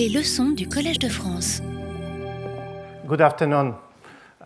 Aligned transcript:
Les 0.00 0.08
leçons 0.08 0.52
du 0.52 0.66
Collège 0.66 0.98
de 0.98 1.10
France. 1.10 1.60
Good 3.06 3.20
afternoon, 3.20 3.74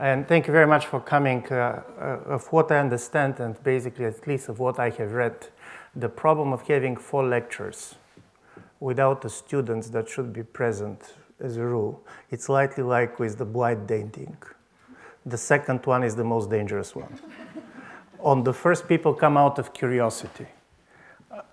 and 0.01 0.25
thank 0.27 0.49
you 0.49 0.53
very 0.53 0.67
much 0.67 0.85
for 0.85 0.99
coming. 0.99 1.45
Uh, 1.49 1.81
uh, 1.97 2.35
of 2.35 2.53
what 2.53 2.73
I 2.73 2.81
understand, 2.81 3.39
and 3.39 3.55
basically 3.63 4.05
at 4.05 4.27
least 4.27 4.49
of 4.49 4.59
what 4.59 4.81
I 4.81 4.91
have 4.99 5.13
read, 5.13 5.51
the 5.95 6.09
problem 6.09 6.53
of 6.53 6.63
having 6.67 6.97
four 6.97 7.25
lectures 7.25 7.95
without 8.81 9.23
the 9.23 9.29
students 9.29 9.91
that 9.91 10.09
should 10.09 10.33
be 10.33 10.43
present 10.43 11.15
as 11.39 11.57
a 11.57 11.63
rule, 11.63 12.03
it's 12.33 12.47
slightly 12.47 12.83
like 12.83 13.21
with 13.21 13.39
the 13.39 13.45
blind 13.45 13.87
dating. 13.87 14.37
The 15.25 15.39
second 15.39 15.87
one 15.87 16.03
is 16.03 16.17
the 16.17 16.25
most 16.25 16.51
dangerous 16.51 16.97
one. 16.97 17.21
on 18.19 18.43
the 18.43 18.53
first, 18.53 18.89
people 18.89 19.15
come 19.15 19.37
out 19.37 19.61
of 19.61 19.73
curiosity. 19.73 20.49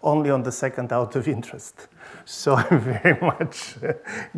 Only 0.04 0.30
on 0.30 0.44
the 0.44 0.52
second, 0.52 0.92
out 0.92 1.16
of 1.16 1.28
interest. 1.28 1.88
So 2.26 2.56
I'm 2.70 2.80
very 2.80 3.20
much 3.22 3.76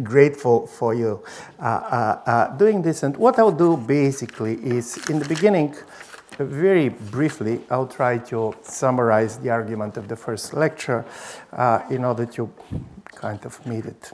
grateful 0.02 0.68
for 0.68 0.94
you 0.94 1.24
uh, 1.60 1.64
uh, 1.64 2.22
uh, 2.26 2.58
doing 2.58 2.82
this. 2.82 3.04
And 3.04 3.16
what 3.18 3.40
I'll 3.40 3.52
do 3.52 3.78
basically 3.78 4.56
is, 4.56 4.98
in 5.10 5.20
the 5.20 5.28
beginning, 5.28 5.76
very 6.38 6.90
briefly, 6.90 7.62
I'll 7.70 7.88
try 7.88 8.18
to 8.18 8.56
summarize 8.64 9.38
the 9.38 9.52
argument 9.52 9.98
of 9.98 10.08
the 10.08 10.16
first 10.16 10.54
lecture 10.54 11.06
uh, 11.52 11.82
in 11.90 12.04
order 12.04 12.26
to 12.26 12.52
kind 13.16 13.46
of 13.46 13.64
make 13.66 13.86
it 13.86 14.12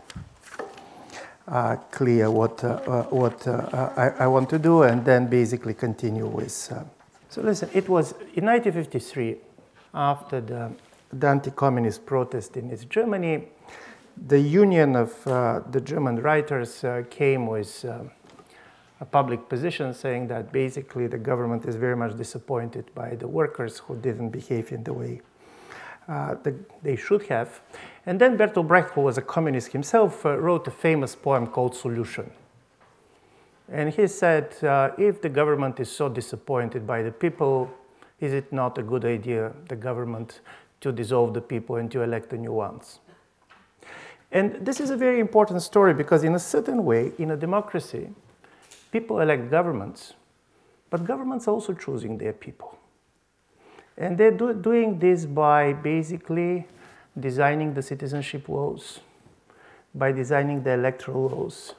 uh, 1.48 1.78
clear 1.92 2.30
what, 2.30 2.64
uh, 2.64 3.04
what 3.04 3.48
I, 3.48 4.14
I, 4.20 4.28
want 4.28 4.50
to 4.50 4.60
do, 4.60 4.84
and 4.84 5.04
then 5.04 5.28
basically 5.28 5.74
continue 5.74 6.28
with. 6.28 6.52
so, 6.52 7.42
listen, 7.42 7.70
it 7.74 7.90
was 7.90 8.12
in 8.36 8.46
1953, 8.46 9.38
after 9.94 10.42
the, 10.42 10.72
the 11.12 11.28
anti 11.28 11.52
communist 11.52 12.06
protest 12.06 12.58
in 12.58 12.72
East 12.72 12.90
Germany, 12.90 13.48
the 14.28 14.40
Union 14.40 14.96
of 14.96 15.28
uh, 15.28 15.62
the 15.72 15.82
German 15.82 16.22
Writers 16.22 16.84
uh, 16.84 17.04
came 17.10 17.48
with 17.48 17.86
uh, 17.86 18.04
a 19.02 19.06
public 19.06 19.48
position 19.48 19.94
saying 19.94 20.28
that 20.28 20.52
basically 20.52 21.08
the 21.08 21.18
government 21.18 21.66
is 21.66 21.76
very 21.76 21.96
much 21.96 22.18
disappointed 22.18 22.94
by 22.94 23.16
the 23.16 23.28
workers 23.28 23.80
who 23.80 23.96
didn't 23.96 24.30
behave 24.30 24.72
in 24.72 24.84
the 24.84 24.94
way 24.94 25.22
uh, 26.10 26.36
the, 26.44 26.56
they 26.84 26.96
should 26.96 27.24
have. 27.24 27.62
And 28.06 28.20
then 28.20 28.38
Bertolt 28.38 28.68
Brecht, 28.68 28.92
who 28.92 29.02
was 29.02 29.18
a 29.18 29.22
communist 29.22 29.72
himself, 29.72 30.26
uh, 30.26 30.38
wrote 30.38 30.68
a 30.68 30.72
famous 30.72 31.16
poem 31.16 31.48
called 31.48 31.76
Solution. 31.76 32.32
And 33.72 33.94
he 33.94 34.08
said, 34.08 34.56
uh, 34.64 34.92
if 34.98 35.22
the 35.22 35.30
government 35.30 35.80
is 35.80 35.92
so 35.92 36.10
disappointed 36.10 36.88
by 36.88 37.04
the 37.04 37.12
people, 37.12 37.70
is 38.20 38.34
it 38.34 38.52
not 38.52 38.78
a 38.78 38.84
good 38.84 39.06
idea, 39.06 39.54
the 39.68 39.76
government, 39.76 40.42
to 40.82 40.92
dissolve 40.92 41.34
the 41.34 41.42
people 41.42 41.76
and 41.76 41.92
to 41.92 42.02
elect 42.02 42.30
the 42.30 42.38
new 42.38 42.54
ones? 42.54 43.00
And 44.32 44.66
this 44.66 44.80
is 44.80 44.90
a 44.90 44.98
very 44.98 45.20
important 45.20 45.62
story 45.62 45.94
because, 45.94 46.24
in 46.24 46.36
a 46.36 46.40
certain 46.40 46.86
way, 46.86 47.12
in 47.18 47.32
a 47.32 47.38
democracy, 47.38 48.10
people 48.92 49.20
elect 49.20 49.50
governments, 49.50 50.14
but 50.90 51.06
governments 51.06 51.48
are 51.48 51.52
also 51.52 51.74
choosing 51.74 52.18
their 52.18 52.34
people. 52.34 52.78
And 53.98 54.18
they're 54.18 54.32
do- 54.32 54.54
doing 54.54 55.00
this 55.00 55.26
by 55.26 55.74
basically 55.74 56.68
designing 57.20 57.74
the 57.74 57.82
citizenship 57.82 58.48
laws, 58.48 59.00
by 59.96 60.12
designing 60.12 60.64
the 60.64 60.72
electoral 60.72 61.30
laws. 61.30 61.74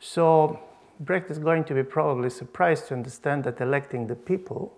So, 0.00 0.58
Brecht 1.00 1.30
is 1.30 1.38
going 1.38 1.64
to 1.64 1.74
be 1.74 1.82
probably 1.82 2.30
surprised 2.30 2.88
to 2.88 2.94
understand 2.94 3.44
that 3.44 3.60
electing 3.60 4.08
the 4.08 4.14
people 4.14 4.76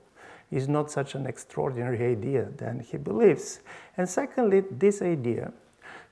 is 0.51 0.69
not 0.69 0.91
such 0.91 1.15
an 1.15 1.27
extraordinary 1.27 2.05
idea 2.05 2.49
than 2.57 2.81
he 2.81 2.97
believes. 2.97 3.61
And 3.97 4.09
secondly, 4.09 4.63
this 4.71 5.03
idea 5.03 5.53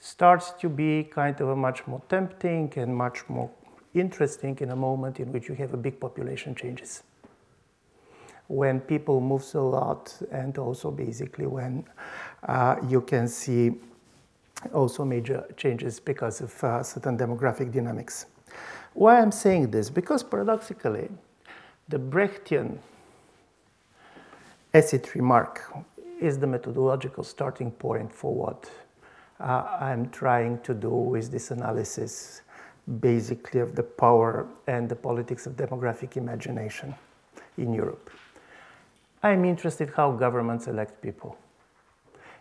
starts 0.00 0.50
to 0.52 0.68
be 0.68 1.04
kind 1.04 1.40
of 1.40 1.48
a 1.48 1.56
much 1.56 1.86
more 1.86 2.02
tempting 2.08 2.72
and 2.76 2.94
much 2.94 3.28
more 3.28 3.50
interesting 3.94 4.58
in 4.60 4.70
a 4.70 4.76
moment 4.76 5.20
in 5.20 5.32
which 5.32 5.48
you 5.48 5.54
have 5.54 5.74
a 5.74 5.76
big 5.76 6.00
population 6.00 6.54
changes. 6.54 7.02
When 8.48 8.80
people 8.80 9.20
move 9.20 9.44
a 9.54 9.60
lot, 9.60 10.14
and 10.30 10.58
also 10.58 10.90
basically 10.90 11.46
when 11.46 11.84
uh, 12.42 12.76
you 12.88 13.00
can 13.00 13.28
see 13.28 13.74
also 14.72 15.04
major 15.04 15.44
changes 15.56 16.00
because 16.00 16.40
of 16.40 16.64
uh, 16.64 16.82
certain 16.82 17.16
demographic 17.16 17.72
dynamics. 17.72 18.26
Why 18.94 19.20
I'm 19.20 19.32
saying 19.32 19.70
this? 19.70 19.88
Because 19.88 20.22
paradoxically, 20.22 21.08
the 21.88 21.98
Brechtian 21.98 22.78
acid 24.74 25.06
remark 25.14 25.70
is 26.18 26.38
the 26.38 26.46
methodological 26.46 27.22
starting 27.22 27.70
point 27.70 28.12
for 28.12 28.34
what 28.34 28.70
uh, 29.38 29.64
I'm 29.80 30.08
trying 30.10 30.60
to 30.60 30.72
do 30.72 30.88
with 30.88 31.30
this 31.30 31.50
analysis, 31.50 32.40
basically, 33.00 33.60
of 33.60 33.74
the 33.74 33.82
power 33.82 34.46
and 34.66 34.88
the 34.88 34.96
politics 34.96 35.46
of 35.46 35.56
demographic 35.56 36.16
imagination 36.16 36.94
in 37.58 37.74
Europe. 37.74 38.10
I'm 39.22 39.44
interested 39.44 39.90
how 39.94 40.12
governments 40.12 40.68
elect 40.68 41.02
people. 41.02 41.36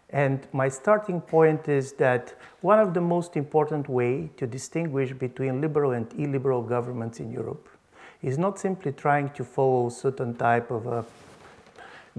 And 0.09 0.47
my 0.53 0.69
starting 0.69 1.19
point 1.21 1.67
is 1.67 1.93
that 1.93 2.33
one 2.61 2.79
of 2.79 2.93
the 2.93 3.01
most 3.01 3.35
important 3.35 3.89
way 3.89 4.29
to 4.37 4.47
distinguish 4.47 5.11
between 5.11 5.59
liberal 5.59 5.91
and 5.91 6.07
illiberal 6.17 6.61
governments 6.61 7.19
in 7.19 7.31
Europe 7.31 7.67
is 8.21 8.37
not 8.37 8.57
simply 8.59 8.91
trying 8.93 9.29
to 9.31 9.43
follow 9.43 9.89
certain 9.89 10.35
type 10.35 10.69
of 10.71 10.85
a 10.85 11.05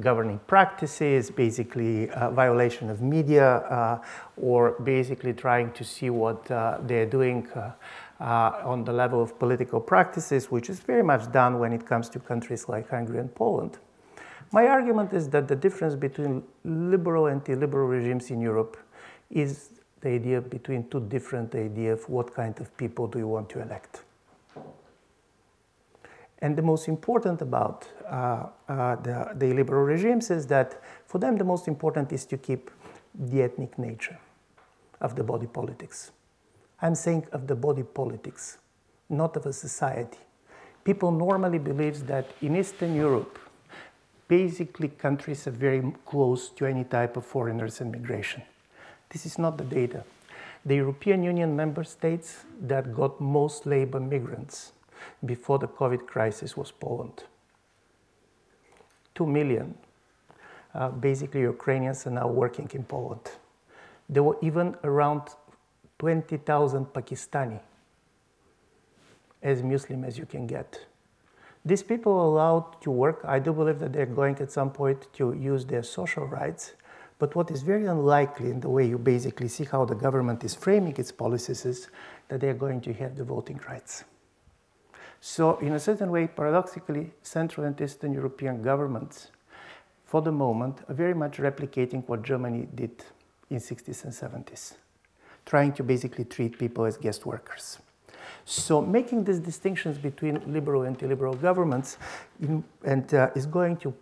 governing 0.00 0.40
practices, 0.46 1.30
basically 1.30 2.10
uh, 2.10 2.30
violation 2.30 2.90
of 2.90 3.02
media, 3.02 3.56
uh, 3.56 3.98
or 4.36 4.72
basically 4.84 5.32
trying 5.32 5.72
to 5.72 5.84
see 5.84 6.10
what 6.10 6.50
uh, 6.50 6.78
they're 6.82 7.06
doing 7.06 7.46
uh, 7.52 7.72
uh, 8.20 8.62
on 8.64 8.84
the 8.84 8.92
level 8.92 9.22
of 9.22 9.38
political 9.38 9.80
practices, 9.80 10.50
which 10.50 10.70
is 10.70 10.80
very 10.80 11.02
much 11.02 11.30
done 11.32 11.58
when 11.58 11.72
it 11.72 11.84
comes 11.84 12.08
to 12.08 12.18
countries 12.18 12.68
like 12.68 12.88
Hungary 12.88 13.18
and 13.18 13.34
Poland. 13.34 13.78
My 14.52 14.66
argument 14.66 15.12
is 15.12 15.28
that 15.30 15.48
the 15.48 15.56
difference 15.56 15.94
between 15.94 16.42
liberal 16.64 17.26
and 17.26 17.46
illiberal 17.48 17.88
regimes 17.88 18.30
in 18.30 18.40
Europe 18.40 18.76
is 19.30 19.70
the 20.00 20.10
idea 20.10 20.40
between 20.40 20.88
two 20.90 21.00
different 21.00 21.54
ideas 21.54 22.00
of 22.00 22.08
what 22.08 22.34
kind 22.34 22.58
of 22.60 22.76
people 22.76 23.06
do 23.06 23.18
you 23.18 23.28
want 23.28 23.48
to 23.50 23.62
elect. 23.62 24.02
And 26.42 26.56
the 26.56 26.62
most 26.62 26.88
important 26.88 27.40
about 27.40 27.88
uh, 28.04 28.46
uh, 28.68 28.96
the, 28.96 29.30
the 29.36 29.54
liberal 29.54 29.84
regimes 29.84 30.28
is 30.30 30.48
that 30.48 30.82
for 31.06 31.18
them 31.18 31.36
the 31.38 31.44
most 31.44 31.68
important 31.68 32.12
is 32.12 32.26
to 32.26 32.36
keep 32.36 32.68
the 33.14 33.42
ethnic 33.42 33.78
nature 33.78 34.18
of 35.00 35.14
the 35.14 35.22
body 35.22 35.46
politics. 35.46 36.10
I'm 36.80 36.96
saying 36.96 37.28
of 37.30 37.46
the 37.46 37.54
body 37.54 37.84
politics, 37.84 38.58
not 39.08 39.36
of 39.36 39.46
a 39.46 39.52
society. 39.52 40.18
People 40.82 41.12
normally 41.12 41.60
believe 41.60 42.08
that 42.08 42.26
in 42.40 42.56
Eastern 42.56 42.96
Europe, 42.96 43.38
basically 44.26 44.88
countries 44.88 45.46
are 45.46 45.52
very 45.52 45.92
close 46.04 46.48
to 46.48 46.66
any 46.66 46.82
type 46.82 47.16
of 47.16 47.24
foreigners 47.24 47.80
and 47.80 47.92
migration. 47.92 48.42
This 49.10 49.26
is 49.26 49.38
not 49.38 49.58
the 49.58 49.64
data. 49.64 50.02
The 50.66 50.74
European 50.74 51.22
Union 51.22 51.54
member 51.54 51.84
states 51.84 52.44
that 52.62 52.92
got 52.92 53.20
most 53.20 53.64
labor 53.64 54.00
migrants 54.00 54.72
before 55.24 55.58
the 55.58 55.68
COVID 55.68 56.06
crisis 56.06 56.56
was 56.56 56.70
Poland. 56.70 57.24
Two 59.14 59.26
million, 59.26 59.74
uh, 60.74 60.88
basically 60.88 61.42
Ukrainians, 61.42 62.06
are 62.06 62.10
now 62.10 62.28
working 62.28 62.70
in 62.74 62.84
Poland. 62.84 63.30
There 64.08 64.22
were 64.22 64.38
even 64.42 64.76
around 64.84 65.22
20,000 65.98 66.86
Pakistani, 66.86 67.60
as 69.42 69.62
Muslim 69.62 70.04
as 70.04 70.18
you 70.18 70.26
can 70.26 70.46
get. 70.46 70.86
These 71.64 71.84
people 71.84 72.12
are 72.12 72.24
allowed 72.24 72.80
to 72.82 72.90
work. 72.90 73.20
I 73.24 73.38
do 73.38 73.52
believe 73.52 73.78
that 73.78 73.92
they're 73.92 74.06
going 74.06 74.36
at 74.40 74.50
some 74.50 74.70
point 74.70 75.06
to 75.14 75.32
use 75.32 75.64
their 75.64 75.82
social 75.84 76.26
rights. 76.26 76.74
But 77.20 77.36
what 77.36 77.52
is 77.52 77.62
very 77.62 77.86
unlikely 77.86 78.50
in 78.50 78.58
the 78.58 78.68
way 78.68 78.84
you 78.84 78.98
basically 78.98 79.46
see 79.46 79.62
how 79.62 79.84
the 79.84 79.94
government 79.94 80.42
is 80.42 80.56
framing 80.56 80.96
its 80.96 81.12
policies 81.12 81.64
is 81.64 81.88
that 82.26 82.40
they're 82.40 82.52
going 82.52 82.80
to 82.80 82.92
have 82.94 83.16
the 83.16 83.22
voting 83.22 83.60
rights. 83.68 84.02
So, 85.34 85.56
in 85.60 85.72
a 85.72 85.80
certain 85.80 86.10
way, 86.10 86.26
paradoxically, 86.26 87.10
Central 87.22 87.64
and 87.64 87.80
Eastern 87.80 88.12
European 88.12 88.60
governments, 88.60 89.28
for 90.04 90.20
the 90.20 90.30
moment, 90.30 90.80
are 90.90 90.94
very 90.94 91.14
much 91.14 91.38
replicating 91.38 92.06
what 92.06 92.20
Germany 92.22 92.68
did 92.74 93.02
in 93.48 93.56
60s 93.56 94.04
and 94.04 94.12
70s, 94.12 94.74
trying 95.46 95.72
to 95.72 95.82
basically 95.82 96.26
treat 96.26 96.58
people 96.58 96.84
as 96.84 96.98
guest 96.98 97.24
workers. 97.24 97.78
So, 98.44 98.82
making 98.82 99.24
these 99.24 99.38
distinctions 99.38 99.96
between 99.96 100.42
liberal 100.52 100.82
and 100.82 101.02
illiberal 101.02 101.32
governments 101.32 101.96
in, 102.42 102.62
and 102.84 103.14
uh, 103.14 103.30
is 103.34 103.46
going 103.46 103.78
to 103.78 103.94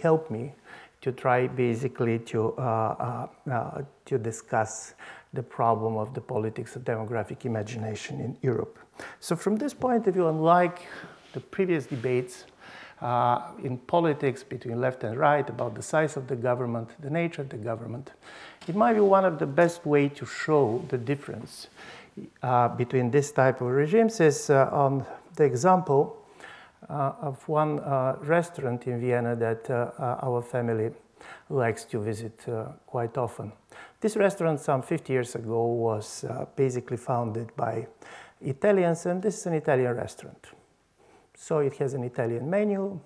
help 0.00 0.30
me 0.30 0.54
to 1.02 1.12
try 1.12 1.46
basically 1.46 2.20
to, 2.20 2.54
uh, 2.56 3.26
uh, 3.46 3.50
uh 3.52 3.82
to 4.06 4.18
discuss 4.18 4.94
the 5.34 5.42
problem 5.42 5.98
of 5.98 6.14
the 6.14 6.22
politics 6.22 6.74
of 6.74 6.84
demographic 6.84 7.44
imagination 7.44 8.18
in 8.20 8.34
Europe. 8.40 8.78
So, 9.20 9.36
from 9.36 9.56
this 9.56 9.74
point 9.74 10.06
of 10.06 10.14
view, 10.14 10.28
unlike 10.28 10.86
the 11.32 11.40
previous 11.40 11.86
debates 11.86 12.44
uh, 13.00 13.52
in 13.62 13.78
politics 13.78 14.42
between 14.42 14.80
left 14.80 15.04
and 15.04 15.16
right 15.16 15.48
about 15.48 15.74
the 15.74 15.82
size 15.82 16.16
of 16.16 16.26
the 16.26 16.36
government, 16.36 16.90
the 17.00 17.10
nature 17.10 17.42
of 17.42 17.48
the 17.48 17.56
government, 17.56 18.12
it 18.68 18.74
might 18.74 18.94
be 18.94 19.00
one 19.00 19.24
of 19.24 19.38
the 19.38 19.46
best 19.46 19.86
way 19.86 20.08
to 20.08 20.26
show 20.26 20.84
the 20.88 20.98
difference 20.98 21.68
uh, 22.42 22.68
between 22.68 23.10
this 23.10 23.32
type 23.32 23.60
of 23.60 23.68
regimes 23.68 24.20
is 24.20 24.50
uh, 24.50 24.68
on 24.72 25.06
the 25.36 25.44
example 25.44 26.16
uh, 26.88 27.12
of 27.20 27.48
one 27.48 27.78
uh, 27.80 28.16
restaurant 28.20 28.86
in 28.86 29.00
Vienna 29.00 29.36
that 29.36 29.70
uh, 29.70 29.90
our 30.22 30.42
family 30.42 30.90
likes 31.48 31.84
to 31.84 32.00
visit 32.00 32.46
quite 32.86 33.16
often. 33.18 33.52
This 34.00 34.16
restaurant, 34.16 34.58
some 34.60 34.82
50 34.82 35.12
years 35.12 35.34
ago, 35.34 35.66
was 35.66 36.24
basically 36.56 36.96
founded 36.96 37.54
by 37.56 37.86
Italians, 38.40 39.06
and 39.06 39.22
this 39.22 39.38
is 39.38 39.46
an 39.46 39.54
Italian 39.54 39.94
restaurant. 39.94 40.46
So 41.34 41.58
it 41.58 41.74
has 41.76 41.94
an 41.94 42.04
Italian 42.04 42.48
menu, 42.48 43.00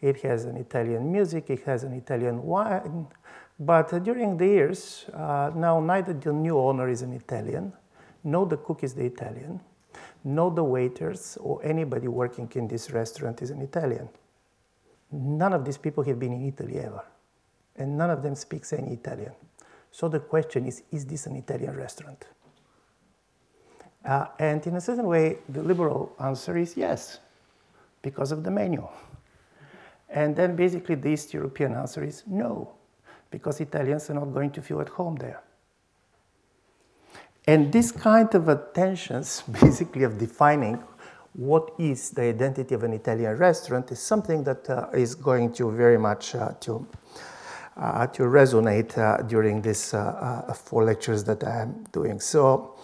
it 0.00 0.20
has 0.22 0.44
an 0.44 0.56
Italian 0.56 1.10
music, 1.10 1.50
it 1.50 1.62
has 1.64 1.84
an 1.84 1.92
Italian 1.92 2.42
wine, 2.42 3.06
but 3.58 4.02
during 4.02 4.36
the 4.36 4.46
years, 4.46 5.04
uh, 5.12 5.50
now 5.54 5.80
neither 5.80 6.14
the 6.14 6.32
new 6.32 6.58
owner 6.58 6.88
is 6.88 7.02
an 7.02 7.12
Italian, 7.12 7.72
nor 8.24 8.46
the 8.46 8.56
cook 8.56 8.82
is 8.82 8.94
the 8.94 9.04
Italian, 9.04 9.60
nor 10.24 10.50
the 10.50 10.64
waiters 10.64 11.36
or 11.40 11.64
anybody 11.64 12.08
working 12.08 12.50
in 12.54 12.68
this 12.68 12.90
restaurant 12.90 13.42
is 13.42 13.50
an 13.50 13.60
Italian. 13.60 14.08
None 15.12 15.52
of 15.52 15.64
these 15.64 15.78
people 15.78 16.04
have 16.04 16.18
been 16.18 16.32
in 16.32 16.46
Italy 16.46 16.78
ever, 16.78 17.04
and 17.76 17.98
none 17.98 18.10
of 18.10 18.22
them 18.22 18.34
speaks 18.34 18.72
any 18.72 18.92
Italian. 18.92 19.32
So 19.90 20.08
the 20.08 20.20
question 20.20 20.66
is, 20.66 20.82
is 20.90 21.04
this 21.04 21.26
an 21.26 21.36
Italian 21.36 21.76
restaurant? 21.76 22.24
Uh, 24.04 24.26
and 24.38 24.66
in 24.66 24.76
a 24.76 24.80
certain 24.80 25.06
way, 25.06 25.38
the 25.48 25.62
liberal 25.62 26.12
answer 26.20 26.56
is 26.56 26.76
yes, 26.76 27.18
because 28.02 28.32
of 28.32 28.42
the 28.42 28.50
menu. 28.50 28.86
And 30.08 30.34
then 30.34 30.56
basically 30.56 30.96
the 30.96 31.10
East 31.10 31.32
European 31.34 31.74
answer 31.74 32.02
is 32.02 32.24
no, 32.26 32.72
because 33.30 33.60
Italians 33.60 34.10
are 34.10 34.14
not 34.14 34.32
going 34.32 34.50
to 34.52 34.62
feel 34.62 34.80
at 34.80 34.88
home 34.88 35.16
there. 35.16 35.42
And 37.46 37.72
this 37.72 37.92
kind 37.92 38.34
of 38.34 38.48
attentions, 38.48 39.42
basically 39.60 40.02
of 40.02 40.18
defining 40.18 40.82
what 41.34 41.72
is 41.78 42.10
the 42.10 42.22
identity 42.22 42.74
of 42.74 42.82
an 42.82 42.92
Italian 42.92 43.36
restaurant, 43.36 43.90
is 43.92 44.00
something 44.00 44.42
that 44.44 44.68
uh, 44.68 44.88
is 44.92 45.14
going 45.14 45.52
to 45.52 45.70
very 45.70 45.98
much 45.98 46.34
uh, 46.34 46.52
to, 46.60 46.86
uh, 47.76 48.06
to 48.08 48.24
resonate 48.24 48.98
uh, 48.98 49.22
during 49.22 49.62
these 49.62 49.94
uh, 49.94 50.44
uh, 50.48 50.52
four 50.52 50.84
lectures 50.84 51.22
that 51.24 51.44
I 51.44 51.62
am 51.62 51.84
doing. 51.92 52.18
So, 52.18 52.74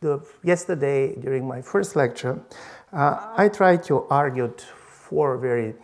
the, 0.00 0.20
yesterday 0.42 1.14
during 1.16 1.46
my 1.46 1.62
first 1.62 1.96
lecture, 1.96 2.40
I 2.92 3.48
tried 3.52 3.84
to 3.84 4.04
argue 4.08 4.52
four 4.58 5.36
very 5.36 5.74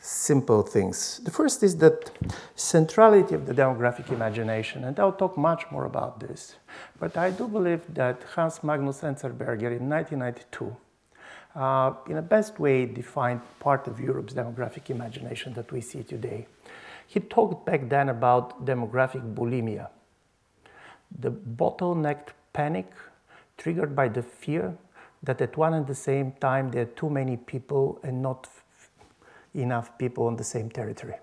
simple 0.00 0.62
things. 0.62 1.20
The 1.24 1.30
first 1.30 1.62
is 1.62 1.76
that 1.78 2.10
centrality 2.54 3.34
of 3.34 3.46
the 3.46 3.54
demographic 3.54 4.10
imagination, 4.12 4.84
and 4.84 4.98
I'll 4.98 5.12
talk 5.12 5.36
much 5.36 5.64
more 5.70 5.84
about 5.84 6.20
this. 6.20 6.56
But 6.98 7.16
I 7.16 7.30
do 7.30 7.48
believe 7.48 7.82
that 7.94 8.22
Hans 8.34 8.62
Magnus 8.62 9.00
Enzensberger 9.00 9.76
in 9.76 9.88
1992, 9.88 10.76
uh, 11.56 11.94
in 12.08 12.16
a 12.16 12.22
best 12.22 12.60
way, 12.60 12.86
defined 12.86 13.40
part 13.58 13.88
of 13.88 13.98
Europe's 14.00 14.34
demographic 14.34 14.90
imagination 14.90 15.52
that 15.54 15.70
we 15.72 15.80
see 15.80 16.02
today. 16.02 16.46
He 17.06 17.20
talked 17.20 17.66
back 17.66 17.88
then 17.88 18.08
about 18.08 18.64
demographic 18.64 19.34
bulimia, 19.34 19.88
the 21.18 21.30
bottlenecked 21.30 22.28
panic 22.52 22.92
triggered 23.58 23.94
by 23.94 24.08
the 24.08 24.22
fear 24.22 24.76
that 25.22 25.40
at 25.40 25.56
one 25.56 25.74
and 25.74 25.86
the 25.86 25.94
same 25.94 26.32
time 26.40 26.70
there 26.70 26.82
are 26.82 26.92
too 26.96 27.10
many 27.10 27.36
people 27.36 28.00
and 28.02 28.22
not 28.22 28.48
enough 29.54 29.98
people 29.98 30.26
on 30.26 30.36
the 30.36 30.44
same 30.44 30.70
territory. 30.70 31.16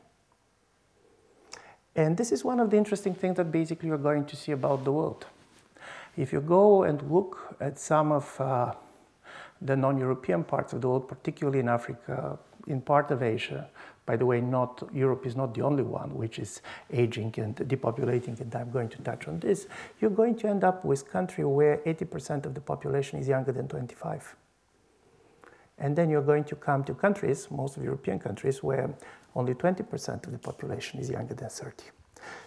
And 1.96 2.18
this 2.18 2.32
is 2.32 2.44
one 2.44 2.60
of 2.60 2.70
the 2.70 2.78
interesting 2.78 3.16
things 3.16 3.38
that 3.38 3.52
basically 3.52 3.88
you're 3.88 3.98
going 3.98 4.26
to 4.26 4.36
see 4.36 4.52
about 4.52 4.84
the 4.84 4.92
world. 4.92 5.26
If 6.18 6.34
you 6.34 6.42
go 6.42 6.84
and 6.84 7.02
look 7.10 7.56
at 7.62 7.80
some 7.80 8.12
of 8.12 8.40
uh, 8.40 8.74
the 9.62 9.76
non 9.76 9.98
European 9.98 10.44
parts 10.44 10.74
of 10.74 10.82
the 10.82 10.90
world, 10.90 11.08
particularly 11.08 11.60
in 11.60 11.70
Africa, 11.70 12.38
in 12.68 12.82
part 12.82 13.12
of 13.12 13.24
Asia, 13.24 13.70
by 14.06 14.16
the 14.16 14.26
way, 14.26 14.40
not 14.40 14.88
Europe 14.94 15.26
is 15.26 15.36
not 15.36 15.54
the 15.54 15.62
only 15.62 15.84
one 15.84 16.14
which 16.16 16.38
is 16.38 16.62
aging 16.92 17.34
and 17.38 17.56
depopulating, 17.56 18.40
and 18.40 18.54
I'm 18.56 18.72
going 18.72 18.90
to 18.90 18.98
touch 19.00 19.28
on 19.28 19.40
this. 19.40 19.68
You're 20.00 20.12
going 20.12 20.36
to 20.38 20.48
end 20.48 20.64
up 20.64 20.86
with 20.86 21.10
country 21.10 21.44
where 21.44 21.78
80% 21.78 22.46
of 22.46 22.54
the 22.54 22.62
population 22.62 23.20
is 23.20 23.28
younger 23.28 23.52
than 23.52 23.68
25. 23.68 24.36
And 25.78 25.96
then 25.96 26.10
you're 26.10 26.22
going 26.22 26.44
to 26.46 26.56
come 26.56 26.84
to 26.86 26.94
countries, 26.94 27.50
most 27.50 27.78
of 27.78 27.84
European 27.84 28.20
countries, 28.20 28.64
where 28.64 28.94
only 29.36 29.54
20% 29.54 30.26
of 30.26 30.32
the 30.32 30.38
population 30.38 31.00
is 31.00 31.10
younger 31.10 31.34
than 31.34 31.50
30. 31.50 31.84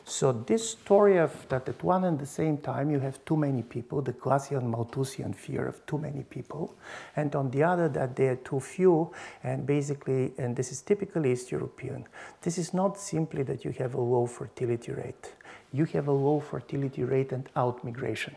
So 0.05 0.33
this 0.33 0.71
story 0.71 1.19
of 1.19 1.47
that 1.49 1.69
at 1.69 1.85
one 1.85 2.05
and 2.05 2.19
the 2.19 2.27
same 2.27 2.59
time 2.59 2.91
you 2.91 2.99
have 3.01 3.23
too 3.25 3.37
many 3.37 3.63
people, 3.63 4.01
the 4.01 4.13
Clausian 4.13 4.67
Malthusian 4.71 5.35
fear 5.35 5.67
of 5.67 5.85
too 5.87 5.99
many 5.99 6.23
people, 6.23 6.75
and 7.17 7.35
on 7.37 7.51
the 7.51 7.63
other 7.63 7.89
that 7.91 8.17
they 8.17 8.29
are 8.29 8.37
too 8.37 8.61
few, 8.61 9.13
and 9.43 9.67
basically, 9.67 10.33
and 10.39 10.57
this 10.57 10.73
is 10.73 10.81
typically 10.81 11.33
East 11.33 11.53
European, 11.53 12.07
this 12.41 12.57
is 12.57 12.73
not 12.73 12.99
simply 12.99 13.43
that 13.43 13.65
you 13.65 13.73
have 13.73 13.95
a 13.95 14.01
low 14.01 14.27
fertility 14.27 14.93
rate. 14.93 15.35
You 15.73 15.85
have 15.87 16.09
a 16.09 16.13
low 16.13 16.41
fertility 16.41 17.05
rate 17.05 17.33
and 17.33 17.49
outmigration. 17.55 18.35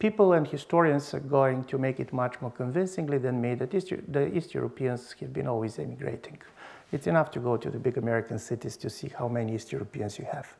People 0.00 0.32
and 0.32 0.46
historians 0.46 1.12
are 1.12 1.20
going 1.20 1.64
to 1.64 1.78
make 1.78 1.98
it 1.98 2.12
much 2.12 2.40
more 2.40 2.52
convincingly 2.52 3.18
than 3.18 3.40
me 3.40 3.54
that 3.56 3.74
East, 3.74 3.92
the 4.08 4.36
East 4.36 4.54
Europeans 4.54 5.14
have 5.18 5.32
been 5.32 5.48
always 5.48 5.78
emigrating. 5.78 6.38
It's 6.90 7.06
enough 7.06 7.30
to 7.32 7.40
go 7.40 7.56
to 7.56 7.70
the 7.70 7.78
big 7.78 7.98
American 7.98 8.38
cities 8.38 8.76
to 8.78 8.90
see 8.90 9.08
how 9.08 9.28
many 9.28 9.54
East 9.54 9.72
Europeans 9.72 10.18
you 10.18 10.26
have. 10.32 10.54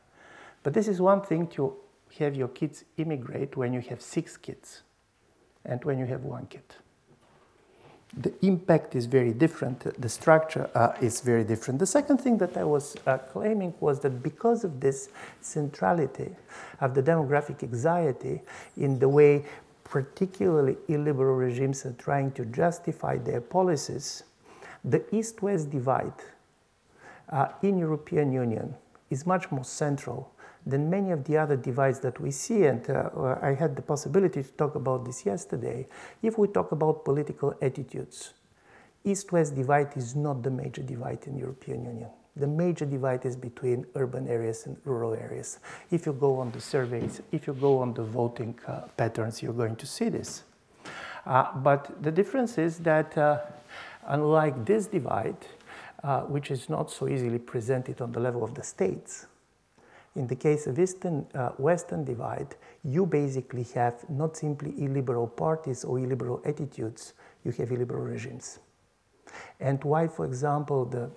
But 0.63 0.73
this 0.73 0.87
is 0.87 1.01
one 1.01 1.21
thing 1.21 1.47
to 1.47 1.75
have 2.19 2.35
your 2.35 2.49
kids 2.49 2.83
immigrate 2.97 3.55
when 3.55 3.73
you 3.73 3.81
have 3.81 4.01
six 4.01 4.37
kids 4.37 4.81
and 5.65 5.83
when 5.83 5.97
you 5.97 6.05
have 6.05 6.23
one 6.23 6.45
kid. 6.47 6.63
The 8.17 8.33
impact 8.41 8.95
is 8.95 9.05
very 9.05 9.33
different, 9.33 9.81
the 10.01 10.09
structure 10.09 10.67
uh, 10.73 10.93
is 10.99 11.21
very 11.21 11.43
different. 11.43 11.79
The 11.79 11.85
second 11.85 12.17
thing 12.17 12.39
that 12.39 12.57
I 12.57 12.63
was 12.63 12.95
uh, 13.05 13.19
claiming 13.19 13.75
was 13.79 13.99
that 13.99 14.23
because 14.23 14.63
of 14.63 14.79
this 14.79 15.09
centrality 15.41 16.35
of 16.81 16.95
the 16.95 17.03
demographic 17.03 17.61
anxiety 17.61 18.41
in 18.77 18.97
the 18.97 19.07
way 19.07 19.45
particularly 19.83 20.77
illiberal 20.87 21.35
regimes 21.35 21.85
are 21.85 21.93
trying 21.93 22.31
to 22.31 22.45
justify 22.45 23.17
their 23.17 23.41
policies, 23.41 24.23
the 24.83 25.03
East-West 25.15 25.69
divide 25.69 26.13
uh, 27.29 27.47
in 27.61 27.77
European 27.77 28.31
Union 28.31 28.75
is 29.09 29.25
much 29.25 29.51
more 29.51 29.63
central 29.63 30.31
than 30.65 30.89
many 30.89 31.11
of 31.11 31.23
the 31.23 31.37
other 31.37 31.55
divides 31.55 31.99
that 31.99 32.19
we 32.19 32.31
see. 32.31 32.65
And 32.65 32.87
uh, 32.89 33.09
uh, 33.15 33.39
I 33.41 33.53
had 33.53 33.75
the 33.75 33.81
possibility 33.81 34.43
to 34.43 34.51
talk 34.51 34.75
about 34.75 35.05
this 35.05 35.25
yesterday. 35.25 35.87
If 36.21 36.37
we 36.37 36.47
talk 36.47 36.71
about 36.71 37.05
political 37.05 37.53
attitudes, 37.61 38.33
East-West 39.03 39.55
divide 39.55 39.95
is 39.95 40.15
not 40.15 40.43
the 40.43 40.51
major 40.51 40.81
divide 40.81 41.25
in 41.25 41.37
European 41.37 41.85
Union. 41.85 42.09
The 42.35 42.47
major 42.47 42.85
divide 42.85 43.25
is 43.25 43.35
between 43.35 43.85
urban 43.95 44.27
areas 44.27 44.65
and 44.65 44.77
rural 44.85 45.13
areas. 45.13 45.59
If 45.91 46.05
you 46.05 46.13
go 46.13 46.37
on 46.37 46.51
the 46.51 46.61
surveys, 46.61 47.21
if 47.31 47.47
you 47.47 47.53
go 47.53 47.79
on 47.79 47.93
the 47.93 48.03
voting 48.03 48.57
uh, 48.67 48.81
patterns, 48.95 49.41
you're 49.41 49.53
going 49.53 49.75
to 49.77 49.85
see 49.85 50.09
this. 50.09 50.43
Uh, 51.25 51.51
but 51.57 52.01
the 52.01 52.11
difference 52.11 52.57
is 52.57 52.79
that 52.79 53.17
uh, 53.17 53.39
Unlike 54.07 54.65
this 54.65 54.87
divide, 54.87 55.37
uh, 56.03 56.21
which 56.21 56.51
is 56.51 56.69
not 56.69 56.89
so 56.89 57.07
easily 57.07 57.39
presented 57.39 58.01
on 58.01 58.11
the 58.11 58.19
level 58.19 58.43
of 58.43 58.55
the 58.55 58.63
states, 58.63 59.27
in 60.15 60.27
the 60.27 60.35
case 60.35 60.67
of 60.67 60.79
Eastern, 60.79 61.27
uh, 61.35 61.49
Western 61.57 62.03
divide, 62.03 62.55
you 62.83 63.05
basically 63.05 63.63
have 63.75 64.09
not 64.09 64.35
simply 64.35 64.73
illiberal 64.83 65.27
parties 65.27 65.83
or 65.83 65.99
illiberal 65.99 66.41
attitudes, 66.45 67.13
you 67.43 67.51
have 67.51 67.71
illiberal 67.71 68.03
regimes. 68.03 68.59
And 69.59 69.83
why, 69.83 70.07
for 70.07 70.25
example, 70.25 70.85
the 70.85 71.11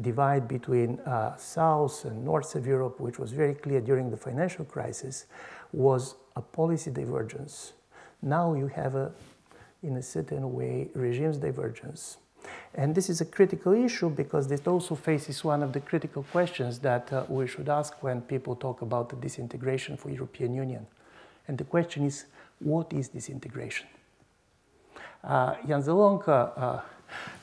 divide 0.00 0.48
between 0.48 1.00
uh, 1.00 1.36
South 1.36 2.04
and 2.04 2.24
North 2.24 2.54
of 2.54 2.66
Europe, 2.66 2.98
which 3.00 3.18
was 3.18 3.32
very 3.32 3.54
clear 3.54 3.80
during 3.80 4.10
the 4.10 4.16
financial 4.16 4.64
crisis, 4.64 5.26
was 5.72 6.14
a 6.34 6.40
policy 6.40 6.90
divergence. 6.90 7.74
Now 8.22 8.54
you 8.54 8.68
have 8.68 8.94
a, 8.94 9.12
in 9.82 9.96
a 9.96 10.02
certain 10.02 10.52
way, 10.52 10.88
regimes 10.94 11.36
divergence. 11.36 12.16
And 12.74 12.94
this 12.94 13.08
is 13.08 13.20
a 13.20 13.24
critical 13.24 13.72
issue 13.72 14.10
because 14.10 14.50
it 14.50 14.66
also 14.66 14.94
faces 14.94 15.42
one 15.42 15.62
of 15.62 15.72
the 15.72 15.80
critical 15.80 16.22
questions 16.22 16.78
that 16.80 17.12
uh, 17.12 17.24
we 17.28 17.46
should 17.46 17.68
ask 17.68 18.02
when 18.02 18.20
people 18.22 18.54
talk 18.54 18.82
about 18.82 19.08
the 19.08 19.16
disintegration 19.16 19.96
for 19.96 20.10
European 20.10 20.54
Union. 20.54 20.86
And 21.46 21.58
the 21.58 21.64
question 21.64 22.04
is, 22.04 22.26
what 22.60 22.92
is 22.92 23.08
disintegration? 23.08 23.86
Uh, 25.24 25.54
Jan 25.66 25.82
Zielonka, 25.82 26.52
uh, 26.56 26.80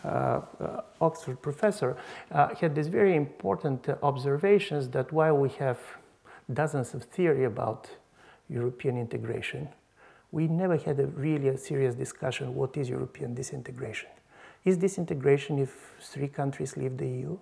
uh, 0.03 0.07
uh, 0.07 0.81
Oxford 1.01 1.41
professor, 1.41 1.97
uh, 2.31 2.53
had 2.55 2.75
these 2.75 2.87
very 2.87 3.15
important 3.15 3.89
observations 4.03 4.89
that 4.89 5.11
while 5.11 5.35
we 5.35 5.49
have 5.49 5.79
dozens 6.53 6.93
of 6.93 7.03
theory 7.03 7.45
about 7.45 7.89
European 8.49 8.97
integration, 8.97 9.67
we 10.31 10.47
never 10.47 10.77
had 10.77 10.99
a 10.99 11.07
really 11.07 11.47
a 11.47 11.57
serious 11.57 11.95
discussion 11.95 12.53
what 12.53 12.77
is 12.77 12.89
European 12.89 13.33
disintegration. 13.33 14.09
Is 14.65 14.77
disintegration 14.77 15.59
if 15.59 15.93
three 16.01 16.27
countries 16.27 16.75
leave 16.75 16.97
the 16.97 17.07
EU? 17.07 17.37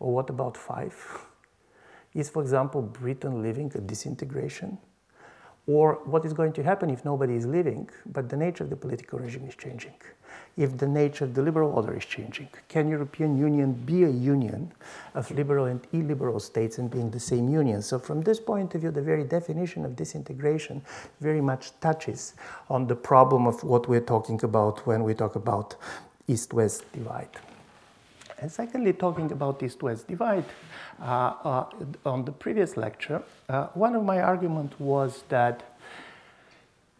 Or 0.00 0.14
what 0.14 0.30
about 0.30 0.56
five? 0.56 0.94
Is, 2.14 2.30
for 2.30 2.42
example, 2.42 2.80
Britain 2.82 3.42
living 3.42 3.70
a 3.74 3.80
disintegration? 3.80 4.78
Or 5.68 6.00
what 6.04 6.24
is 6.24 6.32
going 6.32 6.52
to 6.54 6.62
happen 6.62 6.90
if 6.90 7.04
nobody 7.04 7.36
is 7.36 7.46
living, 7.46 7.88
but 8.06 8.28
the 8.28 8.36
nature 8.36 8.64
of 8.64 8.70
the 8.70 8.76
political 8.76 9.20
regime 9.20 9.46
is 9.48 9.54
changing? 9.54 9.94
If 10.56 10.76
the 10.76 10.88
nature 10.88 11.24
of 11.24 11.34
the 11.34 11.42
liberal 11.42 11.70
order 11.70 11.96
is 11.96 12.04
changing, 12.04 12.48
can 12.68 12.88
European 12.88 13.38
Union 13.38 13.72
be 13.72 14.02
a 14.02 14.10
union 14.10 14.72
of 15.14 15.30
liberal 15.30 15.66
and 15.66 15.80
illiberal 15.92 16.40
states 16.40 16.78
and 16.78 16.90
being 16.90 17.10
the 17.10 17.20
same 17.20 17.48
union? 17.48 17.80
So 17.80 17.98
from 17.98 18.22
this 18.22 18.40
point 18.40 18.74
of 18.74 18.80
view, 18.80 18.90
the 18.90 19.02
very 19.02 19.24
definition 19.24 19.84
of 19.84 19.94
disintegration 19.94 20.82
very 21.20 21.40
much 21.40 21.78
touches 21.80 22.34
on 22.68 22.86
the 22.88 22.96
problem 22.96 23.46
of 23.46 23.62
what 23.62 23.88
we're 23.88 24.00
talking 24.00 24.42
about 24.42 24.84
when 24.86 25.04
we 25.04 25.14
talk 25.14 25.36
about 25.36 25.76
East-West 26.26 26.90
divide. 26.92 27.30
And 28.42 28.50
secondly, 28.50 28.92
talking 28.92 29.30
about 29.30 29.62
East-West 29.62 30.08
divide, 30.08 30.44
uh, 31.00 31.04
uh, 31.04 31.64
on 32.04 32.24
the 32.24 32.32
previous 32.32 32.76
lecture, 32.76 33.22
uh, 33.48 33.68
one 33.74 33.94
of 33.94 34.04
my 34.04 34.20
arguments 34.20 34.74
was 34.80 35.22
that 35.28 35.62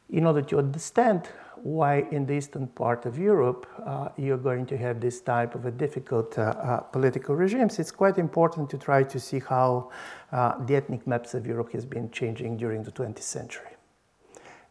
in 0.09 0.25
order 0.25 0.43
to 0.43 0.59
understand 0.59 1.29
why 1.57 2.07
in 2.13 2.27
the 2.27 2.35
eastern 2.35 2.69
part 2.69 3.07
of 3.07 3.19
Europe 3.19 3.67
uh, 3.85 4.11
you're 4.17 4.39
going 4.39 4.67
to 4.67 4.77
have 4.77 5.01
this 5.01 5.21
type 5.21 5.57
of 5.57 5.67
a 5.67 5.73
difficult 5.73 6.39
uh, 6.39 6.43
uh, 6.43 6.77
political 6.79 7.35
regimes, 7.35 7.81
it's 7.81 7.91
quite 7.91 8.19
important 8.19 8.71
to 8.71 8.79
try 8.79 9.03
to 9.03 9.19
see 9.19 9.41
how 9.41 9.91
the 10.31 10.77
ethnic 10.77 11.09
maps 11.09 11.35
of 11.35 11.45
Europe 11.45 11.73
has 11.73 11.85
been 11.85 12.09
changing 12.13 12.57
during 12.57 12.85
the 12.85 12.93
20th 12.93 13.19
century. 13.19 13.73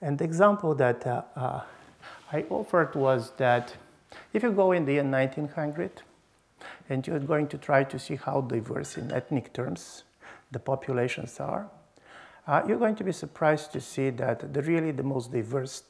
And 0.02 0.18
the 0.18 0.24
example 0.24 0.74
that 0.76 1.06
I 1.06 2.46
offered 2.50 2.96
was 2.96 3.32
that 3.36 3.76
if 4.32 4.42
you 4.42 4.52
go 4.54 4.72
in 4.72 4.86
the 4.86 4.94
year 4.94 5.04
1900, 5.04 6.02
and 6.90 7.06
you're 7.06 7.20
going 7.20 7.48
to 7.48 7.58
try 7.58 7.84
to 7.84 8.00
see 8.00 8.16
how 8.16 8.42
diverse 8.42 8.98
in 8.98 9.12
ethnic 9.12 9.54
terms 9.54 10.04
the 10.52 10.60
populations 10.60 11.40
are, 11.40 11.70
uh, 12.48 12.62
you're 12.68 12.80
going 12.80 12.96
to 12.96 13.04
be 13.04 13.12
surprised 13.12 13.72
to 13.72 13.80
see 13.80 14.10
that 14.10 14.54
the 14.54 14.62
really 14.64 14.92
the 14.92 15.04
most 15.04 15.32
diverse 15.32 15.84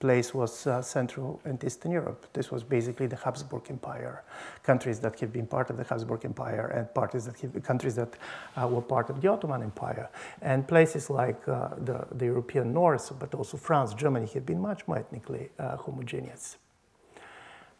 place 0.00 0.32
was 0.32 0.66
uh, 0.66 0.80
Central 0.80 1.40
and 1.44 1.62
Eastern 1.62 1.92
Europe. 1.92 2.26
This 2.32 2.50
was 2.50 2.62
basically 2.62 3.06
the 3.06 3.16
Habsburg 3.16 3.64
Empire, 3.68 4.24
countries 4.62 4.98
that 5.00 5.20
have 5.20 5.30
been 5.30 5.46
part 5.46 5.68
of 5.68 5.76
the 5.76 5.84
Habsburg 5.84 6.24
Empire 6.24 6.68
and 6.68 6.92
parties 6.94 7.26
that 7.26 7.38
have, 7.40 7.62
countries 7.62 7.96
that 7.96 8.14
uh, 8.56 8.66
were 8.66 8.80
part 8.80 9.10
of 9.10 9.20
the 9.20 9.28
Ottoman 9.28 9.62
Empire. 9.62 10.08
And 10.40 10.66
places 10.66 11.10
like 11.10 11.46
uh, 11.46 11.68
the, 11.76 12.06
the, 12.12 12.24
European 12.24 12.72
North, 12.72 13.12
but 13.18 13.34
also 13.34 13.58
France, 13.58 13.92
Germany, 13.92 14.26
have 14.32 14.46
been 14.46 14.60
much 14.60 14.88
more 14.88 14.96
ethnically 14.96 15.50
uh, 15.58 15.76
homogeneous. 15.76 16.56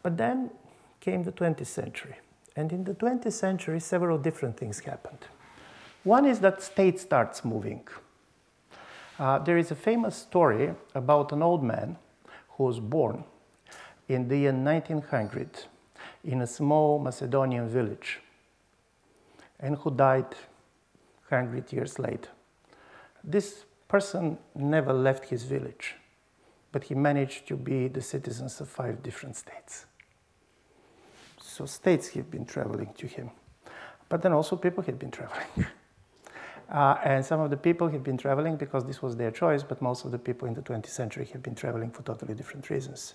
But 0.03 0.15
then 0.15 0.51
came 0.99 1.23
the 1.23 1.31
20th 1.31 1.65
century. 1.65 2.17
And 2.55 2.71
in 2.71 2.83
the 2.83 2.93
20th 2.93 3.31
century, 3.31 3.79
several 3.79 4.17
different 4.17 4.57
things 4.57 4.79
happened. 4.79 5.25
One 6.03 6.25
is 6.25 6.39
that 6.39 6.61
state 6.61 6.99
starts 6.99 7.45
moving. 7.45 7.87
Uh, 9.19 9.37
there 9.39 9.57
is 9.57 9.71
a 9.71 9.75
famous 9.75 10.15
story 10.15 10.73
about 10.95 11.31
an 11.31 11.41
old 11.43 11.63
man 11.63 11.97
who 12.49 12.63
was 12.63 12.79
born 12.79 13.23
in 14.09 14.27
the 14.27 14.37
year 14.37 14.51
1900 14.51 15.65
in 16.23 16.41
a 16.41 16.47
small 16.47 16.99
Macedonian 16.99 17.69
village 17.69 18.19
and 19.59 19.77
who 19.77 19.91
died 19.91 20.35
100 21.29 21.71
years 21.71 21.99
later. 21.99 22.29
This 23.23 23.65
person 23.87 24.37
never 24.55 24.91
left 24.91 25.25
his 25.25 25.43
village, 25.43 25.95
but 26.71 26.85
he 26.85 26.95
managed 26.95 27.47
to 27.47 27.55
be 27.55 27.87
the 27.87 28.01
citizens 28.01 28.59
of 28.59 28.69
five 28.69 29.03
different 29.03 29.35
states. 29.35 29.85
So 31.61 31.67
states 31.67 32.07
have 32.15 32.31
been 32.31 32.43
traveling 32.43 32.91
to 32.97 33.05
him. 33.05 33.29
But 34.09 34.23
then 34.23 34.33
also 34.33 34.55
people 34.55 34.81
had 34.81 34.97
been 34.97 35.11
traveling. 35.11 35.67
uh, 36.71 36.97
and 37.03 37.23
some 37.23 37.39
of 37.39 37.51
the 37.51 37.57
people 37.57 37.87
have 37.89 38.03
been 38.03 38.17
traveling 38.17 38.55
because 38.55 38.83
this 38.83 39.03
was 39.03 39.15
their 39.15 39.29
choice, 39.29 39.61
but 39.61 39.79
most 39.79 40.03
of 40.03 40.09
the 40.09 40.17
people 40.17 40.47
in 40.47 40.55
the 40.55 40.63
20th 40.63 40.87
century 40.87 41.29
have 41.33 41.43
been 41.43 41.53
traveling 41.53 41.91
for 41.91 42.01
totally 42.01 42.33
different 42.33 42.67
reasons. 42.71 43.13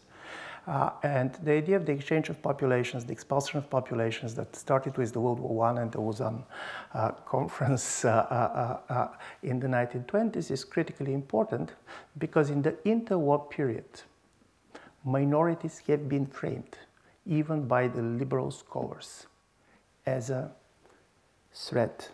Uh, 0.68 0.90
and 1.02 1.34
the 1.42 1.50
idea 1.50 1.74
of 1.74 1.86
the 1.86 1.90
exchange 1.90 2.28
of 2.28 2.40
populations, 2.40 3.04
the 3.04 3.12
expulsion 3.12 3.58
of 3.58 3.68
populations 3.68 4.36
that 4.36 4.54
started 4.54 4.96
with 4.96 5.12
the 5.12 5.18
World 5.18 5.40
War 5.40 5.66
I 5.66 5.82
and 5.82 5.90
the 5.90 6.00
Lausanne 6.00 6.44
uh, 6.94 7.10
conference 7.26 8.04
uh, 8.04 8.10
uh, 8.88 8.92
uh, 8.92 9.08
in 9.42 9.58
the 9.58 9.66
1920s 9.66 10.52
is 10.52 10.64
critically 10.64 11.14
important 11.14 11.72
because 12.18 12.50
in 12.50 12.62
the 12.62 12.76
interwar 12.84 13.50
period, 13.50 14.02
minorities 15.04 15.82
have 15.88 16.08
been 16.08 16.26
framed 16.26 16.78
even 17.26 17.66
by 17.66 17.88
the 17.88 18.02
liberal 18.02 18.50
scholars, 18.50 19.26
as 20.06 20.30
a 20.30 20.50
threat 21.52 22.10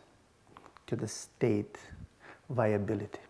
to 0.87 0.97
the 0.97 1.09
state 1.09 1.79
viability. 2.49 3.21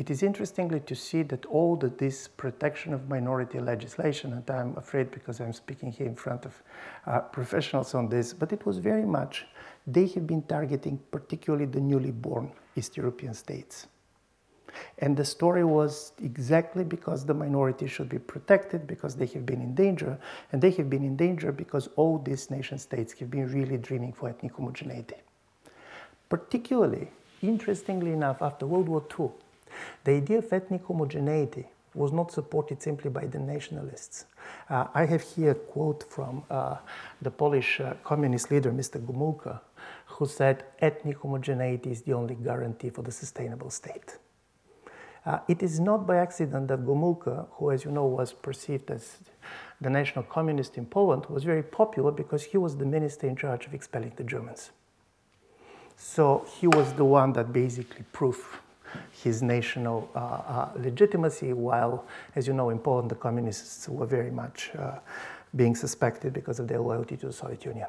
It 0.00 0.08
is 0.08 0.22
interestingly 0.22 0.80
to 0.80 0.94
see 0.94 1.22
that 1.24 1.44
all 1.44 1.76
the, 1.76 1.88
this 1.88 2.26
protection 2.26 2.94
of 2.94 3.08
minority 3.10 3.60
legislation, 3.60 4.32
and 4.32 4.50
I'm 4.50 4.74
afraid 4.78 5.10
because 5.10 5.40
I'm 5.40 5.52
speaking 5.52 5.92
here 5.92 6.06
in 6.06 6.14
front 6.14 6.46
of 6.46 6.62
uh, 7.06 7.20
professionals 7.20 7.94
on 7.94 8.08
this, 8.08 8.32
but 8.32 8.50
it 8.50 8.64
was 8.64 8.78
very 8.78 9.04
much, 9.04 9.46
they 9.86 10.06
have 10.06 10.26
been 10.26 10.42
targeting 10.42 10.98
particularly 11.10 11.66
the 11.66 11.80
newly 11.80 12.12
born 12.12 12.50
East 12.76 12.96
European 12.96 13.34
states. 13.34 13.88
And 14.98 15.16
the 15.16 15.24
story 15.24 15.64
was 15.64 16.12
exactly 16.22 16.84
because 16.84 17.24
the 17.24 17.34
minority 17.34 17.86
should 17.86 18.08
be 18.08 18.18
protected, 18.18 18.86
because 18.86 19.16
they 19.16 19.26
have 19.26 19.46
been 19.46 19.60
in 19.60 19.74
danger, 19.74 20.18
and 20.52 20.60
they 20.60 20.70
have 20.72 20.88
been 20.88 21.04
in 21.04 21.16
danger 21.16 21.52
because 21.52 21.88
all 21.96 22.18
these 22.18 22.50
nation 22.50 22.78
states 22.78 23.12
have 23.14 23.30
been 23.30 23.52
really 23.52 23.78
dreaming 23.78 24.12
for 24.12 24.28
ethnic 24.28 24.52
homogeneity. 24.52 25.16
Particularly, 26.28 27.08
interestingly 27.42 28.12
enough, 28.12 28.42
after 28.42 28.66
World 28.66 28.88
War 28.88 29.04
II, 29.18 29.30
the 30.04 30.12
idea 30.12 30.38
of 30.38 30.52
ethnic 30.52 30.84
homogeneity 30.84 31.66
was 31.94 32.12
not 32.12 32.30
supported 32.30 32.80
simply 32.80 33.10
by 33.10 33.26
the 33.26 33.38
nationalists. 33.38 34.26
Uh, 34.68 34.86
I 34.94 35.06
have 35.06 35.22
here 35.22 35.52
a 35.52 35.54
quote 35.54 36.04
from 36.08 36.44
uh, 36.50 36.76
the 37.20 37.30
Polish 37.30 37.80
uh, 37.80 37.94
communist 38.04 38.50
leader, 38.50 38.70
Mr. 38.70 39.04
Gomulka, 39.04 39.60
who 40.06 40.26
said, 40.26 40.64
ethnic 40.80 41.18
homogeneity 41.18 41.90
is 41.90 42.02
the 42.02 42.12
only 42.12 42.36
guarantee 42.36 42.90
for 42.90 43.02
the 43.02 43.12
sustainable 43.12 43.70
state. 43.70 44.18
Uh, 45.26 45.38
it 45.48 45.62
is 45.62 45.78
not 45.78 46.06
by 46.06 46.16
accident 46.16 46.68
that 46.68 46.84
Gomulka, 46.86 47.46
who, 47.52 47.70
as 47.70 47.84
you 47.84 47.90
know, 47.90 48.06
was 48.06 48.32
perceived 48.32 48.90
as 48.90 49.18
the 49.80 49.90
national 49.90 50.24
communist 50.24 50.78
in 50.78 50.86
Poland, 50.86 51.26
was 51.26 51.44
very 51.44 51.62
popular 51.62 52.10
because 52.10 52.44
he 52.44 52.56
was 52.56 52.76
the 52.76 52.86
minister 52.86 53.26
in 53.26 53.36
charge 53.36 53.66
of 53.66 53.74
expelling 53.74 54.12
the 54.16 54.24
Germans. 54.24 54.70
So 55.96 56.46
he 56.58 56.66
was 56.66 56.94
the 56.94 57.04
one 57.04 57.34
that 57.34 57.52
basically 57.52 58.04
proved 58.12 58.40
his 59.22 59.42
national 59.42 60.08
uh, 60.14 60.18
uh, 60.18 60.68
legitimacy, 60.76 61.52
while, 61.52 62.06
as 62.34 62.46
you 62.46 62.54
know, 62.54 62.70
in 62.70 62.78
Poland, 62.78 63.10
the 63.10 63.14
communists 63.14 63.88
were 63.88 64.06
very 64.06 64.30
much 64.30 64.70
uh, 64.78 64.98
being 65.54 65.76
suspected 65.76 66.32
because 66.32 66.58
of 66.58 66.66
their 66.66 66.80
loyalty 66.80 67.16
to 67.18 67.26
the 67.26 67.32
Soviet 67.32 67.64
Union. 67.64 67.88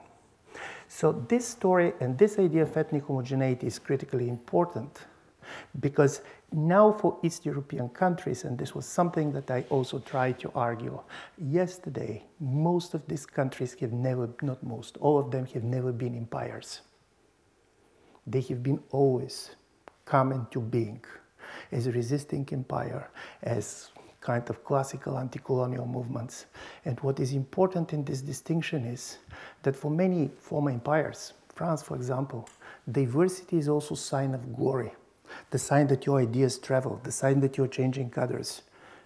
So 0.90 1.24
this 1.30 1.48
story 1.48 1.94
and 2.02 2.18
this 2.18 2.38
idea 2.38 2.64
of 2.64 2.76
ethnic 2.76 3.06
homogeneity 3.06 3.68
is 3.68 3.80
critically 3.80 4.28
important 4.28 5.00
because 5.79 6.22
now 6.51 6.91
for 6.91 7.17
East 7.24 7.46
European 7.46 7.89
countries, 7.89 8.43
and 8.43 8.58
this 8.58 8.75
was 8.75 8.86
something 8.86 9.31
that 9.31 9.50
I 9.50 9.65
also 9.70 10.00
tried 10.00 10.39
to 10.39 10.51
argue 10.53 11.00
yesterday, 11.38 12.24
most 12.39 12.93
of 12.93 13.08
these 13.08 13.25
countries 13.25 13.75
have 13.79 13.93
never, 13.93 14.29
not 14.41 14.62
most, 14.63 14.98
all 14.98 15.17
of 15.17 15.31
them 15.31 15.46
have 15.48 15.63
never 15.63 15.91
been 15.91 16.15
empires. 16.15 16.81
They 18.27 18.41
have 18.41 18.62
been 18.62 18.81
always 18.91 19.55
come 20.05 20.31
into 20.31 20.60
being 20.60 21.03
as 21.72 21.88
a 21.88 21.91
resisting 21.91 22.48
empire, 22.51 23.10
as 23.43 23.91
kind 24.20 24.48
of 24.50 24.63
classical 24.63 25.17
anti-colonial 25.17 25.88
movements. 25.88 26.46
And 26.86 27.00
what 27.00 27.20
is 27.20 27.34
important 27.34 27.93
in 27.93 28.03
this 28.03 28.22
distinction 28.22 28.86
is 28.86 29.17
that 29.63 29.75
for 29.75 29.89
many 29.89 30.29
former 30.39 30.70
empires, 30.70 31.34
France 31.55 31.81
for 31.81 31.96
example, 31.96 32.48
diversity 32.91 33.58
is 33.58 33.67
also 33.67 33.96
sign 33.96 34.34
of 34.34 34.55
glory 34.55 34.91
the 35.50 35.60
sign 35.60 35.88
that 35.88 36.06
your 36.06 36.20
ideas 36.20 36.58
travel, 36.58 37.00
the 37.04 37.12
sign 37.12 37.40
that 37.42 37.58
you're 37.58 37.68
changing 37.68 38.14
others. 38.18 38.62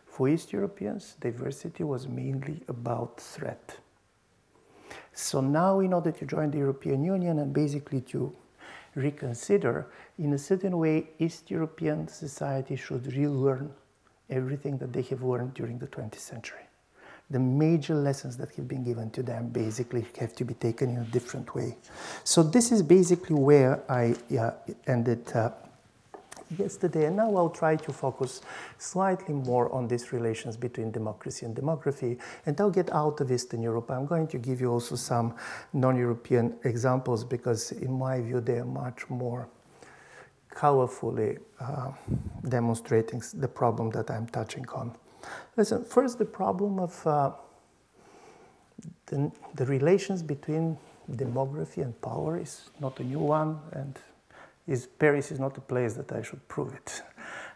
For 0.05 0.29
East 0.29 0.53
Europeans, 0.53 1.15
diversity 1.19 1.83
was 1.83 2.07
mainly 2.07 2.61
about 2.67 3.19
threat. 3.19 3.77
So 5.13 5.41
now, 5.41 5.77
we 5.77 5.87
know 5.87 6.01
that 6.01 6.17
to 6.19 6.25
join 6.25 6.51
the 6.51 6.57
European 6.57 7.03
Union 7.03 7.39
and 7.39 7.53
basically 7.53 8.01
to 8.01 8.33
reconsider, 8.95 9.87
in 10.17 10.33
a 10.33 10.37
certain 10.37 10.77
way, 10.77 11.09
East 11.19 11.51
European 11.51 12.07
society 12.07 12.75
should 12.75 13.13
relearn 13.15 13.73
everything 14.29 14.77
that 14.77 14.93
they 14.93 15.01
have 15.03 15.21
learned 15.21 15.53
during 15.53 15.77
the 15.77 15.87
20th 15.87 16.19
century. 16.19 16.61
The 17.29 17.39
major 17.39 17.95
lessons 17.95 18.37
that 18.37 18.53
have 18.55 18.67
been 18.67 18.83
given 18.83 19.09
to 19.11 19.23
them 19.23 19.49
basically 19.49 20.05
have 20.19 20.35
to 20.35 20.45
be 20.45 20.53
taken 20.53 20.91
in 20.91 20.97
a 20.97 21.05
different 21.05 21.55
way. 21.55 21.77
So 22.23 22.43
this 22.43 22.71
is 22.71 22.83
basically 22.83 23.35
where 23.35 23.83
I 23.89 24.15
uh, 24.37 24.51
ended 24.85 25.31
uh, 25.33 25.49
yesterday, 26.57 27.05
and 27.05 27.15
now 27.15 27.35
I'll 27.35 27.49
try 27.49 27.75
to 27.75 27.93
focus 27.93 28.41
slightly 28.77 29.33
more 29.33 29.71
on 29.71 29.87
these 29.87 30.13
relations 30.13 30.57
between 30.57 30.91
democracy 30.91 31.45
and 31.45 31.55
demography, 31.55 32.19
and 32.45 32.59
I'll 32.59 32.69
get 32.69 32.91
out 32.91 33.21
of 33.21 33.31
Eastern 33.31 33.61
Europe. 33.61 33.91
I'm 33.91 34.05
going 34.05 34.27
to 34.27 34.37
give 34.37 34.61
you 34.61 34.71
also 34.71 34.95
some 34.95 35.35
non-European 35.73 36.55
examples 36.63 37.23
because 37.23 37.71
in 37.71 37.91
my 37.91 38.21
view, 38.21 38.41
they 38.41 38.59
are 38.59 38.65
much 38.65 39.09
more 39.09 39.47
colorfully 40.53 41.37
uh, 41.59 41.91
demonstrating 42.47 43.21
the 43.33 43.47
problem 43.47 43.89
that 43.91 44.09
I'm 44.09 44.27
touching 44.27 44.65
on. 44.69 44.95
Listen, 45.57 45.83
first, 45.83 46.17
the 46.17 46.25
problem 46.25 46.79
of 46.79 47.07
uh, 47.07 47.31
the, 49.07 49.31
the 49.55 49.65
relations 49.65 50.23
between 50.23 50.77
demography 51.11 51.83
and 51.83 51.99
power 52.01 52.39
is 52.39 52.69
not 52.79 52.99
a 52.99 53.03
new 53.03 53.19
one, 53.19 53.59
and 53.71 53.99
is, 54.67 54.87
Paris 54.87 55.31
is 55.31 55.39
not 55.39 55.57
a 55.57 55.61
place 55.61 55.93
that 55.93 56.11
I 56.11 56.21
should 56.21 56.47
prove 56.47 56.73
it. 56.73 57.01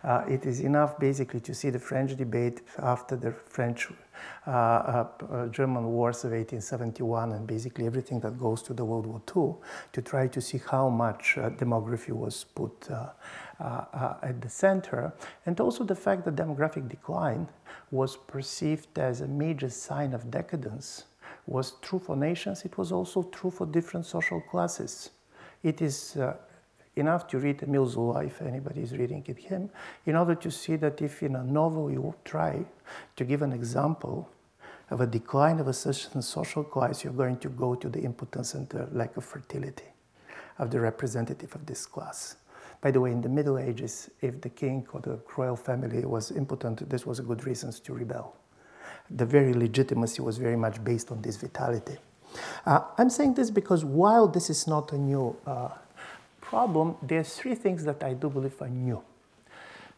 Uh, 0.03 0.23
it 0.29 0.45
is 0.45 0.61
enough 0.61 0.97
basically 0.97 1.41
to 1.41 1.53
see 1.53 1.69
the 1.69 1.79
French 1.79 2.15
debate 2.15 2.61
after 2.77 3.17
the 3.17 3.31
French 3.31 3.89
uh, 4.47 4.49
uh, 4.49 5.07
uh 5.31 5.47
German 5.47 5.85
wars 5.87 6.23
of 6.23 6.31
1871 6.31 7.33
and 7.33 7.45
basically 7.45 7.85
everything 7.85 8.19
that 8.19 8.39
goes 8.39 8.61
to 8.61 8.73
the 8.73 8.83
World 8.83 9.05
War 9.05 9.21
II 9.35 9.55
to 9.91 10.01
try 10.01 10.27
to 10.27 10.41
see 10.41 10.61
how 10.69 10.89
much 10.89 11.37
uh, 11.37 11.49
demography 11.49 12.11
was 12.11 12.45
put 12.45 12.89
uh, 12.89 13.09
at 14.23 14.41
the 14.41 14.49
center. 14.49 15.13
And 15.45 15.59
also 15.59 15.83
the 15.83 15.95
fact 15.95 16.23
that 16.25 16.35
demographic 16.35 16.87
decline 16.87 17.47
was 17.91 18.15
perceived 18.15 18.97
as 18.97 19.19
a 19.21 19.27
major 19.27 19.69
sign 19.69 20.13
of 20.13 20.31
decadence 20.31 21.05
was 21.45 21.73
true 21.81 21.99
for 21.99 22.15
nations, 22.15 22.63
it 22.63 22.77
was 22.77 22.91
also 22.91 23.23
true 23.23 23.51
for 23.51 23.65
different 23.65 24.05
social 24.05 24.39
classes. 24.39 25.09
It 25.63 25.81
is 25.81 26.15
enough 26.99 27.27
to 27.27 27.39
read 27.39 27.63
Zola, 27.87 28.23
if 28.25 28.41
anybody 28.41 28.81
is 28.81 28.97
reading 28.97 29.23
it, 29.27 29.39
him, 29.39 29.69
in 30.05 30.15
order 30.15 30.35
to 30.35 30.51
see 30.51 30.75
that 30.77 31.01
if 31.01 31.23
in 31.23 31.35
a 31.35 31.43
novel 31.43 31.91
you 31.91 32.13
try 32.25 32.65
to 33.15 33.23
give 33.23 33.41
an 33.41 33.53
example 33.53 34.29
of 34.89 35.01
a 35.01 35.07
decline 35.07 35.59
of 35.59 35.67
a 35.67 35.73
certain 35.73 36.21
social 36.21 36.63
class, 36.63 37.03
you're 37.03 37.13
going 37.13 37.37
to 37.37 37.49
go 37.49 37.75
to 37.75 37.89
the 37.89 38.01
impotence 38.01 38.53
and 38.53 38.67
the 38.69 38.87
lack 38.91 39.15
of 39.17 39.23
fertility 39.23 39.85
of 40.57 40.71
the 40.71 40.79
representative 40.79 41.53
of 41.55 41.65
this 41.65 41.85
class. 41.85 42.35
By 42.81 42.91
the 42.91 43.01
way, 43.01 43.11
in 43.11 43.21
the 43.21 43.29
Middle 43.29 43.57
Ages, 43.57 44.09
if 44.21 44.41
the 44.41 44.49
king 44.49 44.87
or 44.93 45.01
the 45.01 45.19
royal 45.37 45.55
family 45.55 46.05
was 46.05 46.31
impotent, 46.31 46.89
this 46.89 47.05
was 47.05 47.19
a 47.19 47.23
good 47.23 47.45
reason 47.45 47.71
to 47.71 47.93
rebel. 47.93 48.35
The 49.09 49.25
very 49.25 49.53
legitimacy 49.53 50.21
was 50.21 50.37
very 50.37 50.55
much 50.55 50.83
based 50.83 51.11
on 51.11 51.21
this 51.21 51.37
vitality. 51.37 51.97
Uh, 52.65 52.81
I'm 52.97 53.09
saying 53.09 53.33
this 53.33 53.49
because 53.49 53.83
while 53.83 54.27
this 54.27 54.49
is 54.49 54.67
not 54.67 54.91
a 54.93 54.97
new 54.97 55.35
uh, 55.45 55.69
problem, 56.49 56.95
there's 57.01 57.35
three 57.35 57.55
things 57.55 57.83
that 57.83 58.03
I 58.03 58.13
do 58.13 58.29
believe 58.29 58.61
are 58.61 58.69
new. 58.69 59.01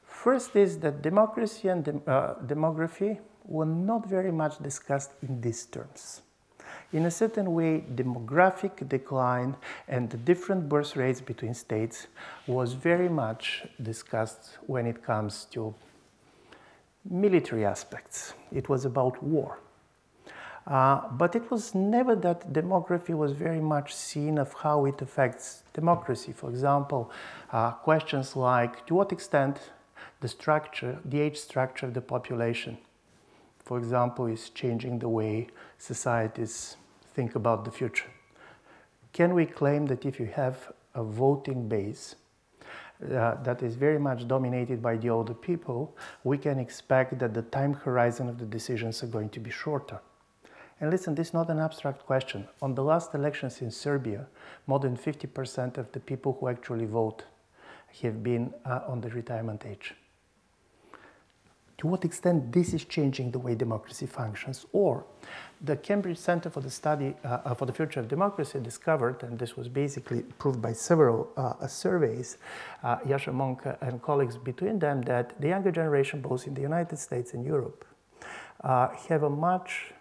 First 0.04 0.56
is 0.56 0.78
that 0.80 1.02
democracy 1.02 1.70
and 1.70 1.88
uh, 1.88 2.36
demography 2.46 3.20
were 3.46 3.66
not 3.66 4.06
very 4.06 4.32
much 4.32 4.60
discussed 4.60 5.12
in 5.24 5.42
these 5.42 5.66
terms. 5.66 6.22
In 6.94 7.06
a 7.06 7.12
certain 7.12 7.54
way, 7.54 7.86
demographic 7.96 8.88
decline 8.90 9.56
and 9.88 10.10
the 10.10 10.18
different 10.18 10.68
birth 10.68 10.96
rates 10.98 11.22
between 11.22 11.54
states 11.54 12.08
was 12.48 12.74
very 12.74 13.10
much 13.10 13.66
discussed 13.82 14.58
when 14.68 14.86
it 14.86 15.02
comes 15.02 15.46
to 15.52 15.74
military 17.10 17.66
aspects. 17.66 18.34
It 18.52 18.68
was 18.68 18.84
about 18.86 19.24
war. 19.24 19.60
Uh, 20.72 21.06
but 21.12 21.36
it 21.36 21.52
was 21.52 21.76
never 21.76 22.16
that 22.16 22.54
demography 22.54 23.14
was 23.14 23.34
very 23.34 23.60
much 23.60 23.94
seen 23.94 24.38
of 24.38 24.54
how 24.54 24.86
it 24.86 25.02
affects 25.02 25.64
democracy. 25.74 26.32
For 26.32 26.50
example, 26.50 27.12
uh, 27.52 27.72
questions 27.72 28.38
like 28.38 28.86
to 28.88 28.96
what 28.96 29.12
extent 29.12 29.60
the 30.22 30.30
structure, 30.30 30.98
the 31.04 31.20
age 31.20 31.38
structure 31.38 31.88
of 31.88 31.94
the 31.94 32.00
population, 32.00 32.78
for 33.60 33.78
example, 33.78 34.28
is 34.28 34.50
changing 34.52 35.00
the 35.00 35.10
way 35.10 35.48
societies 35.78 36.78
think 37.16 37.36
about 37.36 37.66
the 37.66 37.72
future. 37.72 38.10
Can 39.12 39.34
we 39.34 39.46
claim 39.46 39.88
that 39.88 40.06
if 40.06 40.22
you 40.22 40.28
have 40.28 40.72
a 40.96 41.04
voting 41.04 41.68
base 41.68 42.16
uh, 43.04 43.36
that 43.44 43.62
is 43.62 43.76
very 43.76 44.00
much 44.00 44.26
dominated 44.26 44.82
by 44.82 44.96
the 44.96 45.10
older 45.10 45.34
people, 45.34 45.98
we 46.24 46.38
can 46.38 46.60
expect 46.60 47.20
that 47.20 47.34
the 47.34 47.42
time 47.42 47.74
horizon 47.74 48.30
of 48.30 48.38
the 48.38 48.46
decisions 48.46 49.04
are 49.04 49.08
going 49.08 49.28
to 49.28 49.42
be 49.42 49.52
shorter? 49.52 50.00
And 50.82 50.90
listen, 50.90 51.14
this 51.14 51.28
is 51.28 51.34
not 51.34 51.50
an 51.52 51.60
abstract 51.60 52.08
question. 52.08 52.48
On 52.60 52.74
the 52.74 52.84
last 52.84 53.14
elections 53.14 53.62
in 53.62 53.70
Serbia, 53.70 54.26
more 54.66 54.80
than 54.80 54.98
50% 54.98 55.78
of 55.78 55.92
the 55.92 56.00
people 56.00 56.36
who 56.40 56.48
actually 56.48 56.86
vote 56.86 57.24
have 58.02 58.24
been 58.24 58.52
uh, 58.66 58.80
on 58.88 59.00
the 59.00 59.10
retirement 59.10 59.64
age. 59.64 59.94
To 61.78 61.88
what 61.88 62.04
extent 62.04 62.52
this 62.52 62.74
is 62.74 62.86
changing 62.86 63.30
the 63.32 63.40
way 63.40 63.54
democracy 63.54 64.08
functions, 64.08 64.66
or 64.72 65.06
the 65.62 65.76
Cambridge 65.76 66.18
Center 66.18 66.50
for 66.50 66.62
the 66.62 66.70
Study 66.70 67.16
uh, 67.24 67.40
uh 67.44 67.54
for 67.56 67.66
the 67.66 67.74
Future 67.74 68.00
of 68.00 68.08
Democracy 68.08 68.60
discovered, 68.60 69.24
and 69.24 69.38
this 69.38 69.58
was 69.58 69.68
basically 69.68 70.22
proved 70.40 70.62
by 70.62 70.74
several 70.74 71.30
uh, 71.38 71.68
surveys, 71.68 72.38
uh, 72.84 72.98
Yascha 73.00 73.34
Mounk 73.34 73.78
and 73.82 74.02
colleagues 74.02 74.38
between 74.38 74.80
them, 74.80 75.02
that 75.04 75.40
the 75.42 75.48
younger 75.48 75.72
generation, 75.72 76.22
both 76.22 76.48
in 76.48 76.54
the 76.54 76.62
United 76.62 76.98
States 76.98 77.34
and 77.34 77.44
Europe, 77.46 77.84
uh, 78.64 78.90
have 79.10 79.24
a 79.24 79.30
much 79.30 79.94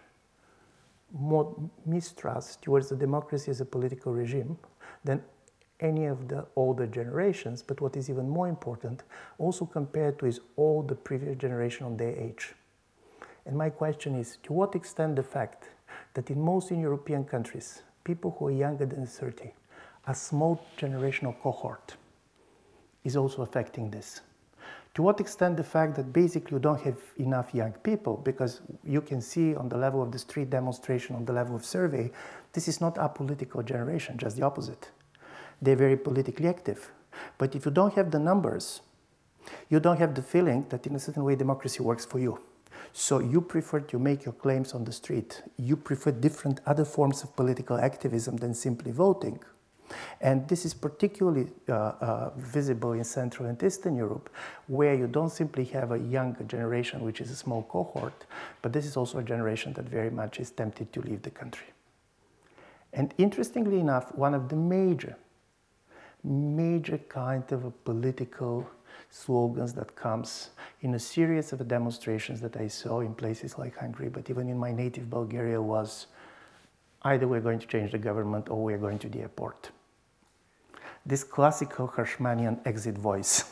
more 1.13 1.55
mistrust 1.85 2.61
towards 2.61 2.89
the 2.89 2.95
democracy 2.95 3.51
as 3.51 3.61
a 3.61 3.65
political 3.65 4.13
regime 4.13 4.57
than 5.03 5.21
any 5.79 6.05
of 6.05 6.27
the 6.27 6.45
older 6.55 6.85
generations, 6.85 7.63
but 7.63 7.81
what 7.81 7.97
is 7.97 8.09
even 8.09 8.29
more 8.29 8.47
important, 8.47 9.03
also 9.39 9.65
compared 9.65 10.19
to 10.19 10.25
his 10.25 10.39
all 10.55 10.83
the 10.83 10.95
previous 10.95 11.37
generation 11.37 11.85
on 11.85 11.97
their 11.97 12.15
age. 12.15 12.53
And 13.45 13.57
my 13.57 13.69
question 13.69 14.15
is 14.15 14.37
to 14.43 14.53
what 14.53 14.75
extent 14.75 15.15
the 15.15 15.23
fact 15.23 15.69
that 16.13 16.29
in 16.29 16.39
most 16.39 16.71
European 16.71 17.23
countries, 17.23 17.81
people 18.03 18.35
who 18.37 18.47
are 18.47 18.51
younger 18.51 18.85
than 18.85 19.05
30, 19.05 19.51
a 20.07 20.15
small 20.15 20.63
generational 20.77 21.35
cohort, 21.41 21.95
is 23.03 23.15
also 23.15 23.41
affecting 23.41 23.89
this? 23.89 24.21
To 24.95 25.03
what 25.03 25.21
extent 25.21 25.55
the 25.55 25.63
fact 25.63 25.95
that 25.95 26.11
basically 26.11 26.55
you 26.55 26.59
don't 26.59 26.81
have 26.81 26.99
enough 27.17 27.53
young 27.53 27.71
people, 27.83 28.17
because 28.17 28.59
you 28.83 28.99
can 29.01 29.21
see 29.21 29.55
on 29.55 29.69
the 29.69 29.77
level 29.77 30.01
of 30.01 30.11
the 30.11 30.19
street 30.19 30.49
demonstration, 30.49 31.15
on 31.15 31.23
the 31.23 31.31
level 31.31 31.55
of 31.55 31.63
survey, 31.63 32.11
this 32.51 32.67
is 32.67 32.81
not 32.81 32.97
a 32.97 33.07
political 33.07 33.63
generation, 33.63 34.17
just 34.17 34.35
the 34.35 34.43
opposite. 34.43 34.89
They're 35.61 35.77
very 35.77 35.95
politically 35.95 36.49
active. 36.49 36.91
But 37.37 37.55
if 37.55 37.65
you 37.65 37.71
don't 37.71 37.93
have 37.93 38.11
the 38.11 38.19
numbers, 38.19 38.81
you 39.69 39.79
don't 39.79 39.97
have 39.97 40.13
the 40.13 40.21
feeling 40.21 40.65
that 40.69 40.85
in 40.85 40.95
a 40.95 40.99
certain 40.99 41.23
way 41.23 41.35
democracy 41.35 41.81
works 41.81 42.05
for 42.05 42.19
you. 42.19 42.39
So 42.91 43.19
you 43.19 43.39
prefer 43.39 43.79
to 43.79 43.97
make 43.97 44.25
your 44.25 44.33
claims 44.33 44.73
on 44.73 44.83
the 44.83 44.91
street. 44.91 45.41
You 45.57 45.77
prefer 45.77 46.11
different 46.11 46.59
other 46.65 46.83
forms 46.83 47.23
of 47.23 47.35
political 47.37 47.77
activism 47.77 48.37
than 48.37 48.53
simply 48.53 48.91
voting. 48.91 49.39
And 50.21 50.47
this 50.47 50.65
is 50.65 50.73
particularly 50.73 51.47
uh, 51.69 51.73
uh, 51.73 52.31
visible 52.37 52.93
in 52.93 53.03
Central 53.03 53.47
and 53.47 53.61
Eastern 53.63 53.95
Europe, 53.95 54.29
where 54.67 54.93
you 54.93 55.07
don't 55.07 55.31
simply 55.31 55.65
have 55.65 55.91
a 55.91 55.99
younger 55.99 56.43
generation, 56.43 57.01
which 57.01 57.21
is 57.21 57.31
a 57.31 57.35
small 57.35 57.63
cohort, 57.63 58.25
but 58.61 58.73
this 58.73 58.85
is 58.85 58.97
also 58.97 59.19
a 59.19 59.23
generation 59.23 59.73
that 59.73 59.85
very 59.85 60.09
much 60.09 60.39
is 60.39 60.51
tempted 60.51 60.91
to 60.93 61.01
leave 61.01 61.21
the 61.21 61.31
country. 61.31 61.67
And 62.93 63.13
interestingly 63.17 63.79
enough, 63.79 64.13
one 64.15 64.33
of 64.33 64.49
the 64.49 64.55
major, 64.55 65.15
major 66.23 66.97
kind 66.97 67.49
of 67.51 67.83
political 67.83 68.69
slogans 69.09 69.73
that 69.73 69.95
comes 69.95 70.49
in 70.81 70.93
a 70.95 70.99
series 70.99 71.53
of 71.53 71.67
demonstrations 71.67 72.41
that 72.41 72.57
I 72.57 72.67
saw 72.67 73.01
in 73.01 73.13
places 73.13 73.57
like 73.57 73.77
Hungary, 73.77 74.09
but 74.09 74.29
even 74.29 74.49
in 74.49 74.57
my 74.57 74.71
native 74.71 75.09
Bulgaria 75.09 75.61
was 75.61 76.07
either 77.03 77.27
we're 77.27 77.41
going 77.41 77.59
to 77.59 77.67
change 77.67 77.91
the 77.91 77.97
government 77.97 78.49
or 78.49 78.63
we're 78.63 78.77
going 78.77 78.99
to 78.99 79.09
the 79.09 79.19
airport 79.19 79.71
this 81.05 81.23
classical 81.23 81.87
Hirschmanian 81.87 82.59
exit 82.65 82.97
voice 82.97 83.45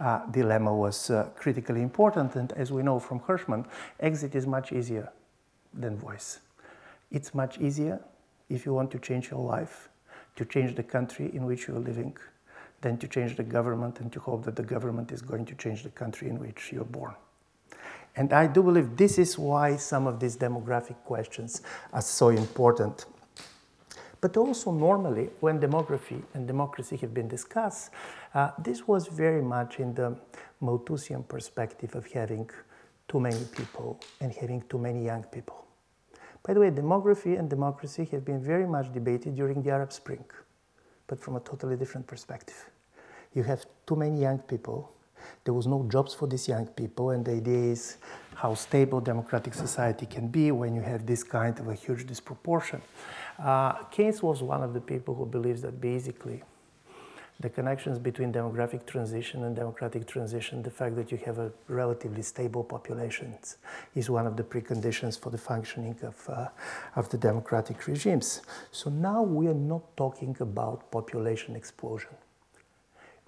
uh, 0.00 0.26
dilemma 0.30 0.74
was 0.74 1.10
uh, 1.10 1.28
critically 1.36 1.82
important. 1.82 2.34
And 2.36 2.52
as 2.52 2.72
we 2.72 2.82
know 2.82 2.98
from 2.98 3.20
Hirschman, 3.20 3.66
exit 4.00 4.34
is 4.34 4.46
much 4.46 4.72
easier 4.72 5.12
than 5.72 5.96
voice. 5.96 6.40
It's 7.10 7.34
much 7.34 7.58
easier 7.58 8.00
if 8.48 8.66
you 8.66 8.74
want 8.74 8.90
to 8.90 8.98
change 8.98 9.30
your 9.30 9.40
life, 9.40 9.88
to 10.36 10.44
change 10.44 10.74
the 10.74 10.82
country 10.82 11.30
in 11.34 11.44
which 11.44 11.68
you're 11.68 11.78
living, 11.78 12.16
than 12.80 12.98
to 12.98 13.06
change 13.06 13.36
the 13.36 13.42
government 13.44 14.00
and 14.00 14.12
to 14.12 14.20
hope 14.20 14.44
that 14.44 14.56
the 14.56 14.62
government 14.62 15.12
is 15.12 15.22
going 15.22 15.46
to 15.46 15.54
change 15.54 15.82
the 15.82 15.90
country 15.90 16.28
in 16.28 16.38
which 16.38 16.72
you're 16.72 16.84
born. 16.84 17.14
And 18.16 18.32
I 18.32 18.46
do 18.46 18.62
believe 18.62 18.96
this 18.96 19.18
is 19.18 19.38
why 19.38 19.76
some 19.76 20.06
of 20.06 20.20
these 20.20 20.36
demographic 20.36 20.96
questions 21.04 21.62
are 21.92 22.02
so 22.02 22.28
important. 22.28 23.06
But 24.22 24.36
also, 24.36 24.70
normally, 24.70 25.30
when 25.40 25.58
demography 25.58 26.22
and 26.32 26.46
democracy 26.46 26.96
have 26.98 27.12
been 27.12 27.26
discussed, 27.26 27.90
uh, 28.34 28.52
this 28.56 28.86
was 28.86 29.08
very 29.08 29.42
much 29.42 29.80
in 29.80 29.94
the 29.94 30.16
Malthusian 30.60 31.24
perspective 31.24 31.96
of 31.96 32.06
having 32.06 32.48
too 33.08 33.18
many 33.18 33.44
people 33.46 33.98
and 34.20 34.32
having 34.32 34.62
too 34.70 34.78
many 34.78 35.04
young 35.04 35.24
people. 35.24 35.66
By 36.44 36.54
the 36.54 36.60
way, 36.60 36.70
demography 36.70 37.36
and 37.36 37.50
democracy 37.50 38.04
have 38.12 38.24
been 38.24 38.40
very 38.40 38.66
much 38.66 38.92
debated 38.92 39.34
during 39.34 39.60
the 39.60 39.70
Arab 39.70 39.92
Spring, 39.92 40.24
but 41.08 41.18
from 41.18 41.34
a 41.34 41.40
totally 41.40 41.76
different 41.76 42.06
perspective. 42.06 42.70
You 43.34 43.42
have 43.42 43.66
too 43.86 43.96
many 43.96 44.20
young 44.20 44.38
people, 44.38 44.92
there 45.44 45.54
was 45.54 45.66
no 45.66 45.84
jobs 45.90 46.14
for 46.14 46.28
these 46.28 46.46
young 46.46 46.66
people, 46.66 47.10
and 47.10 47.24
the 47.24 47.32
idea 47.32 47.72
is 47.72 47.96
how 48.34 48.54
stable 48.54 49.00
democratic 49.00 49.54
society 49.54 50.06
can 50.06 50.28
be 50.28 50.52
when 50.52 50.74
you 50.76 50.82
have 50.82 51.06
this 51.06 51.24
kind 51.24 51.58
of 51.58 51.68
a 51.68 51.74
huge 51.74 52.06
disproportion. 52.06 52.80
Uh, 53.42 53.72
Keynes 53.90 54.22
was 54.22 54.40
one 54.42 54.62
of 54.62 54.72
the 54.72 54.80
people 54.80 55.14
who 55.14 55.26
believes 55.26 55.62
that 55.62 55.80
basically 55.80 56.42
the 57.40 57.50
connections 57.50 57.98
between 57.98 58.32
demographic 58.32 58.86
transition 58.86 59.42
and 59.42 59.56
democratic 59.56 60.06
transition, 60.06 60.62
the 60.62 60.70
fact 60.70 60.94
that 60.94 61.10
you 61.10 61.18
have 61.18 61.38
a 61.38 61.50
relatively 61.66 62.22
stable 62.22 62.62
population 62.62 63.36
is 63.96 64.08
one 64.08 64.28
of 64.28 64.36
the 64.36 64.44
preconditions 64.44 65.18
for 65.18 65.30
the 65.30 65.38
functioning 65.38 65.98
of, 66.02 66.28
uh, 66.28 66.48
of 66.94 67.08
the 67.08 67.18
democratic 67.18 67.88
regimes. 67.88 68.42
So 68.70 68.90
now 68.90 69.22
we 69.22 69.48
are 69.48 69.54
not 69.54 69.96
talking 69.96 70.36
about 70.38 70.88
population 70.92 71.56
explosion. 71.56 72.10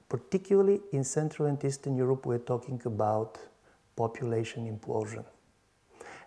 Particularly 0.09 0.81
in 0.93 1.03
Central 1.03 1.49
and 1.49 1.63
Eastern 1.65 1.97
Europe, 1.97 2.25
we're 2.25 2.39
talking 2.39 2.81
about 2.85 3.39
population 3.97 4.71
implosion. 4.71 5.25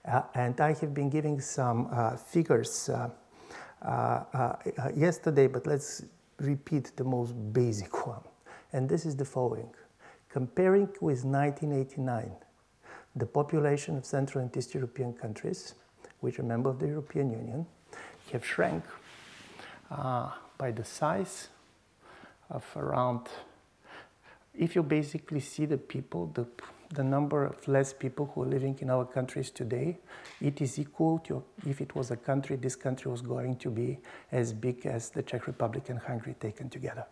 Uh, 0.04 0.24
and 0.36 0.60
I 0.60 0.74
have 0.74 0.94
been 0.94 1.10
giving 1.10 1.40
some 1.40 1.88
uh, 1.90 2.18
figures 2.18 2.90
uh, 2.90 3.10
Uh, 3.82 4.24
uh, 4.34 4.56
uh, 4.80 4.90
yesterday, 4.96 5.46
but 5.46 5.68
let's 5.68 6.04
repeat 6.40 6.92
the 6.96 7.04
most 7.04 7.34
basic 7.54 8.08
one. 8.08 8.22
And 8.74 8.90
this 8.90 9.06
is 9.06 9.16
the 9.16 9.26
following. 9.26 9.70
Comparing 10.30 10.90
with 11.00 11.24
1989, 11.24 12.32
the 13.16 13.26
population 13.26 13.98
of 13.98 14.06
Central 14.06 14.44
and 14.44 14.56
East 14.56 14.74
European 14.74 15.14
countries, 15.14 15.76
which 16.22 16.40
are 16.40 16.44
members 16.44 16.72
of 16.72 16.80
the 16.80 16.88
European 16.88 17.32
Union, 17.32 17.66
have 18.32 18.46
shrank 18.46 18.84
uh, 19.92 20.32
by 20.58 20.72
the 20.72 20.84
size 20.84 21.48
of 22.50 22.66
around, 22.76 23.28
if 24.54 24.76
you 24.76 24.84
basically 24.84 25.40
see 25.40 25.66
the 25.66 25.78
people, 25.78 26.28
the 26.34 26.46
the 26.90 27.04
number 27.04 27.46
of 27.46 27.68
less 27.68 27.94
people 27.94 28.32
who 28.34 28.44
are 28.44 28.46
living 28.46 28.78
in 28.82 28.90
our 28.90 29.06
countries 29.06 29.52
today, 29.52 29.98
it 30.42 30.62
is 30.62 30.80
equal 30.80 31.20
to 31.20 31.44
if 31.66 31.82
it 31.82 31.96
was 31.96 32.12
a 32.12 32.18
country, 32.18 32.56
this 32.56 32.76
country 32.76 33.12
was 33.12 33.22
going 33.22 33.58
to 33.58 33.70
be 33.70 34.00
as 34.32 34.54
big 34.54 34.86
as 34.86 35.10
the 35.10 35.22
Czech 35.22 35.48
Republic 35.48 35.90
and 35.90 36.00
Hungary 36.00 36.36
taken 36.40 36.70
together. 36.70 37.06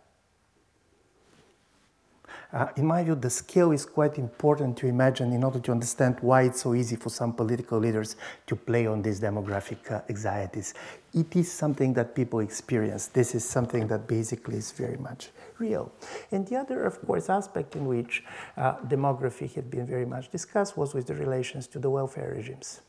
Uh, 2.52 2.68
in 2.76 2.86
my 2.86 3.02
view, 3.02 3.16
the 3.16 3.28
scale 3.28 3.72
is 3.72 3.84
quite 3.84 4.18
important 4.18 4.76
to 4.76 4.86
imagine 4.86 5.32
in 5.32 5.42
order 5.42 5.58
to 5.58 5.72
understand 5.72 6.16
why 6.20 6.42
it's 6.42 6.62
so 6.62 6.74
easy 6.74 6.94
for 6.94 7.10
some 7.10 7.32
political 7.32 7.78
leaders 7.78 8.16
to 8.46 8.54
play 8.54 8.86
on 8.86 9.02
these 9.02 9.20
demographic 9.20 9.90
uh, 9.90 10.00
anxieties. 10.08 10.72
It 11.12 11.34
is 11.34 11.50
something 11.50 11.92
that 11.94 12.14
people 12.14 12.40
experience. 12.40 13.08
This 13.08 13.34
is 13.34 13.44
something 13.44 13.88
that 13.88 14.06
basically 14.06 14.58
is 14.58 14.70
very 14.70 14.96
much 14.96 15.30
real. 15.58 15.92
And 16.30 16.46
the 16.46 16.56
other, 16.56 16.84
of 16.84 17.04
course, 17.04 17.28
aspect 17.28 17.74
in 17.74 17.86
which 17.86 18.22
uh, 18.56 18.76
demography 18.76 19.52
had 19.52 19.68
been 19.68 19.86
very 19.86 20.06
much 20.06 20.30
discussed 20.30 20.76
was 20.76 20.94
with 20.94 21.08
the 21.08 21.14
relations 21.14 21.66
to 21.68 21.80
the 21.80 21.90
welfare 21.90 22.32
regimes. 22.36 22.80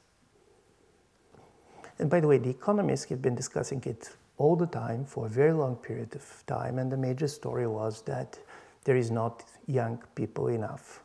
And 2.00 2.12
by 2.12 2.20
the 2.20 2.28
way, 2.28 2.38
the 2.38 2.50
economists 2.50 3.06
have 3.06 3.24
been 3.24 3.34
discussing 3.34 3.82
it 3.86 4.12
all 4.38 4.56
the 4.56 4.68
time 4.68 5.04
for 5.04 5.26
a 5.26 5.30
very 5.30 5.54
long 5.54 5.76
period 5.76 6.16
of 6.16 6.44
time, 6.46 6.78
and 6.78 6.92
the 6.92 6.98
major 6.98 7.28
story 7.28 7.66
was 7.66 8.04
that 8.04 8.38
there 8.88 8.96
is 8.96 9.12
not 9.12 9.44
young 9.66 10.02
people 10.16 10.48
enough 10.48 11.04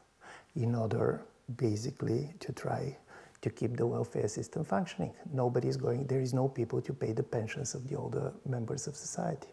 in 0.55 0.73
order 0.77 1.27
basically 1.57 2.33
to 2.38 2.53
try 2.53 2.97
to 3.40 3.51
keep 3.51 3.77
the 3.77 3.85
welfare 3.85 4.29
system 4.29 4.64
functioning. 4.64 5.12
Nobody 5.33 5.66
is 5.66 5.77
going, 5.77 6.07
there 6.07 6.21
is 6.21 6.33
no 6.33 6.47
people 6.47 6.81
to 6.81 6.95
pay 6.95 7.12
the 7.12 7.25
pensions 7.25 7.75
of 7.75 7.88
the 7.88 7.97
older 7.97 8.33
members 8.47 8.87
of 8.87 8.95
society. 8.95 9.49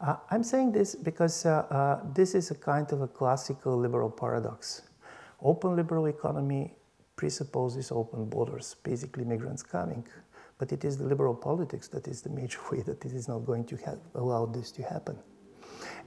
Uh, 0.00 0.16
I'm 0.30 0.42
saying 0.42 0.72
this 0.72 0.94
because 0.94 1.44
uh, 1.44 1.66
uh, 1.70 2.00
this 2.14 2.34
is 2.34 2.50
a 2.50 2.54
kind 2.54 2.90
of 2.90 3.02
a 3.02 3.08
classical 3.08 3.76
liberal 3.76 4.10
paradox. 4.10 4.80
Open 5.42 5.76
liberal 5.76 6.06
economy 6.06 6.72
presupposes 7.16 7.92
open 7.92 8.30
borders, 8.30 8.76
basically 8.82 9.24
migrants 9.24 9.62
coming. 9.62 10.06
But 10.56 10.72
it 10.72 10.86
is 10.86 10.96
the 10.96 11.04
liberal 11.04 11.34
politics 11.34 11.86
that 11.88 12.08
is 12.08 12.22
the 12.22 12.30
major 12.30 12.60
way 12.72 12.80
that 12.80 13.04
it 13.04 13.12
is 13.12 13.28
not 13.28 13.40
going 13.40 13.66
to 13.66 13.76
have, 13.76 13.98
allow 14.14 14.46
this 14.46 14.72
to 14.72 14.82
happen. 14.82 15.18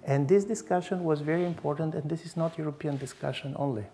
And 0.04 0.28
this 0.28 0.46
discussion 0.46 1.04
was 1.04 1.22
very 1.22 1.46
important, 1.46 1.94
and 1.94 2.10
this 2.10 2.26
is 2.26 2.36
not 2.36 2.58
European 2.58 2.98
discussion 2.98 3.56
only. 3.58 3.86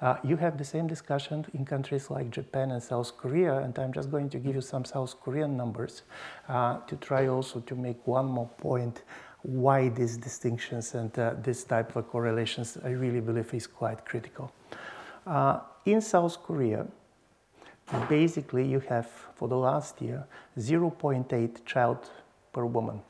Uh, 0.00 0.16
you 0.22 0.36
have 0.36 0.58
the 0.58 0.64
same 0.64 0.86
discussion 0.86 1.44
in 1.54 1.64
countries 1.64 2.08
like 2.08 2.30
Japan 2.30 2.70
and 2.70 2.82
South 2.82 3.16
Korea, 3.16 3.58
and 3.58 3.76
I'm 3.78 3.92
just 3.92 4.10
going 4.10 4.30
to 4.30 4.38
give 4.38 4.54
you 4.54 4.60
some 4.60 4.84
South 4.84 5.20
Korean 5.20 5.56
numbers 5.56 6.02
uh, 6.48 6.78
to 6.86 6.96
try 6.96 7.26
also 7.26 7.60
to 7.60 7.74
make 7.74 8.06
one 8.06 8.26
more 8.26 8.48
point 8.58 9.02
why 9.42 9.88
these 9.88 10.16
distinctions 10.16 10.94
and 10.94 11.16
uh, 11.18 11.34
this 11.42 11.64
type 11.64 11.94
of 11.96 12.08
correlations 12.08 12.78
I 12.84 12.90
really 12.90 13.20
believe 13.20 13.52
is 13.52 13.66
quite 13.66 14.04
critical. 14.04 14.52
Uh, 15.26 15.60
in 15.84 16.00
South 16.00 16.42
Korea, 16.42 16.86
basically 18.08 18.66
you 18.66 18.80
have 18.80 19.08
for 19.34 19.48
the 19.48 19.56
last 19.56 20.00
year 20.00 20.24
0.8 20.58 21.64
child 21.64 22.10
per 22.52 22.64
woman 22.64 23.00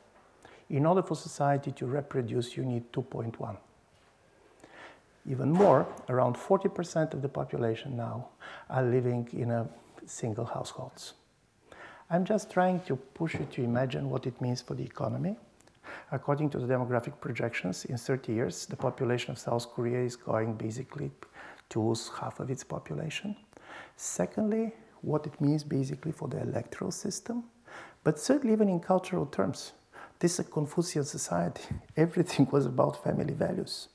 in 0.69 0.85
order 0.85 1.01
for 1.01 1.15
society 1.15 1.71
to 1.71 1.85
reproduce, 1.85 2.57
you 2.57 2.65
need 2.65 2.91
2.1. 2.91 3.57
Even 5.29 5.51
more, 5.51 5.85
around 6.09 6.35
40% 6.35 7.13
of 7.13 7.21
the 7.21 7.29
population 7.29 7.97
now 7.97 8.29
are 8.69 8.83
living 8.83 9.27
in 9.33 9.51
a 9.51 9.67
single 10.05 10.45
households. 10.45 11.13
I'm 12.09 12.23
just 12.23 12.49
trying 12.49 12.79
to 12.81 12.95
push 12.95 13.33
you 13.33 13.45
to 13.51 13.63
imagine 13.63 14.09
what 14.09 14.25
it 14.25 14.39
means 14.39 14.61
for 14.61 14.73
the 14.73 14.83
economy. 14.83 15.35
According 16.11 16.49
to 16.51 16.59
the 16.59 16.73
demographic 16.73 17.19
projections, 17.19 17.83
in 17.85 17.97
30 17.97 18.31
years, 18.31 18.65
the 18.65 18.77
population 18.77 19.31
of 19.31 19.37
South 19.37 19.69
Korea 19.73 19.99
is 19.99 20.15
going 20.15 20.53
basically 20.53 21.11
to 21.69 21.81
lose 21.81 22.09
half 22.19 22.39
of 22.39 22.49
its 22.49 22.63
population. 22.63 23.35
Secondly, 23.97 24.73
what 25.01 25.25
it 25.25 25.39
means 25.41 25.63
basically 25.63 26.13
for 26.13 26.29
the 26.29 26.41
electoral 26.41 26.91
system, 26.91 27.43
but 28.05 28.17
certainly 28.17 28.53
even 28.53 28.69
in 28.69 28.79
cultural 28.79 29.25
terms. 29.25 29.73
This 30.19 30.33
is 30.33 30.39
a 30.39 30.43
Confucian 30.45 31.03
society. 31.03 31.63
Everything 31.97 32.47
was 32.51 32.65
about 32.65 33.03
family 33.03 33.33
values. 33.33 33.89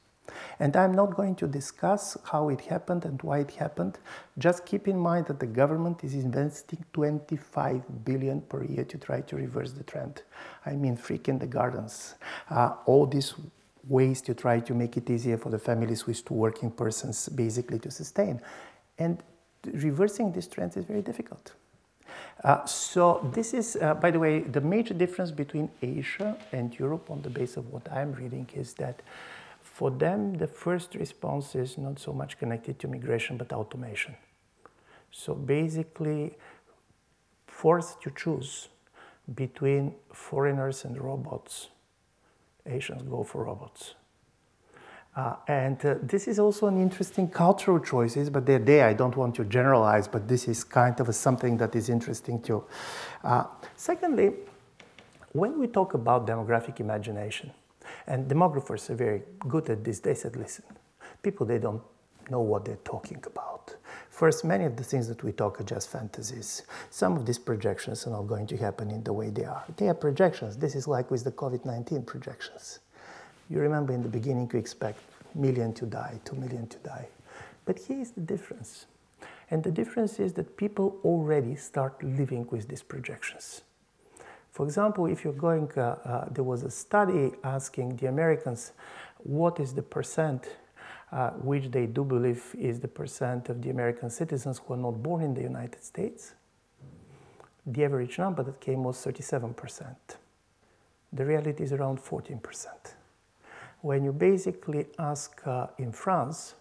And 0.61 0.77
I'm 0.77 0.95
not 0.95 1.17
going 1.17 1.35
to 1.37 1.47
discuss 1.47 2.17
how 2.25 2.49
it 2.49 2.61
happened 2.63 3.05
and 3.05 3.21
why 3.23 3.41
it 3.41 3.51
happened. 3.53 3.99
Just 4.39 4.65
keep 4.65 4.87
in 4.87 4.99
mind 4.99 5.27
that 5.27 5.41
the 5.41 5.47
government 5.47 6.05
is 6.05 6.15
investing 6.15 6.85
25 6.93 8.05
billion 8.05 8.41
per 8.43 8.63
year 8.65 8.85
to 8.85 8.99
try 8.99 9.21
to 9.23 9.37
reverse 9.37 9.73
the 9.73 9.83
trend. 9.83 10.23
I 10.65 10.73
mean, 10.73 10.97
free 10.97 11.19
kindergartens, 11.19 12.15
uh, 12.51 12.75
all 12.87 13.07
these 13.07 13.35
ways 13.89 14.23
to 14.23 14.35
try 14.35 14.61
to 14.61 14.75
make 14.75 14.97
it 14.97 15.11
easier 15.11 15.37
for 15.37 15.51
the 15.51 15.59
families 15.59 16.07
with 16.07 16.25
two 16.25 16.35
working 16.35 16.71
persons 16.71 17.29
basically 17.29 17.81
to 17.81 17.91
sustain. 17.91 18.41
And 18.99 19.23
reversing 19.65 20.33
this 20.33 20.47
trend 20.47 20.77
is 20.77 20.85
very 20.85 21.03
difficult. 21.03 21.53
Uh, 22.45 22.65
so 22.65 23.31
this 23.33 23.55
is, 23.55 23.77
uh, 23.81 23.95
by 23.95 24.11
the 24.11 24.19
way, 24.19 24.41
the 24.41 24.61
major 24.61 24.95
difference 24.95 25.31
between 25.31 25.71
Asia 25.81 26.37
and 26.51 26.77
Europe 26.77 27.09
on 27.11 27.23
the 27.23 27.31
basis 27.31 27.59
of 27.59 27.73
what 27.73 27.91
I'm 27.93 28.13
reading 28.13 28.49
is 28.55 28.75
that 28.75 29.03
for 29.63 29.91
them, 29.91 30.35
the 30.35 30.49
first 30.49 30.95
response 30.97 31.55
is 31.55 31.79
not 31.79 31.99
so 31.99 32.13
much 32.13 32.39
connected 32.39 32.79
to 32.81 32.89
migration, 32.89 33.37
but 33.37 33.53
automation. 33.53 34.17
So 35.13 35.35
basically, 35.35 36.35
forced 37.47 38.03
to 38.03 38.11
choose 38.11 38.69
between 39.35 39.95
foreigners 40.13 40.85
and 40.85 41.01
robots, 41.01 41.69
Asians 42.67 43.03
go 43.03 43.23
for 43.23 43.45
robots. 43.45 43.95
Uh, 45.15 45.35
and 45.47 45.85
uh, 45.85 45.95
this 46.03 46.27
is 46.27 46.39
also 46.39 46.67
an 46.69 46.81
interesting 46.81 47.29
cultural 47.29 47.79
choices, 47.79 48.31
but 48.31 48.47
they're 48.47 48.59
there. 48.59 48.89
I 48.89 48.95
don't 48.95 49.15
want 49.15 49.35
to 49.35 49.45
generalize, 49.45 50.09
but 50.09 50.27
this 50.27 50.49
is 50.49 50.65
kind 50.65 50.99
of 51.01 51.09
a, 51.09 51.13
something 51.13 51.59
that 51.59 51.77
is 51.77 51.91
interesting 51.91 52.41
too. 52.41 52.65
Uh, 53.23 53.45
secondly, 53.77 54.33
when 55.33 55.59
we 55.59 55.67
talk 55.67 55.93
about 55.95 56.27
demographic 56.27 56.81
imagination, 56.81 57.51
and 58.07 58.29
demographers 58.29 58.89
are 58.91 58.95
very 58.95 59.23
good 59.49 59.69
at 59.69 59.85
this, 59.85 60.01
they 60.01 60.15
said, 60.15 60.37
listen, 60.37 60.65
people, 61.23 61.47
they 61.47 61.59
don't 61.59 61.83
know 62.31 62.41
what 62.41 62.65
they're 62.65 62.77
talking 62.85 63.23
about. 63.27 63.75
First, 64.09 64.45
many 64.45 64.65
of 64.65 64.77
the 64.77 64.85
things 64.85 65.09
that 65.09 65.23
we 65.25 65.33
talk 65.33 65.61
are 65.61 65.65
just 65.65 65.91
fantasies. 65.91 66.63
Some 66.91 67.17
of 67.17 67.27
these 67.27 67.39
projections 67.39 68.07
are 68.07 68.11
not 68.11 68.23
going 68.23 68.47
to 68.47 68.57
happen 68.57 68.91
in 68.91 69.03
the 69.03 69.13
way 69.13 69.31
they 69.31 69.45
are. 69.45 69.65
They 69.77 69.89
are 69.89 69.95
projections. 69.95 70.57
This 70.57 70.75
is 70.75 70.87
like 70.87 71.11
with 71.11 71.25
the 71.25 71.33
COVID 71.33 71.65
19 71.65 72.03
projections. 72.05 72.81
You 73.53 73.59
remember 73.59 73.93
in 73.93 74.03
the 74.03 74.09
beginning 74.09 74.49
you 74.51 74.59
expect 74.59 74.99
million 75.35 75.75
to 75.75 75.85
die, 75.85 76.19
two 76.25 76.37
million 76.37 76.67
to 76.69 76.79
die. 76.79 77.07
But 77.67 77.79
here 77.79 78.01
is 78.01 78.13
the 78.13 78.23
difference. 78.23 78.87
And 79.51 79.63
the 79.63 79.71
difference 79.71 80.19
is 80.19 80.33
that 80.35 80.57
people 80.57 80.99
already 81.05 81.57
start 81.57 82.03
living 82.03 82.47
with 82.51 82.69
these 82.69 82.83
projections. 82.83 83.61
For 84.53 84.65
example, 84.65 85.05
if 85.05 85.23
you're 85.23 85.35
going, 85.35 85.71
uh, 85.77 85.81
uh, 85.81 86.29
there 86.31 86.45
was 86.45 86.63
a 86.63 86.71
study 86.71 87.33
asking 87.45 87.97
the 87.97 88.07
Americans 88.07 88.73
what 89.19 89.61
is 89.61 89.75
the 89.75 89.83
percent 89.83 90.57
uh, 91.13 91.31
which 91.33 91.71
they 91.71 91.85
do 91.85 92.05
believe 92.05 92.57
is 92.59 92.81
the 92.81 92.89
percent 92.89 93.51
of 93.51 93.61
the 93.61 93.69
American 93.69 94.09
citizens 94.09 94.63
who 94.65 94.73
are 94.73 94.79
not 94.79 95.03
born 95.03 95.23
in 95.23 95.35
the 95.35 95.43
United 95.43 95.85
States. 95.85 96.33
The 97.67 97.85
average 97.85 98.19
number 98.19 98.43
that 98.45 98.63
came 98.63 98.83
was 98.83 98.97
37%. 98.97 99.95
The 101.13 101.27
reality 101.27 101.65
is 101.65 101.75
around 101.75 101.99
14% 101.99 102.95
when 103.83 104.05
you 104.05 104.13
basically 104.13 104.87
ask 104.99 105.47
uh, 105.47 105.67
in 105.77 105.93
France 105.93 106.55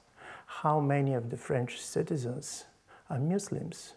how 0.46 0.80
many 0.80 1.14
of 1.14 1.30
the 1.30 1.38
French 1.38 1.80
citizens 1.80 2.66
are 3.10 3.20
Muslims, 3.20 3.94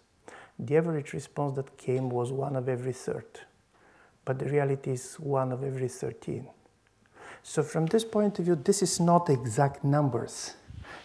the 0.59 0.77
average 0.77 1.13
response 1.13 1.57
that 1.57 1.77
came 1.77 2.09
was 2.11 2.31
one 2.31 2.55
of 2.55 2.69
every 2.69 2.93
third. 2.93 3.27
But 4.25 4.39
the 4.39 4.47
reality 4.47 4.93
is 4.93 5.15
one 5.19 5.53
of 5.53 5.65
every 5.65 5.89
13. 5.89 6.47
So, 7.43 7.63
from 7.63 7.87
this 7.87 8.05
point 8.05 8.39
of 8.39 8.45
view, 8.45 8.55
this 8.55 8.83
is 8.83 9.01
not 9.01 9.29
exact 9.29 9.85
numbers 9.85 10.55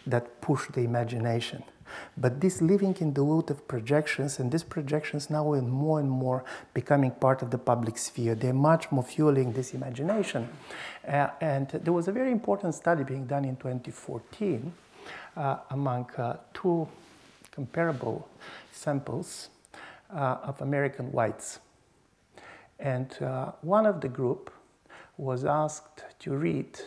that 0.06 0.40
push 0.42 0.68
the 0.70 0.82
imagination. 0.82 1.64
But 2.18 2.42
this 2.42 2.62
living 2.62 2.96
in 3.00 3.14
the 3.14 3.24
world 3.24 3.50
of 3.52 3.68
projections, 3.68 4.40
and 4.40 4.52
these 4.52 4.64
projections 4.64 5.30
now 5.30 5.52
are 5.54 5.62
more 5.62 6.00
and 6.00 6.10
more 6.10 6.44
becoming 6.74 7.12
part 7.12 7.42
of 7.42 7.52
the 7.52 7.58
public 7.58 7.98
sphere. 7.98 8.36
They're 8.36 8.54
much 8.54 8.92
more 8.92 9.04
fueling 9.04 9.54
this 9.54 9.74
imagination. 9.74 10.50
Uh, 11.08 11.28
and 11.42 11.70
there 11.70 11.94
was 11.94 12.08
a 12.08 12.12
very 12.12 12.32
important 12.32 12.76
study 12.76 13.04
being 13.04 13.26
done 13.26 13.46
in 13.46 13.56
2014 13.56 14.74
uh, 15.38 15.58
among 15.70 16.10
uh, 16.18 16.38
two 16.54 16.88
comparable 17.52 18.28
samples 18.72 19.50
uh, 20.14 20.38
of 20.44 20.62
American 20.62 21.12
whites. 21.12 21.60
And 22.80 23.12
uh, 23.22 23.52
one 23.62 23.86
of 23.86 24.02
the 24.02 24.08
group 24.08 24.52
was 25.18 25.44
asked 25.44 26.04
to 26.20 26.32
read 26.36 26.80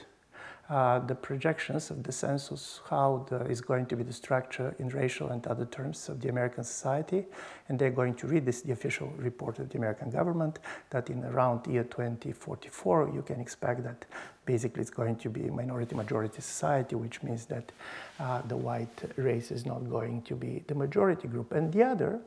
uh, 0.72 0.98
the 1.00 1.14
projections 1.14 1.90
of 1.90 2.02
the 2.02 2.10
census, 2.10 2.80
how 2.88 3.26
the, 3.28 3.44
is 3.44 3.60
going 3.60 3.84
to 3.84 3.94
be 3.94 4.02
the 4.02 4.12
structure 4.12 4.74
in 4.78 4.88
racial 4.88 5.28
and 5.28 5.46
other 5.46 5.66
terms 5.66 6.08
of 6.08 6.18
the 6.22 6.30
American 6.30 6.64
society. 6.64 7.26
And 7.68 7.78
they're 7.78 7.90
going 7.90 8.14
to 8.14 8.26
read 8.26 8.46
this, 8.46 8.62
the 8.62 8.72
official 8.72 9.12
report 9.18 9.58
of 9.58 9.68
the 9.68 9.76
American 9.76 10.08
government, 10.08 10.60
that 10.88 11.10
in 11.10 11.22
around 11.26 11.66
year 11.66 11.84
2044, 11.84 13.10
you 13.14 13.20
can 13.20 13.38
expect 13.38 13.84
that 13.84 14.06
basically 14.46 14.80
it's 14.80 14.90
going 14.90 15.16
to 15.16 15.28
be 15.28 15.46
a 15.46 15.52
minority 15.52 15.94
majority 15.94 16.40
society, 16.40 16.96
which 16.96 17.22
means 17.22 17.44
that 17.44 17.70
uh, 18.18 18.40
the 18.48 18.56
white 18.56 18.98
race 19.16 19.50
is 19.50 19.66
not 19.66 19.90
going 19.90 20.22
to 20.22 20.34
be 20.34 20.64
the 20.68 20.74
majority 20.74 21.28
group. 21.28 21.52
And 21.52 21.70
the 21.70 21.82
other, 21.82 22.18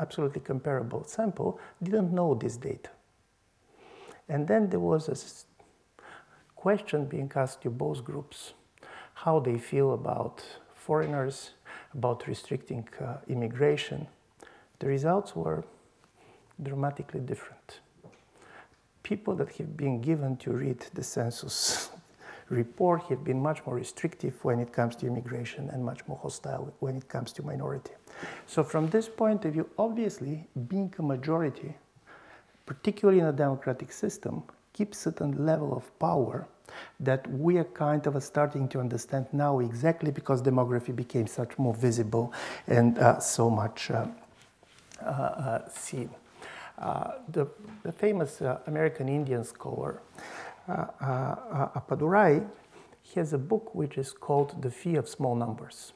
absolutely 0.00 0.40
comparable 0.40 1.04
sample, 1.04 1.60
didn't 1.80 2.12
know 2.12 2.34
this 2.34 2.56
data. 2.56 2.90
And 4.28 4.48
then 4.48 4.70
there 4.70 4.80
was 4.80 5.08
a 5.08 5.14
question 6.62 7.04
being 7.06 7.30
asked 7.34 7.60
to 7.60 7.70
both 7.70 8.04
groups 8.04 8.52
how 9.24 9.40
they 9.40 9.58
feel 9.58 9.94
about 9.94 10.44
foreigners, 10.76 11.54
about 11.92 12.28
restricting 12.28 12.88
uh, 13.00 13.16
immigration. 13.26 14.06
The 14.78 14.86
results 14.86 15.34
were 15.34 15.64
dramatically 16.62 17.18
different. 17.18 17.80
People 19.02 19.34
that 19.36 19.50
have 19.56 19.76
been 19.76 20.00
given 20.00 20.36
to 20.36 20.52
read 20.52 20.78
the 20.94 21.02
census 21.02 21.90
report 22.48 23.02
have 23.10 23.24
been 23.24 23.42
much 23.42 23.66
more 23.66 23.74
restrictive 23.74 24.34
when 24.44 24.60
it 24.60 24.72
comes 24.72 24.94
to 24.96 25.06
immigration 25.06 25.68
and 25.72 25.84
much 25.84 26.06
more 26.06 26.20
hostile 26.22 26.72
when 26.78 26.94
it 26.96 27.08
comes 27.08 27.32
to 27.32 27.42
minority. 27.42 27.94
So, 28.46 28.62
from 28.62 28.88
this 28.88 29.08
point 29.08 29.44
of 29.44 29.52
view, 29.54 29.68
obviously, 29.78 30.46
being 30.68 30.94
a 30.96 31.02
majority, 31.02 31.74
particularly 32.66 33.18
in 33.18 33.26
a 33.26 33.32
democratic 33.32 33.90
system, 33.90 34.44
keep 34.72 34.94
certain 34.94 35.44
level 35.44 35.74
of 35.76 35.98
power 35.98 36.46
that 37.00 37.28
we 37.30 37.58
are 37.58 37.64
kind 37.64 38.06
of 38.06 38.22
starting 38.22 38.68
to 38.68 38.80
understand 38.80 39.26
now 39.32 39.58
exactly 39.58 40.10
because 40.10 40.42
demography 40.42 40.94
became 40.94 41.26
such 41.26 41.58
more 41.58 41.74
visible 41.74 42.32
and 42.66 42.98
uh, 42.98 43.18
so 43.18 43.50
much 43.50 43.90
uh, 43.90 44.06
uh, 45.04 45.08
uh 45.08 45.68
seen. 45.68 46.10
Uh, 46.78 47.12
the, 47.28 47.46
the, 47.82 47.92
famous 47.92 48.40
uh, 48.40 48.58
American 48.66 49.08
Indian 49.08 49.44
scholar 49.44 50.00
Appadurai 50.68 52.44
has 53.14 53.32
a 53.32 53.38
book 53.38 53.74
which 53.74 53.98
is 53.98 54.12
called 54.12 54.62
The 54.62 54.70
Fear 54.70 55.00
of 55.00 55.08
Small 55.08 55.34
Numbers. 55.34 55.92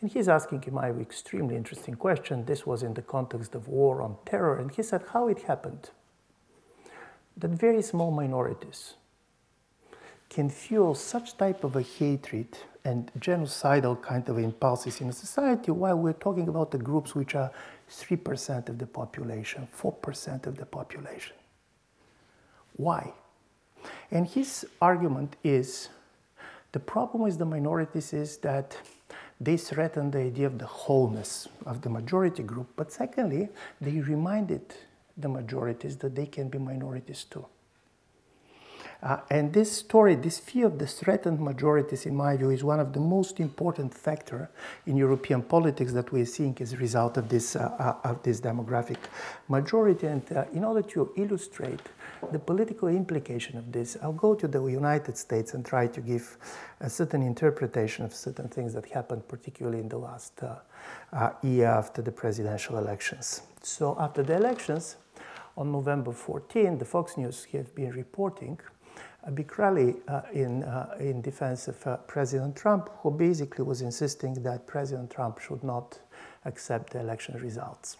And 0.00 0.10
he's 0.10 0.28
asking 0.28 0.62
him 0.62 0.78
an 0.78 1.00
extremely 1.00 1.56
interesting 1.56 1.94
question. 1.94 2.46
This 2.46 2.66
was 2.66 2.82
in 2.82 2.94
the 2.94 3.02
context 3.02 3.54
of 3.54 3.68
war 3.68 4.02
on 4.02 4.16
terror. 4.24 4.58
And 4.58 4.70
he 4.70 4.82
said 4.82 5.04
how 5.12 5.28
it 5.28 5.42
happened 5.42 5.90
that 7.40 7.50
very 7.50 7.82
small 7.82 8.10
minorities 8.10 8.94
can 10.28 10.48
fuel 10.48 10.94
such 10.94 11.36
type 11.36 11.64
of 11.64 11.76
a 11.76 11.82
hatred 11.82 12.56
and 12.84 13.10
genocidal 13.18 14.00
kind 14.00 14.28
of 14.28 14.38
impulses 14.38 15.00
in 15.00 15.08
a 15.08 15.12
society 15.12 15.70
while 15.70 15.96
we're 15.96 16.12
talking 16.12 16.48
about 16.48 16.70
the 16.70 16.78
groups 16.78 17.14
which 17.14 17.34
are 17.34 17.50
3% 17.90 18.68
of 18.68 18.78
the 18.78 18.86
population, 18.86 19.66
4% 19.76 20.46
of 20.46 20.56
the 20.56 20.64
population. 20.64 21.34
Why? 22.76 23.12
And 24.10 24.26
his 24.26 24.66
argument 24.80 25.36
is 25.42 25.88
the 26.72 26.80
problem 26.80 27.24
with 27.24 27.38
the 27.38 27.44
minorities 27.44 28.12
is 28.12 28.36
that 28.38 28.76
they 29.40 29.56
threaten 29.56 30.10
the 30.10 30.20
idea 30.20 30.46
of 30.46 30.58
the 30.58 30.66
wholeness 30.66 31.48
of 31.66 31.80
the 31.82 31.88
majority 31.90 32.42
group, 32.42 32.68
but 32.76 32.92
secondly, 32.92 33.48
they 33.80 34.00
reminded 34.00 34.62
the 35.16 35.28
majorities 35.28 35.96
that 35.98 36.14
they 36.14 36.26
can 36.26 36.48
be 36.48 36.58
minorities 36.58 37.24
too. 37.24 37.46
Uh, 39.02 39.18
and 39.30 39.52
this 39.54 39.72
story, 39.72 40.14
this 40.14 40.38
fear 40.38 40.66
of 40.66 40.78
the 40.78 40.86
threatened 40.86 41.40
majorities, 41.40 42.04
in 42.04 42.14
my 42.14 42.36
view, 42.36 42.50
is 42.50 42.62
one 42.62 42.78
of 42.78 42.92
the 42.92 43.00
most 43.00 43.40
important 43.40 43.94
factors 43.94 44.46
in 44.86 44.96
European 44.96 45.40
politics 45.40 45.92
that 45.92 46.12
we're 46.12 46.26
seeing 46.26 46.56
as 46.60 46.74
a 46.74 46.76
result 46.76 47.16
of 47.16 47.28
this, 47.28 47.56
uh, 47.56 47.74
uh, 48.04 48.08
of 48.08 48.22
this 48.22 48.40
demographic 48.40 48.98
majority. 49.48 50.06
And 50.06 50.22
uh, 50.32 50.44
in 50.52 50.64
order 50.64 50.82
to 50.82 51.12
illustrate 51.16 51.80
the 52.30 52.38
political 52.38 52.88
implication 52.88 53.56
of 53.56 53.72
this, 53.72 53.96
I'll 54.02 54.12
go 54.12 54.34
to 54.34 54.46
the 54.46 54.62
United 54.66 55.16
States 55.16 55.54
and 55.54 55.64
try 55.64 55.86
to 55.86 56.00
give 56.02 56.36
a 56.80 56.90
certain 56.90 57.22
interpretation 57.22 58.04
of 58.04 58.14
certain 58.14 58.48
things 58.48 58.74
that 58.74 58.84
happened, 58.84 59.26
particularly 59.28 59.80
in 59.80 59.88
the 59.88 59.98
last 59.98 60.42
uh, 60.42 60.56
uh, 61.14 61.30
year 61.42 61.68
after 61.68 62.02
the 62.02 62.12
presidential 62.12 62.76
elections. 62.76 63.42
So 63.62 63.96
after 63.98 64.22
the 64.22 64.36
elections, 64.36 64.96
on 65.56 65.72
November 65.72 66.12
14, 66.12 66.78
the 66.78 66.84
Fox 66.84 67.16
News 67.16 67.44
have 67.52 67.74
been 67.74 67.90
reporting 67.92 68.58
a 69.24 69.30
big 69.30 69.58
rally 69.58 69.96
uh, 70.08 70.22
in, 70.32 70.64
uh, 70.64 70.96
in 70.98 71.20
defense 71.20 71.68
of 71.68 71.86
uh, 71.86 71.96
President 71.98 72.56
Trump, 72.56 72.88
who 73.02 73.10
basically 73.10 73.64
was 73.64 73.82
insisting 73.82 74.34
that 74.42 74.66
President 74.66 75.10
Trump 75.10 75.38
should 75.40 75.62
not 75.62 75.98
accept 76.44 76.92
the 76.92 77.00
election 77.00 77.36
results. 77.38 77.98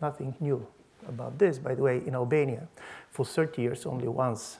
Nothing 0.00 0.34
new 0.40 0.66
about 1.08 1.38
this. 1.38 1.58
By 1.58 1.74
the 1.74 1.82
way, 1.82 2.02
in 2.06 2.14
Albania, 2.14 2.66
for 3.10 3.24
30 3.24 3.62
years, 3.62 3.86
only 3.86 4.08
once 4.08 4.58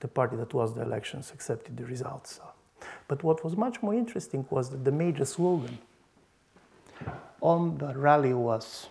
the 0.00 0.08
party 0.08 0.36
that 0.36 0.52
was 0.52 0.74
the 0.74 0.82
elections 0.82 1.30
accepted 1.32 1.76
the 1.76 1.84
results. 1.84 2.40
But 3.08 3.22
what 3.22 3.44
was 3.44 3.56
much 3.56 3.82
more 3.82 3.94
interesting 3.94 4.46
was 4.50 4.70
that 4.70 4.84
the 4.84 4.92
major 4.92 5.24
slogan 5.24 5.78
on 7.40 7.78
the 7.78 7.94
rally 7.94 8.32
was 8.32 8.88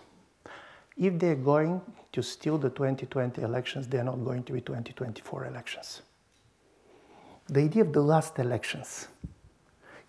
if 0.96 1.18
they're 1.18 1.34
going 1.34 1.80
to 2.14 2.22
steal 2.22 2.58
the 2.58 2.70
2020 2.70 3.42
elections, 3.42 3.88
they're 3.88 4.04
not 4.04 4.24
going 4.24 4.44
to 4.44 4.52
be 4.52 4.60
2024 4.60 5.46
elections. 5.46 6.02
The 7.48 7.62
idea 7.62 7.82
of 7.82 7.92
the 7.92 8.00
last 8.00 8.38
elections 8.38 9.08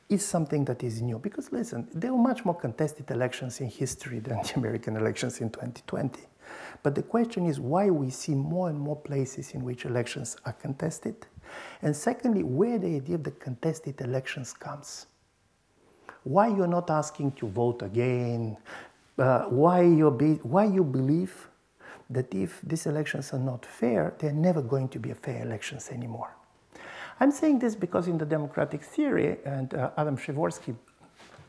is 0.08 0.24
something 0.24 0.66
that 0.66 0.84
is 0.84 1.02
new 1.02 1.18
because 1.18 1.52
listen, 1.52 1.88
there 1.92 2.14
were 2.14 2.22
much 2.22 2.46
more 2.46 2.54
contested 2.54 3.10
elections 3.10 3.60
in 3.60 3.72
history 3.72 4.20
than 4.20 4.38
the 4.44 4.54
American 4.56 4.96
elections 4.96 5.42
in 5.42 5.50
2020. 5.50 6.22
But 6.84 6.94
the 6.94 7.02
question 7.02 7.48
is 7.48 7.60
why 7.60 7.90
we 7.90 8.12
see 8.12 8.36
more 8.36 8.70
and 8.70 8.80
more 8.80 8.96
places 8.96 9.56
in 9.56 9.64
which 9.64 9.86
elections 9.86 10.38
are 10.46 10.54
contested. 10.54 11.16
And 11.82 11.96
secondly, 11.96 12.44
where 12.44 12.78
the 12.78 12.98
idea 12.98 13.16
of 13.16 13.24
the 13.24 13.32
contested 13.32 14.00
elections 14.02 14.54
comes. 14.54 15.08
Why 16.24 16.50
you're 16.50 16.68
not 16.68 16.92
asking 16.92 17.32
to 17.34 17.48
vote 17.48 17.82
again, 17.82 18.58
uh, 19.18 19.46
why, 19.46 19.82
you 19.82 20.12
be, 20.12 20.34
why 20.44 20.66
you 20.66 20.84
believe 20.84 21.50
that 22.10 22.34
if 22.34 22.62
these 22.62 22.86
elections 22.86 23.34
are 23.34 23.40
not 23.40 23.66
fair, 23.66 24.14
they're 24.20 24.34
never 24.34 24.62
going 24.62 24.90
to 24.90 25.00
be 25.00 25.14
fair 25.14 25.42
elections 25.42 25.90
anymore. 25.90 26.36
I'm 27.20 27.32
saying 27.32 27.60
this 27.60 27.76
because 27.76 28.08
in 28.08 28.18
the 28.18 28.26
democratic 28.26 28.84
theory, 28.84 29.38
and 29.46 29.74
uh, 29.74 29.92
Adam 29.98 30.18
Przeworski, 30.18 30.76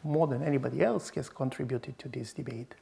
more 0.04 0.26
than 0.26 0.42
anybody 0.42 0.82
else, 0.82 1.10
has 1.10 1.28
contributed 1.28 1.98
to 1.98 2.08
this 2.08 2.32
debate, 2.32 2.74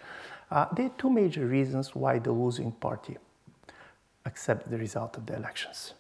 uh, 0.50 0.66
there 0.74 0.86
are 0.86 0.92
two 0.98 1.10
major 1.10 1.46
reasons 1.46 1.94
why 1.94 2.18
the 2.18 2.30
losing 2.30 2.72
party 2.72 3.16
accepts 4.26 4.68
the 4.70 4.78
result 4.78 5.16
of 5.16 5.26
the 5.26 5.34
elections. 5.34 5.94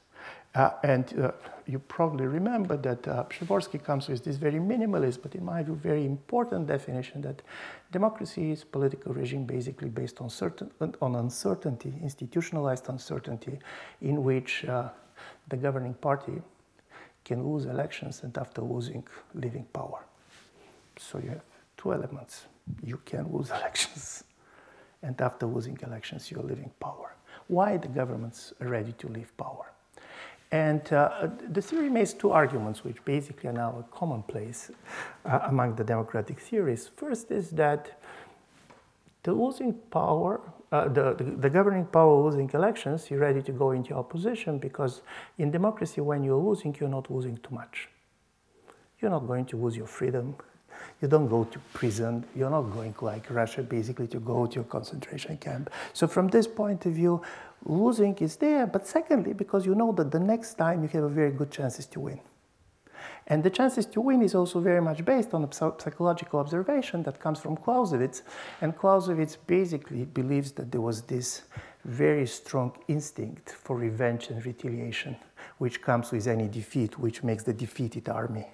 Uh, 0.54 0.70
and 0.84 1.18
uh, 1.20 1.32
you 1.66 1.80
probably 1.80 2.26
remember 2.26 2.76
that 2.76 3.08
uh, 3.08 3.24
Przeworski 3.24 3.82
comes 3.82 4.08
with 4.08 4.22
this 4.22 4.36
very 4.36 4.60
minimalist, 4.60 5.20
but 5.20 5.34
in 5.34 5.44
my 5.44 5.62
view, 5.64 5.74
very 5.74 6.06
important 6.06 6.68
definition 6.68 7.20
that 7.22 7.42
democracy 7.90 8.52
is 8.52 8.62
political 8.62 9.12
regime 9.12 9.44
basically 9.46 9.88
based 9.88 10.20
on, 10.20 10.30
certain, 10.30 10.70
on 11.02 11.16
uncertainty, 11.16 11.92
institutionalized 12.02 12.88
uncertainty, 12.88 13.58
in 14.00 14.22
which 14.22 14.64
uh, 14.66 14.90
the 15.48 15.56
governing 15.56 15.94
party 15.94 16.40
can 17.24 17.44
lose 17.44 17.64
elections 17.64 18.22
and 18.22 18.36
after 18.38 18.62
losing, 18.62 19.04
leaving 19.34 19.64
power. 19.72 20.04
So 20.98 21.18
you 21.18 21.30
have 21.30 21.42
two 21.76 21.92
elements. 21.92 22.46
You 22.80 23.00
can 23.04 23.32
lose 23.32 23.50
elections, 23.58 24.22
and 25.02 25.20
after 25.20 25.46
losing 25.46 25.78
elections, 25.82 26.30
you're 26.30 26.44
leaving 26.44 26.70
power. 26.78 27.16
Why 27.48 27.76
the 27.76 27.88
governments 27.88 28.52
are 28.60 28.68
ready 28.68 28.92
to 28.92 29.08
leave 29.08 29.36
power? 29.36 29.73
And 30.54 30.92
uh, 30.92 31.30
the 31.50 31.60
theory 31.60 31.90
makes 31.90 32.12
two 32.12 32.30
arguments, 32.30 32.84
which 32.84 33.04
basically 33.04 33.50
are 33.50 33.58
now 33.64 33.84
commonplace 33.90 34.70
uh, 35.24 35.40
among 35.48 35.74
the 35.74 35.82
democratic 35.82 36.38
theories. 36.38 36.90
First 36.94 37.32
is 37.32 37.50
that 37.62 38.00
the 39.24 39.32
losing 39.32 39.72
power 39.90 40.40
uh, 40.70 40.88
the, 40.88 41.14
the, 41.14 41.24
the, 41.24 41.50
governing 41.50 41.86
power 41.86 42.14
losing 42.24 42.50
elections, 42.52 43.08
you're 43.08 43.20
ready 43.20 43.40
to 43.42 43.52
go 43.52 43.70
into 43.70 43.94
opposition 43.94 44.58
because 44.58 45.02
in 45.38 45.50
democracy, 45.50 46.00
when 46.00 46.24
you're 46.24 46.44
losing, 46.50 46.74
you're 46.80 46.88
not 46.88 47.08
losing 47.10 47.36
too 47.36 47.54
much. 47.54 47.88
You're 49.00 49.12
not 49.12 49.26
going 49.26 49.46
to 49.46 49.56
lose 49.56 49.76
your 49.76 49.86
freedom. 49.86 50.34
You 51.04 51.10
don't 51.10 51.28
go 51.28 51.44
to 51.44 51.58
prison. 51.74 52.24
You're 52.34 52.48
not 52.48 52.62
going 52.72 52.94
like 53.02 53.28
Russia, 53.28 53.62
basically, 53.62 54.06
to 54.06 54.18
go 54.20 54.46
to 54.46 54.60
a 54.60 54.64
concentration 54.64 55.36
camp. 55.36 55.68
So, 55.92 56.06
from 56.06 56.28
this 56.28 56.46
point 56.46 56.86
of 56.86 56.92
view, 56.94 57.20
losing 57.66 58.16
is 58.28 58.36
there. 58.36 58.66
But 58.66 58.86
secondly, 58.86 59.34
because 59.34 59.66
you 59.66 59.74
know 59.74 59.92
that 59.92 60.10
the 60.10 60.18
next 60.18 60.54
time 60.54 60.82
you 60.82 60.88
have 60.88 61.04
a 61.04 61.10
very 61.10 61.30
good 61.30 61.50
chances 61.50 61.84
to 61.88 62.00
win. 62.00 62.20
And 63.26 63.44
the 63.44 63.50
chances 63.50 63.84
to 63.84 64.00
win 64.00 64.22
is 64.22 64.34
also 64.34 64.60
very 64.60 64.80
much 64.80 65.04
based 65.04 65.34
on 65.34 65.44
a 65.44 65.52
psychological 65.52 66.40
observation 66.40 67.02
that 67.02 67.20
comes 67.20 67.38
from 67.38 67.54
Clausewitz. 67.58 68.22
And 68.62 68.74
Clausewitz 68.74 69.36
basically 69.36 70.06
believes 70.06 70.52
that 70.52 70.72
there 70.72 70.80
was 70.80 71.02
this 71.02 71.42
very 71.84 72.26
strong 72.26 72.72
instinct 72.88 73.50
for 73.50 73.76
revenge 73.76 74.28
and 74.28 74.44
retaliation, 74.44 75.16
which 75.58 75.82
comes 75.82 76.10
with 76.10 76.26
any 76.26 76.48
defeat, 76.48 76.98
which 76.98 77.22
makes 77.22 77.44
the 77.44 77.52
defeated 77.52 78.08
army 78.08 78.46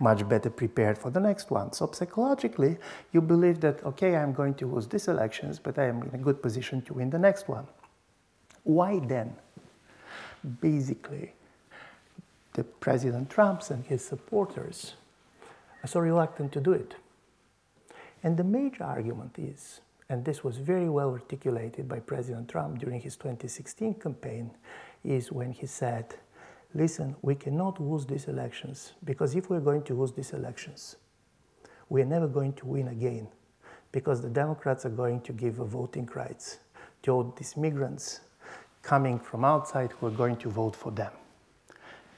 much 0.00 0.26
better 0.28 0.50
prepared 0.50 0.96
for 0.96 1.10
the 1.10 1.20
next 1.20 1.50
one. 1.50 1.72
So 1.72 1.90
psychologically, 1.92 2.78
you 3.12 3.20
believe 3.20 3.60
that, 3.60 3.84
okay, 3.84 4.16
I'm 4.16 4.32
going 4.32 4.54
to 4.54 4.66
lose 4.66 4.88
these 4.88 5.08
elections, 5.08 5.58
but 5.58 5.78
I 5.78 5.84
am 5.84 6.02
in 6.02 6.14
a 6.14 6.18
good 6.18 6.42
position 6.42 6.80
to 6.82 6.94
win 6.94 7.10
the 7.10 7.18
next 7.18 7.48
one. 7.48 7.66
Why 8.64 8.98
then? 8.98 9.36
Basically, 10.60 11.32
the 12.54 12.64
President 12.64 13.28
Trump 13.28 13.62
and 13.70 13.84
his 13.84 14.04
supporters 14.04 14.94
are 15.82 15.88
so 15.88 16.00
reluctant 16.00 16.52
to 16.52 16.60
do 16.60 16.72
it. 16.72 16.94
And 18.22 18.36
the 18.36 18.44
major 18.44 18.84
argument 18.84 19.38
is, 19.38 19.80
and 20.08 20.24
this 20.24 20.42
was 20.42 20.56
very 20.56 20.88
well 20.88 21.10
articulated 21.10 21.88
by 21.88 22.00
President 22.00 22.48
Trump 22.48 22.78
during 22.78 23.00
his 23.00 23.16
2016 23.16 23.94
campaign, 23.94 24.50
is 25.04 25.30
when 25.30 25.52
he 25.52 25.66
said, 25.66 26.14
listen, 26.74 27.14
we 27.22 27.34
cannot 27.34 27.80
lose 27.80 28.06
these 28.06 28.26
elections 28.26 28.92
because 29.04 29.34
if 29.34 29.50
we're 29.50 29.60
going 29.60 29.82
to 29.82 29.94
lose 29.94 30.12
these 30.12 30.32
elections, 30.32 30.96
we're 31.88 32.04
never 32.04 32.26
going 32.26 32.52
to 32.54 32.66
win 32.66 32.88
again 32.88 33.28
because 33.92 34.20
the 34.22 34.28
Democrats 34.28 34.84
are 34.84 34.90
going 34.90 35.20
to 35.22 35.32
give 35.32 35.54
voting 35.54 36.08
rights 36.14 36.58
to 37.02 37.10
all 37.10 37.34
these 37.36 37.56
migrants 37.56 38.20
coming 38.82 39.18
from 39.18 39.44
outside 39.44 39.92
who 39.92 40.06
are 40.06 40.10
going 40.10 40.36
to 40.36 40.48
vote 40.48 40.74
for 40.74 40.90
them. 40.90 41.12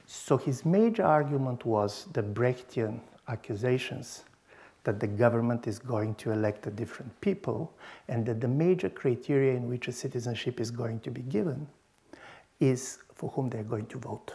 So 0.05 0.37
his 0.37 0.65
major 0.65 1.03
argument 1.03 1.65
was 1.65 2.07
the 2.13 2.23
Brechtian 2.23 2.99
accusations 3.27 4.23
that 4.83 4.99
the 4.99 5.07
government 5.07 5.67
is 5.67 5.77
going 5.79 6.15
to 6.15 6.31
elect 6.31 6.65
a 6.67 6.71
different 6.71 7.19
people 7.21 7.73
and 8.07 8.25
that 8.25 8.41
the 8.41 8.47
major 8.47 8.89
criteria 8.89 9.53
in 9.53 9.67
which 9.67 9.87
a 9.87 9.91
citizenship 9.91 10.59
is 10.59 10.71
going 10.71 10.99
to 11.01 11.11
be 11.11 11.21
given 11.21 11.67
is 12.59 12.99
for 13.13 13.29
whom 13.31 13.49
they're 13.49 13.63
going 13.63 13.85
to 13.87 13.97
vote. 13.97 14.33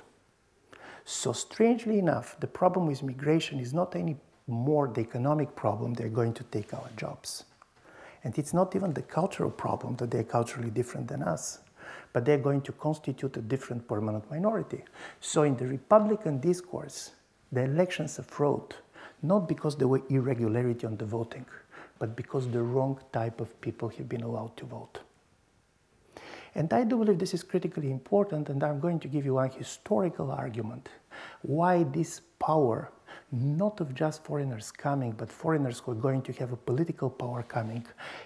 So 1.05 1.33
strangely 1.33 1.99
enough, 1.99 2.37
the 2.41 2.47
problem 2.47 2.87
with 2.87 3.03
migration 3.03 3.61
is 3.61 3.73
not 3.73 3.97
any 3.97 4.17
more 4.47 4.89
the 4.89 5.01
economic 5.01 5.55
problem, 5.57 5.95
they're 5.95 6.09
going 6.09 6.35
to 6.35 6.45
take 6.45 6.73
our 6.75 6.89
jobs. 6.97 7.45
And 8.23 8.37
it's 8.39 8.55
not 8.55 8.75
even 8.77 8.93
the 8.93 9.03
cultural 9.03 9.51
problem 9.51 9.97
that 9.97 10.11
they're 10.11 10.25
culturally 10.25 10.71
different 10.71 11.09
than 11.09 11.23
us 11.23 11.61
but 12.17 12.25
they're 12.25 12.39
going 12.39 12.63
to 12.63 12.73
constitute 12.73 13.37
a 13.37 13.43
different 13.43 13.87
permanent 13.87 14.25
minority. 14.31 14.83
So 15.21 15.43
in 15.43 15.55
the 15.55 15.67
Republican 15.67 16.41
discourse, 16.41 17.11
the 17.53 17.65
elections 17.65 18.19
are 18.19 18.23
fraud, 18.23 18.75
not 19.27 19.49
because 19.49 19.77
there 19.77 19.89
were 19.89 20.03
irregularity 20.09 20.87
on 20.87 20.97
the 20.97 21.05
voting, 21.05 21.47
but 21.99 22.17
because 22.17 22.49
the 22.49 22.62
wrong 22.62 22.99
type 23.12 23.41
of 23.41 23.61
people 23.61 23.89
have 23.89 24.09
been 24.09 24.23
allowed 24.23 24.57
to 24.57 24.65
vote. 24.65 25.01
And 26.55 26.73
I 26.73 26.85
do 26.85 26.97
believe 26.97 27.19
this 27.19 27.35
is 27.35 27.43
critically 27.43 27.91
important, 27.91 28.49
and 28.49 28.62
I'm 28.62 28.81
going 28.81 28.99
to 29.01 29.09
give 29.09 29.25
you 29.25 29.35
one 29.35 29.51
historical 29.51 30.31
argument 30.31 30.89
why 31.43 31.85
this 31.85 32.21
power 32.39 32.91
not 33.33 33.81
of 33.81 33.95
just 33.95 34.25
foreigners 34.25 34.71
coming, 34.71 35.12
but 35.12 35.31
foreigners 35.31 35.81
who 35.81 35.93
are 35.93 35.97
going 35.97 36.23
to 36.23 36.33
have 36.35 36.53
a 36.53 36.57
political 36.57 37.11
power 37.11 37.43
coming, 37.43 37.85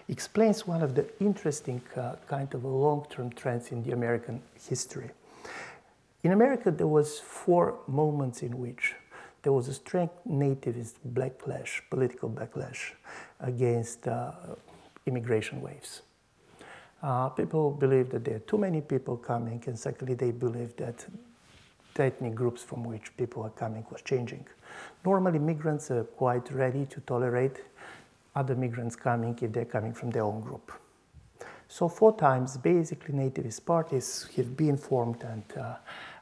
explains 0.08 0.66
one 0.66 0.82
of 0.82 0.94
the 0.94 1.06
interesting 1.20 1.80
uh, 1.96 2.16
kind 2.28 2.52
of 2.54 2.64
long-term 2.64 3.30
trends 3.30 3.72
in 3.72 3.82
the 3.82 3.92
American 3.92 4.42
history. 4.68 5.10
In 6.22 6.32
America, 6.32 6.70
there 6.70 6.86
was 6.86 7.18
four 7.18 7.78
moments 7.86 8.42
in 8.42 8.58
which 8.58 8.94
there 9.42 9.53
was 9.53 9.68
a 9.68 9.74
strong 9.74 10.11
nativist 10.29 10.94
backlash, 11.14 11.81
political 11.90 12.29
backlash 12.29 12.92
against 13.40 14.07
uh, 14.07 14.33
immigration 15.07 15.61
waves. 15.61 16.03
Uh, 17.03 17.31
people 17.31 17.70
believed 17.70 18.11
that 18.11 18.24
there 18.24 18.37
are 18.37 18.40
too 18.40 18.59
many 18.59 18.81
people 18.81 19.16
coming, 19.16 19.62
and 19.66 19.79
secondly, 19.79 20.14
they 20.14 20.31
believed 20.31 20.76
that 20.76 21.07
the 21.94 22.05
ethnic 22.05 22.35
groups 22.35 22.62
from 22.62 22.85
which 22.85 23.16
people 23.16 23.42
are 23.42 23.50
coming 23.50 23.85
was 23.90 24.03
changing. 24.03 24.46
Normally, 25.05 25.38
migrants 25.38 25.90
are 25.90 26.05
quite 26.05 26.50
ready 26.53 26.85
to 26.87 27.00
tolerate 27.00 27.62
other 28.37 28.55
migrants 28.55 28.96
coming 28.96 29.37
if 29.40 29.53
they're 29.53 29.64
coming 29.64 29.94
from 29.94 30.11
their 30.11 30.24
own 30.24 30.40
group. 30.40 30.70
So, 31.68 31.88
four 31.88 32.16
times, 32.16 32.59
basically, 32.59 33.14
nativist 33.14 33.64
parties 33.64 34.29
have 34.37 34.57
been 34.57 34.76
formed 34.76 35.22
and 35.22 35.44
uh, 35.59 35.76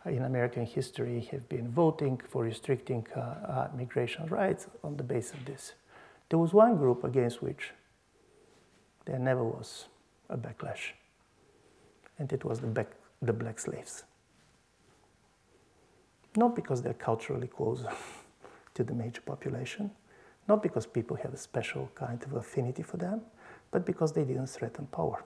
in 0.04 0.22
American 0.24 0.64
history 0.64 1.28
have 1.30 1.48
been 1.48 1.68
voting 1.70 2.20
for 2.28 2.44
restricting 2.44 3.06
uh, 3.16 3.20
uh, 3.20 3.68
migration 3.76 4.26
rights 4.26 4.66
on 4.82 4.96
the 4.96 5.02
basis 5.02 5.34
of 5.34 5.44
this. 5.44 5.74
There 6.28 6.38
was 6.38 6.52
one 6.52 6.76
group 6.76 7.04
against 7.04 7.42
which 7.42 7.72
there 9.06 9.18
never 9.18 9.42
was 9.42 9.86
a 10.28 10.36
backlash, 10.36 10.92
and 12.18 12.32
it 12.32 12.44
was 12.44 12.60
the, 12.60 12.66
back, 12.66 12.88
the 13.22 13.32
black 13.32 13.58
slaves. 13.58 14.04
Not 16.36 16.54
because 16.54 16.82
they're 16.82 16.94
culturally 16.94 17.48
closer 17.48 17.90
to 18.74 18.84
the 18.84 18.94
major 18.94 19.22
population, 19.22 19.90
not 20.46 20.62
because 20.62 20.86
people 20.86 21.16
have 21.16 21.34
a 21.34 21.38
special 21.38 21.90
kind 21.94 22.22
of 22.22 22.34
affinity 22.34 22.82
for 22.82 22.98
them, 22.98 23.22
but 23.70 23.84
because 23.84 24.12
they 24.12 24.24
didn't 24.24 24.46
threaten 24.46 24.86
power. 24.86 25.24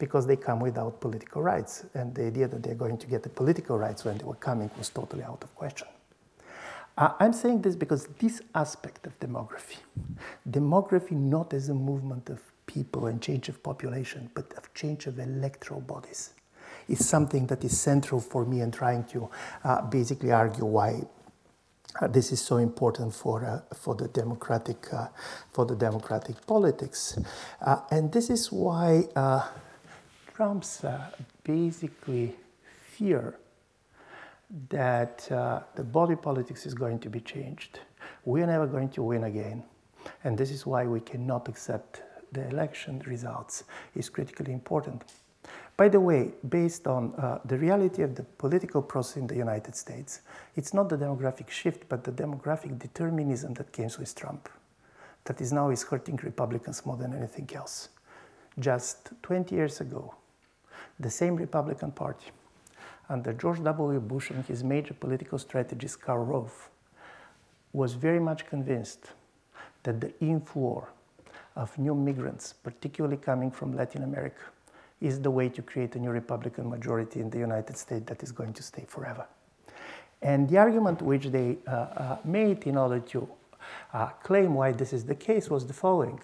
Because 0.00 0.26
they 0.26 0.36
come 0.36 0.58
without 0.58 1.00
political 1.00 1.42
rights, 1.42 1.84
and 1.94 2.12
the 2.14 2.24
idea 2.26 2.48
that 2.48 2.62
they're 2.64 2.74
going 2.74 2.98
to 2.98 3.06
get 3.06 3.22
the 3.22 3.28
political 3.28 3.78
rights 3.78 4.04
when 4.04 4.18
they 4.18 4.24
were 4.24 4.42
coming 4.48 4.68
was 4.76 4.88
totally 4.88 5.22
out 5.22 5.44
of 5.44 5.54
question. 5.54 5.86
Uh, 6.98 7.12
I'm 7.18 7.32
saying 7.32 7.62
this 7.62 7.76
because 7.76 8.08
this 8.18 8.42
aspect 8.54 9.06
of 9.06 9.18
demography, 9.20 9.78
demography 10.48 11.12
not 11.12 11.54
as 11.54 11.68
a 11.68 11.74
movement 11.74 12.28
of 12.28 12.40
people 12.66 13.06
and 13.06 13.22
change 13.22 13.48
of 13.48 13.62
population, 13.62 14.30
but 14.34 14.52
of 14.58 14.72
change 14.74 15.06
of 15.06 15.18
electoral 15.18 15.80
bodies, 15.80 16.34
is 16.88 17.08
something 17.08 17.46
that 17.46 17.64
is 17.64 17.78
central 17.78 18.20
for 18.20 18.44
me 18.44 18.60
in 18.60 18.70
trying 18.70 19.04
to 19.04 19.30
uh, 19.64 19.82
basically 19.82 20.32
argue 20.32 20.64
why 20.64 21.00
uh, 22.00 22.06
this 22.06 22.32
is 22.32 22.40
so 22.40 22.58
important 22.58 23.14
for, 23.14 23.44
uh, 23.44 23.74
for, 23.74 23.94
the 23.94 24.08
democratic, 24.08 24.92
uh, 24.92 25.08
for 25.52 25.64
the 25.66 25.74
democratic 25.74 26.46
politics. 26.46 27.18
Uh, 27.60 27.80
and 27.90 28.12
this 28.12 28.30
is 28.30 28.52
why 28.52 29.04
uh, 30.40 30.44
Trump's 30.44 30.84
basically 31.44 32.34
fear 32.80 33.38
that 34.68 35.26
the 35.74 35.84
body 35.84 36.16
politics 36.16 36.66
is 36.66 36.74
going 36.74 36.98
to 37.00 37.10
be 37.10 37.20
changed. 37.20 37.80
We 38.24 38.42
are 38.42 38.46
never 38.46 38.66
going 38.66 38.88
to 38.90 39.02
win 39.02 39.24
again. 39.24 39.62
And 40.24 40.36
this 40.36 40.50
is 40.50 40.66
why 40.66 40.86
we 40.86 41.00
cannot 41.00 41.48
accept 41.48 42.02
the 42.32 42.48
election 42.48 43.02
results 43.06 43.64
is 43.94 44.08
critically 44.08 44.52
important. 44.52 45.04
By 45.76 45.88
the 45.88 46.00
way, 46.00 46.32
based 46.48 46.86
on 46.86 47.14
uh, 47.14 47.38
the 47.44 47.56
reality 47.58 48.02
of 48.02 48.14
the 48.14 48.22
political 48.22 48.82
process 48.82 49.16
in 49.16 49.26
the 49.26 49.36
United 49.36 49.74
States, 49.74 50.20
it's 50.56 50.74
not 50.74 50.88
the 50.88 50.96
demographic 50.96 51.50
shift, 51.50 51.88
but 51.88 52.04
the 52.04 52.12
demographic 52.12 52.78
determinism 52.78 53.54
that 53.54 53.72
came 53.72 53.90
with 53.98 54.14
Trump 54.14 54.48
that 55.24 55.40
is 55.40 55.52
now 55.52 55.70
is 55.70 55.82
hurting 55.82 56.20
Republicans 56.22 56.84
more 56.84 56.96
than 56.96 57.14
anything 57.14 57.48
else. 57.54 57.88
Just 58.58 59.10
20 59.22 59.54
years 59.54 59.80
ago, 59.80 60.14
the 61.00 61.10
same 61.10 61.34
Republican 61.36 61.90
Party, 61.90 62.30
under 63.08 63.32
George 63.32 63.62
W. 63.64 64.00
Bush 64.00 64.30
and 64.30 64.44
his 64.44 64.62
major 64.62 64.94
political 64.94 65.38
strategist 65.38 66.00
Karl 66.00 66.24
Rove, 66.24 66.68
was 67.72 67.94
very 67.94 68.20
much 68.20 68.46
convinced 68.46 69.12
that 69.82 70.00
the 70.00 70.12
inflow 70.20 70.86
of 71.56 71.76
new 71.78 71.94
migrants, 71.94 72.52
particularly 72.52 73.16
coming 73.16 73.50
from 73.50 73.76
Latin 73.76 74.02
America, 74.02 74.42
is 75.00 75.20
the 75.20 75.30
way 75.30 75.48
to 75.48 75.62
create 75.62 75.96
a 75.96 75.98
new 75.98 76.10
Republican 76.10 76.68
majority 76.68 77.20
in 77.20 77.30
the 77.30 77.38
United 77.38 77.76
States 77.76 78.04
that 78.06 78.22
is 78.22 78.32
going 78.32 78.52
to 78.52 78.62
stay 78.62 78.84
forever. 78.86 79.26
And 80.22 80.48
the 80.48 80.58
argument 80.58 81.00
which 81.00 81.26
they 81.26 81.56
uh, 81.66 81.70
uh, 81.70 82.18
made 82.24 82.64
in 82.64 82.76
order 82.76 83.00
to 83.00 83.28
uh, 83.94 84.06
claim 84.22 84.54
why 84.54 84.72
this 84.72 84.92
is 84.92 85.04
the 85.04 85.14
case 85.14 85.48
was 85.48 85.66
the 85.66 85.72
following. 85.72 86.20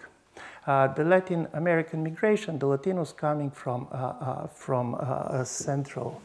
Uh, 0.66 0.88
the 0.88 1.04
Latin 1.04 1.46
American 1.52 2.02
migration, 2.02 2.58
the 2.58 2.66
Latinos 2.66 3.16
coming 3.16 3.50
from, 3.50 3.86
uh, 3.92 3.94
uh, 3.94 4.46
from 4.48 4.96
Central 5.44 6.20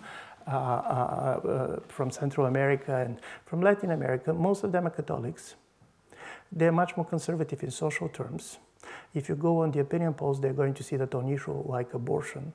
from 1.88 2.10
Central 2.10 2.48
America 2.48 2.96
and 2.96 3.20
from 3.46 3.62
Latin 3.62 3.92
America, 3.92 4.34
most 4.34 4.64
of 4.64 4.72
them 4.72 4.88
are 4.88 4.90
Catholics. 4.90 5.56
They're 6.52 6.72
much 6.72 6.98
more 6.98 7.06
conservative 7.06 7.62
in 7.64 7.70
social 7.70 8.10
terms. 8.10 8.58
If 9.14 9.30
you 9.30 9.36
go 9.36 9.62
on 9.62 9.72
the 9.72 9.80
opinion 9.80 10.16
polls, 10.16 10.42
they're 10.42 10.54
going 10.54 10.74
to 10.74 10.84
see 10.84 10.98
that 10.98 11.14
on 11.14 11.30
issue 11.30 11.62
like 11.66 11.94
abortion, 11.94 12.54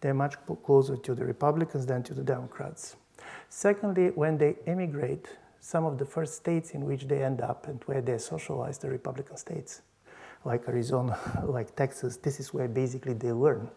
they're 0.00 0.14
much 0.14 0.36
closer 0.64 0.96
to 0.96 1.14
the 1.14 1.24
Republicans 1.24 1.84
than 1.84 2.02
to 2.04 2.14
the 2.14 2.22
Democrats. 2.22 2.96
Secondly, 3.50 4.10
when 4.14 4.38
they 4.38 4.56
emigrate, 4.66 5.28
some 5.60 5.84
of 5.84 5.98
the 5.98 6.04
first 6.06 6.34
states 6.34 6.70
in 6.70 6.86
which 6.86 7.08
they 7.08 7.22
end 7.22 7.40
up 7.42 7.66
and 7.66 7.82
where 7.84 8.00
they're 8.00 8.18
socialized 8.18 8.80
are 8.80 8.90
Republican 8.90 9.36
states, 9.36 9.82
like 10.44 10.68
Arizona, 10.68 11.18
like 11.44 11.74
Texas. 11.76 12.16
This 12.16 12.40
is 12.40 12.54
where 12.54 12.68
basically 12.68 13.14
they 13.14 13.32
learn 13.32 13.68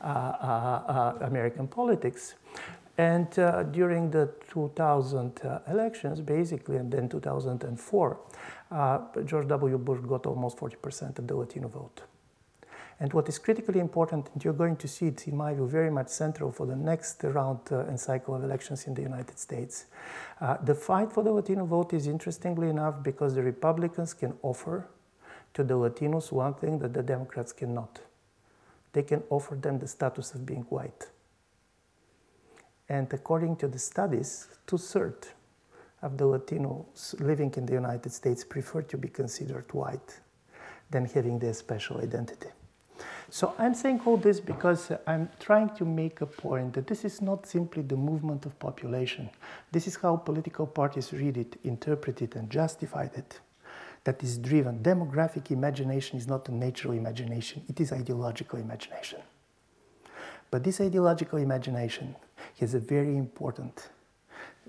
uh, 0.00 0.04
uh, 0.04 1.16
uh, 1.20 1.26
American 1.26 1.66
politics. 1.66 2.34
And 2.98 3.38
uh, 3.38 3.62
during 3.62 4.10
the 4.10 4.28
2000 4.50 5.40
uh, 5.44 5.60
elections, 5.68 6.20
basically, 6.20 6.76
and 6.76 6.90
then 6.90 7.08
2004, 7.08 8.18
uh, 8.70 8.98
George 9.24 9.46
W. 9.46 9.78
Bush 9.78 10.00
got 10.00 10.26
almost 10.26 10.58
40% 10.58 11.18
of 11.18 11.26
the 11.28 11.36
Latino 11.36 11.68
vote. 11.68 12.02
And 13.00 13.12
what 13.12 13.28
is 13.28 13.38
critically 13.38 13.78
important, 13.78 14.28
and 14.34 14.44
you're 14.44 14.52
going 14.52 14.76
to 14.78 14.88
see 14.88 15.06
it, 15.06 15.28
in 15.28 15.36
my 15.36 15.54
view, 15.54 15.68
very 15.68 15.90
much 15.90 16.08
central 16.08 16.50
for 16.50 16.66
the 16.66 16.74
next 16.74 17.22
round 17.22 17.60
uh, 17.70 17.86
and 17.86 17.98
cycle 17.98 18.34
of 18.34 18.42
elections 18.42 18.88
in 18.88 18.94
the 18.94 19.02
United 19.02 19.38
States. 19.38 19.86
Uh, 20.40 20.56
the 20.64 20.74
fight 20.74 21.12
for 21.12 21.22
the 21.22 21.30
Latino 21.30 21.64
vote 21.64 21.92
is 21.92 22.08
interestingly 22.08 22.68
enough 22.68 23.00
because 23.04 23.36
the 23.36 23.42
Republicans 23.44 24.12
can 24.12 24.34
offer 24.42 24.88
to 25.58 25.64
the 25.64 25.74
Latinos 25.74 26.30
one 26.30 26.54
thing 26.54 26.78
that 26.78 26.94
the 26.94 27.02
Democrats 27.02 27.52
cannot. 27.52 27.98
They 28.92 29.02
can 29.02 29.24
offer 29.28 29.56
them 29.56 29.80
the 29.80 29.88
status 29.88 30.32
of 30.32 30.46
being 30.46 30.62
white. 30.68 31.08
And 32.88 33.12
according 33.12 33.56
to 33.56 33.66
the 33.66 33.80
studies, 33.80 34.46
two 34.68 34.78
thirds 34.78 35.30
of 36.00 36.16
the 36.16 36.26
Latinos 36.26 37.18
living 37.18 37.52
in 37.56 37.66
the 37.66 37.72
United 37.72 38.12
States 38.12 38.44
prefer 38.44 38.82
to 38.82 38.96
be 38.96 39.08
considered 39.08 39.64
white 39.72 40.20
than 40.90 41.06
having 41.06 41.40
their 41.40 41.54
special 41.54 42.00
identity. 42.00 42.50
So 43.28 43.52
I'm 43.58 43.74
saying 43.74 44.02
all 44.06 44.16
this 44.16 44.38
because 44.38 44.92
I'm 45.08 45.28
trying 45.40 45.70
to 45.70 45.84
make 45.84 46.20
a 46.20 46.26
point 46.26 46.74
that 46.74 46.86
this 46.86 47.04
is 47.04 47.20
not 47.20 47.46
simply 47.46 47.82
the 47.82 47.96
movement 47.96 48.46
of 48.46 48.56
population. 48.60 49.28
This 49.72 49.88
is 49.88 49.96
how 49.96 50.18
political 50.18 50.68
parties 50.68 51.12
read 51.12 51.36
it, 51.36 51.56
interpret 51.64 52.22
it, 52.22 52.36
and 52.36 52.48
justify 52.48 53.08
it. 53.16 53.40
That 54.04 54.22
is 54.22 54.38
driven. 54.38 54.82
Demographic 54.82 55.50
imagination 55.50 56.18
is 56.18 56.26
not 56.26 56.48
a 56.48 56.54
natural 56.54 56.94
imagination, 56.94 57.62
it 57.68 57.80
is 57.80 57.92
ideological 57.92 58.58
imagination. 58.58 59.20
But 60.50 60.64
this 60.64 60.80
ideological 60.80 61.38
imagination 61.38 62.16
has 62.60 62.74
a 62.74 62.78
very 62.78 63.16
important 63.16 63.90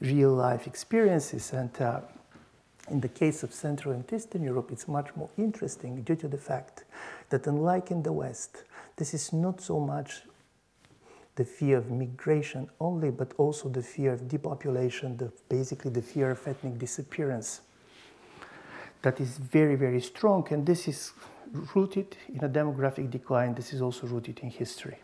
real 0.01 0.33
life 0.33 0.67
experiences 0.67 1.53
and 1.53 1.81
uh, 1.81 2.01
in 2.89 3.01
the 3.01 3.07
case 3.07 3.43
of 3.43 3.53
Central 3.53 3.93
and 3.93 4.03
Eastern 4.11 4.43
Europe, 4.43 4.71
it's 4.71 4.87
much 4.87 5.15
more 5.15 5.29
interesting 5.37 6.01
due 6.01 6.15
to 6.15 6.27
the 6.27 6.37
fact 6.37 6.85
that, 7.29 7.45
unlike 7.45 7.91
in 7.91 8.03
the 8.03 8.11
West, 8.11 8.63
this 8.95 9.13
is 9.13 9.31
not 9.31 9.61
so 9.61 9.79
much 9.79 10.23
the 11.35 11.45
fear 11.45 11.77
of 11.77 11.89
migration 11.89 12.67
only, 12.81 13.11
but 13.11 13.33
also 13.37 13.69
the 13.69 13.83
fear 13.83 14.11
of 14.13 14.27
depopulation, 14.27 15.15
the, 15.17 15.31
basically 15.47 15.91
the 15.91 16.01
fear 16.01 16.31
of 16.31 16.47
ethnic 16.47 16.77
disappearance. 16.77 17.61
That 19.01 19.19
is 19.21 19.37
very, 19.37 19.75
very 19.75 20.01
strong, 20.01 20.47
and 20.51 20.65
this 20.65 20.87
is 20.87 21.13
rooted 21.73 22.17
in 22.27 22.43
a 22.43 22.49
demographic 22.49 23.09
decline. 23.09 23.53
This 23.53 23.73
is 23.73 23.81
also 23.81 24.07
rooted 24.07 24.39
in 24.39 24.49
history. 24.49 24.97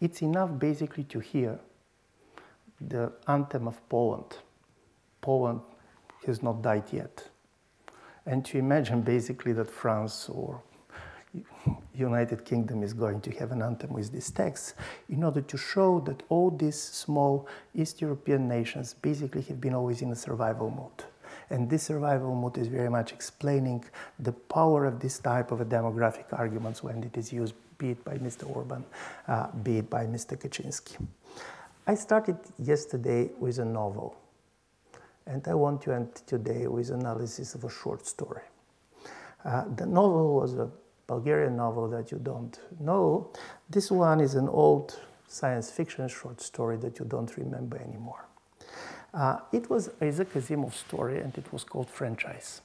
It's 0.00 0.22
enough 0.22 0.58
basically 0.58 1.04
to 1.04 1.20
hear 1.20 1.58
the 2.80 3.12
anthem 3.26 3.66
of 3.66 3.80
Poland. 3.88 4.38
Poland 5.22 5.60
has 6.26 6.42
not 6.42 6.62
died 6.62 6.92
yet. 6.92 7.28
And 8.26 8.44
to 8.46 8.58
imagine 8.58 9.02
basically 9.02 9.52
that 9.54 9.70
France 9.70 10.28
or 10.28 10.62
United 11.94 12.44
Kingdom 12.44 12.82
is 12.82 12.92
going 12.92 13.20
to 13.22 13.30
have 13.38 13.52
an 13.52 13.62
anthem 13.62 13.92
with 13.92 14.12
this 14.12 14.30
text 14.30 14.74
in 15.08 15.24
order 15.24 15.40
to 15.40 15.56
show 15.56 16.00
that 16.00 16.22
all 16.28 16.50
these 16.50 16.80
small 16.80 17.48
East 17.74 18.00
European 18.00 18.48
nations 18.48 18.94
basically 18.94 19.42
have 19.42 19.60
been 19.60 19.74
always 19.74 20.02
in 20.02 20.12
a 20.12 20.16
survival 20.16 20.70
mode. 20.70 21.04
And 21.50 21.70
this 21.70 21.84
survival 21.84 22.34
mode 22.34 22.58
is 22.58 22.68
very 22.68 22.90
much 22.90 23.12
explaining 23.12 23.84
the 24.18 24.32
power 24.32 24.84
of 24.84 25.00
this 25.00 25.18
type 25.18 25.52
of 25.52 25.60
demographic 25.60 26.26
arguments 26.32 26.82
when 26.82 27.02
it 27.04 27.16
is 27.16 27.32
used, 27.32 27.54
be 27.78 27.90
it 27.90 28.04
by 28.04 28.18
Mr. 28.18 28.48
Orban, 28.54 28.84
uh, 29.28 29.48
be 29.62 29.78
it 29.78 29.88
by 29.88 30.06
Mr. 30.06 30.36
Kaczynski. 30.36 30.96
I 31.86 31.94
started 31.94 32.36
yesterday 32.58 33.30
with 33.38 33.58
a 33.58 33.64
novel 33.64 34.16
and 35.26 35.46
I 35.48 35.54
want 35.54 35.82
to 35.82 35.92
end 35.92 36.14
today 36.26 36.66
with 36.66 36.90
analysis 36.90 37.54
of 37.54 37.64
a 37.64 37.70
short 37.70 38.06
story. 38.06 38.42
Uh, 39.44 39.64
the 39.76 39.86
novel 39.86 40.34
was 40.34 40.54
a 40.54 40.68
Bulgarian 41.06 41.56
novel 41.56 41.88
that 41.88 42.10
you 42.10 42.18
don't 42.18 42.58
know. 42.80 43.30
This 43.70 43.90
one 43.90 44.20
is 44.20 44.34
an 44.34 44.48
old 44.48 44.98
science 45.28 45.70
fiction 45.70 46.08
short 46.08 46.40
story 46.40 46.76
that 46.78 46.98
you 46.98 47.04
don't 47.04 47.36
remember 47.36 47.76
anymore. 47.78 48.26
Uh, 49.16 49.38
it 49.50 49.70
was 49.70 49.90
Isaac 50.02 50.34
Asimov's 50.34 50.76
story, 50.76 51.22
and 51.22 51.36
it 51.38 51.50
was 51.50 51.64
called 51.64 51.88
Franchise. 51.88 52.60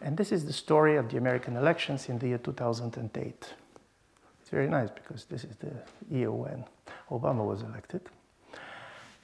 And 0.00 0.16
this 0.16 0.30
is 0.30 0.44
the 0.44 0.52
story 0.52 0.96
of 0.96 1.10
the 1.10 1.16
American 1.16 1.56
elections 1.56 2.08
in 2.08 2.18
the 2.20 2.28
year 2.28 2.38
2008. 2.38 3.54
It's 4.40 4.50
very 4.50 4.68
nice 4.68 4.90
because 4.90 5.24
this 5.24 5.42
is 5.42 5.56
the 5.56 5.72
year 6.08 6.30
when 6.30 6.64
Obama 7.10 7.44
was 7.44 7.62
elected. 7.62 8.02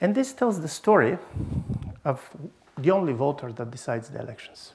And 0.01 0.13
this 0.13 0.33
tells 0.33 0.59
the 0.59 0.67
story 0.67 1.17
of 2.03 2.29
the 2.77 2.91
only 2.91 3.13
voter 3.13 3.53
that 3.53 3.71
decides 3.71 4.09
the 4.09 4.19
elections. 4.19 4.73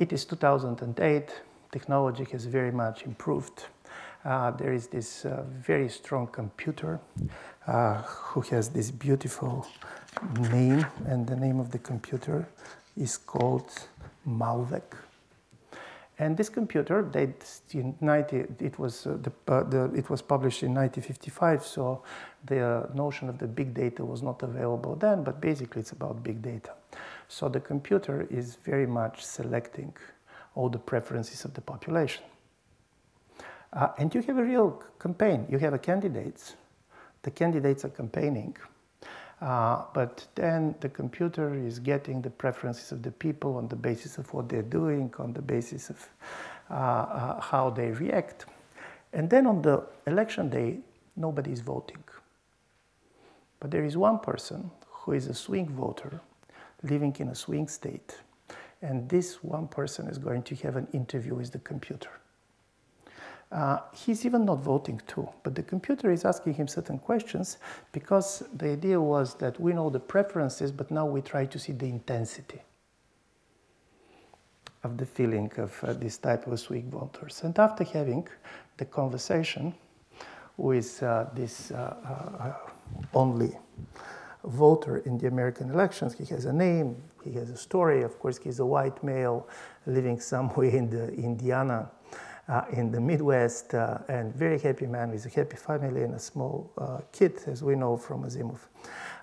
It 0.00 0.12
is 0.12 0.24
2008, 0.24 1.42
technology 1.70 2.24
has 2.32 2.44
very 2.46 2.72
much 2.72 3.02
improved. 3.04 3.66
Uh, 4.24 4.50
there 4.50 4.72
is 4.72 4.86
this 4.88 5.24
uh, 5.24 5.44
very 5.48 5.88
strong 5.88 6.26
computer 6.26 7.00
uh, 7.66 8.02
who 8.02 8.42
has 8.42 8.68
this 8.68 8.90
beautiful 8.90 9.66
name, 10.52 10.84
and 11.06 11.26
the 11.26 11.36
name 11.36 11.58
of 11.58 11.70
the 11.70 11.78
computer 11.78 12.46
is 12.96 13.16
called 13.16 13.70
Multivac. 14.28 14.82
And 16.18 16.36
this 16.36 16.50
computer, 16.50 17.00
dates 17.00 17.62
in 17.72 17.96
90, 18.02 18.44
it 18.58 18.78
was, 18.78 19.06
uh, 19.06 19.16
the, 19.22 19.32
uh, 19.50 19.62
the, 19.62 19.84
it 19.94 20.10
was 20.10 20.20
published 20.20 20.62
in 20.62 20.74
1955, 20.74 21.64
so 21.64 22.02
the 22.44 22.90
notion 22.92 23.30
of 23.30 23.38
the 23.38 23.46
big 23.46 23.72
data 23.72 24.04
was 24.04 24.22
not 24.22 24.42
available 24.42 24.96
then, 24.96 25.24
but 25.24 25.40
basically 25.40 25.80
it's 25.80 25.92
about 25.92 26.22
big 26.22 26.42
data. 26.42 26.72
So 27.28 27.48
the 27.48 27.60
computer 27.60 28.26
is 28.28 28.56
very 28.56 28.86
much 28.86 29.24
selecting 29.24 29.94
all 30.54 30.68
the 30.68 30.78
preferences 30.78 31.46
of 31.46 31.54
the 31.54 31.62
population. 31.62 32.24
Uh, 33.72 33.88
and 33.98 34.14
you 34.14 34.22
have 34.22 34.38
a 34.38 34.44
real 34.44 34.82
campaign. 34.98 35.46
You 35.48 35.58
have 35.58 35.74
a 35.74 35.78
candidates. 35.78 36.56
The 37.22 37.30
candidates 37.30 37.84
are 37.84 37.90
campaigning 37.90 38.56
uh, 39.40 39.84
but 39.94 40.26
then 40.34 40.74
the 40.80 40.88
computer 40.88 41.54
is 41.54 41.78
getting 41.78 42.20
the 42.20 42.30
preferences 42.30 42.92
of 42.92 43.02
the 43.02 43.10
people 43.10 43.56
on 43.56 43.68
the 43.68 43.76
basis 43.76 44.18
of 44.18 44.32
what 44.34 44.48
they're 44.48 44.62
doing, 44.62 45.12
on 45.18 45.32
the 45.32 45.40
basis 45.40 45.88
of 45.88 46.08
uh, 46.70 46.74
uh, 46.74 47.40
how 47.40 47.70
they 47.70 47.90
react. 47.90 48.44
And 49.12 49.30
then 49.30 49.46
on 49.46 49.62
the 49.62 49.82
election 50.06 50.50
day, 50.50 50.80
nobody 51.16 51.52
is 51.52 51.60
voting. 51.60 52.04
But 53.60 53.70
there 53.70 53.84
is 53.84 53.96
one 53.96 54.18
person 54.18 54.70
who 54.88 55.12
is 55.12 55.26
a 55.26 55.34
swing 55.34 55.68
voter 55.70 56.20
living 56.82 57.16
in 57.18 57.28
a 57.28 57.34
swing 57.34 57.66
state. 57.66 58.18
And 58.82 59.08
this 59.08 59.42
one 59.42 59.68
person 59.68 60.06
is 60.06 60.18
going 60.18 60.42
to 60.44 60.54
have 60.56 60.76
an 60.76 60.86
interview 60.92 61.34
with 61.34 61.52
the 61.52 61.58
computer. 61.58 62.10
Uh, 63.52 63.78
he's 63.92 64.24
even 64.24 64.44
not 64.44 64.60
voting 64.60 65.00
too, 65.08 65.28
but 65.42 65.56
the 65.56 65.62
computer 65.62 66.12
is 66.12 66.24
asking 66.24 66.54
him 66.54 66.68
certain 66.68 66.98
questions 66.98 67.58
because 67.90 68.44
the 68.54 68.70
idea 68.70 69.00
was 69.00 69.34
that 69.34 69.58
we 69.60 69.72
know 69.72 69.90
the 69.90 69.98
preferences, 69.98 70.70
but 70.70 70.88
now 70.90 71.04
we 71.04 71.20
try 71.20 71.44
to 71.44 71.58
see 71.58 71.72
the 71.72 71.86
intensity 71.86 72.60
of 74.84 74.96
the 74.96 75.04
feeling 75.04 75.50
of 75.56 75.82
uh, 75.82 75.92
this 75.94 76.16
type 76.18 76.46
of 76.46 76.60
swing 76.60 76.88
voters. 76.90 77.42
And 77.42 77.58
after 77.58 77.82
having 77.82 78.26
the 78.76 78.84
conversation 78.84 79.74
with 80.56 81.02
uh, 81.02 81.26
this 81.34 81.72
uh, 81.72 81.96
uh, 82.38 82.52
only 83.14 83.56
voter 84.44 84.98
in 84.98 85.18
the 85.18 85.26
American 85.26 85.70
elections, 85.70 86.14
he 86.14 86.24
has 86.26 86.44
a 86.44 86.52
name, 86.52 86.96
he 87.24 87.32
has 87.32 87.50
a 87.50 87.56
story. 87.56 88.02
Of 88.02 88.18
course, 88.20 88.38
he's 88.38 88.60
a 88.60 88.64
white 88.64 89.02
male 89.02 89.48
living 89.86 90.20
somewhere 90.32 90.70
in 90.70 90.88
the 90.88 91.12
Indiana 91.14 91.90
uh, 92.50 92.64
in 92.72 92.90
the 92.90 93.00
Midwest, 93.00 93.74
uh, 93.74 93.98
and 94.08 94.34
very 94.34 94.58
happy 94.58 94.86
man 94.86 95.10
with 95.12 95.24
a 95.24 95.28
happy 95.28 95.56
family 95.56 96.02
and 96.02 96.14
a 96.14 96.18
small 96.18 96.72
uh, 96.76 96.98
kid, 97.12 97.40
as 97.46 97.62
we 97.62 97.76
know 97.76 97.96
from 97.96 98.24
Asimov. 98.24 98.58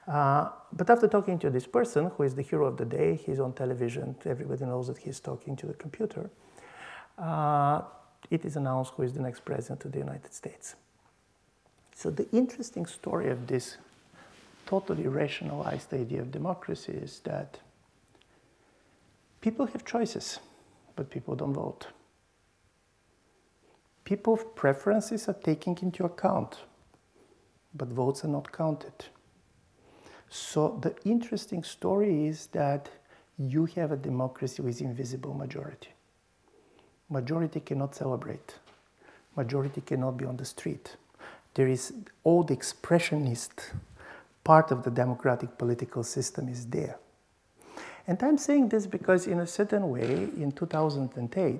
Uh, 0.08 0.50
but 0.72 0.90
after 0.90 1.08
talking 1.08 1.38
to 1.38 1.50
this 1.50 1.68
person, 1.68 2.10
who 2.16 2.24
is 2.24 2.34
the 2.36 2.42
hero 2.42 2.66
of 2.66 2.78
the 2.78 2.86
day, 2.86 3.16
he's 3.16 3.42
on 3.42 3.52
television, 3.52 4.16
everybody 4.26 4.64
knows 4.64 4.88
that 4.88 4.98
he's 4.98 5.20
talking 5.20 5.58
to 5.58 5.66
the 5.68 5.74
computer, 5.74 6.30
uh, 7.18 7.82
it 8.32 8.46
is 8.46 8.56
announced 8.56 8.94
who 8.96 9.04
is 9.04 9.14
the 9.14 9.22
next 9.22 9.44
president 9.44 9.84
of 9.84 9.92
the 9.92 10.00
United 10.00 10.34
States. 10.34 10.76
So 11.94 12.10
the 12.10 12.30
interesting 12.32 12.86
story 12.86 13.30
of 13.30 13.48
this 13.48 13.78
totally 14.66 15.08
rationalized 15.08 15.94
idea 15.94 16.22
of 16.22 16.32
democracy 16.32 16.94
is 16.94 17.20
that 17.26 17.60
people 19.42 19.66
have 19.66 19.84
choices, 19.84 20.40
but 20.96 21.10
people 21.10 21.36
don't 21.36 21.54
vote. 21.54 21.88
People's 24.08 24.46
preferences 24.56 25.28
are 25.28 25.34
taken 25.34 25.78
into 25.82 26.06
account, 26.06 26.60
but 27.76 27.90
votes 27.90 28.24
are 28.24 28.30
not 28.30 28.50
counted. 28.54 28.94
So 30.30 30.80
the 30.82 30.96
interesting 31.04 31.62
story 31.62 32.26
is 32.28 32.48
that 32.54 32.88
you 33.38 33.66
have 33.76 33.92
a 33.92 33.98
democracy 33.98 34.62
with 34.62 34.80
invisible 34.80 35.34
majority. 35.34 35.90
Majority 37.10 37.60
cannot 37.60 37.96
celebrate. 37.96 38.56
Majority 39.36 39.82
cannot 39.82 40.16
be 40.16 40.24
on 40.24 40.38
the 40.38 40.46
street. 40.46 40.96
There 41.56 41.68
is 41.68 41.92
all 42.24 42.44
the 42.44 42.56
expressionist 42.56 43.74
part 44.46 44.72
of 44.72 44.84
the 44.84 44.92
democratic 44.92 45.58
political 45.58 46.04
system 46.04 46.48
is 46.48 46.66
there. 46.68 46.98
And 48.08 48.24
I'm 48.24 48.38
saying 48.38 48.70
this 48.70 48.88
because, 48.88 49.28
in 49.28 49.40
a 49.42 49.48
certain 49.48 49.90
way, 49.90 50.30
in 50.38 50.54
2008, 50.54 51.60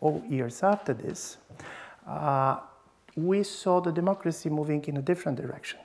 all 0.00 0.22
years 0.28 0.62
after 0.62 0.94
this, 0.94 1.36
uh, 2.06 2.58
we 3.16 3.42
saw 3.42 3.80
the 3.80 3.92
democracy 3.92 4.48
moving 4.48 4.84
in 4.84 4.96
a 4.96 5.02
different 5.02 5.40
direction. 5.40 5.78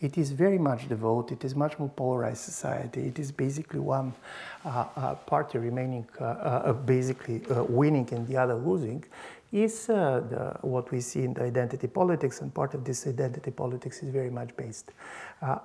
It 0.00 0.18
is 0.18 0.32
very 0.32 0.58
much 0.58 0.88
the 0.88 0.96
vote, 0.96 1.32
it 1.32 1.44
is 1.44 1.54
much 1.54 1.78
more 1.78 1.88
polarized 1.88 2.42
society. 2.42 3.06
It 3.06 3.18
is 3.18 3.32
basically 3.32 3.80
one 3.80 4.12
uh, 4.64 4.86
uh, 4.96 5.14
party 5.14 5.58
remaining, 5.58 6.06
uh, 6.20 6.24
uh, 6.24 6.72
basically 6.72 7.42
uh, 7.46 7.62
winning 7.64 8.08
and 8.12 8.26
the 8.26 8.36
other 8.36 8.54
losing 8.54 9.04
is 9.52 9.86
the, 9.86 10.58
what 10.62 10.90
we 10.90 11.00
see 11.00 11.22
in 11.22 11.32
the 11.32 11.44
identity 11.44 11.86
politics, 11.86 12.40
and 12.40 12.52
part 12.52 12.74
of 12.74 12.84
this 12.84 13.06
identity 13.06 13.52
politics 13.52 14.02
is 14.02 14.10
very 14.10 14.28
much 14.28 14.54
based 14.56 14.90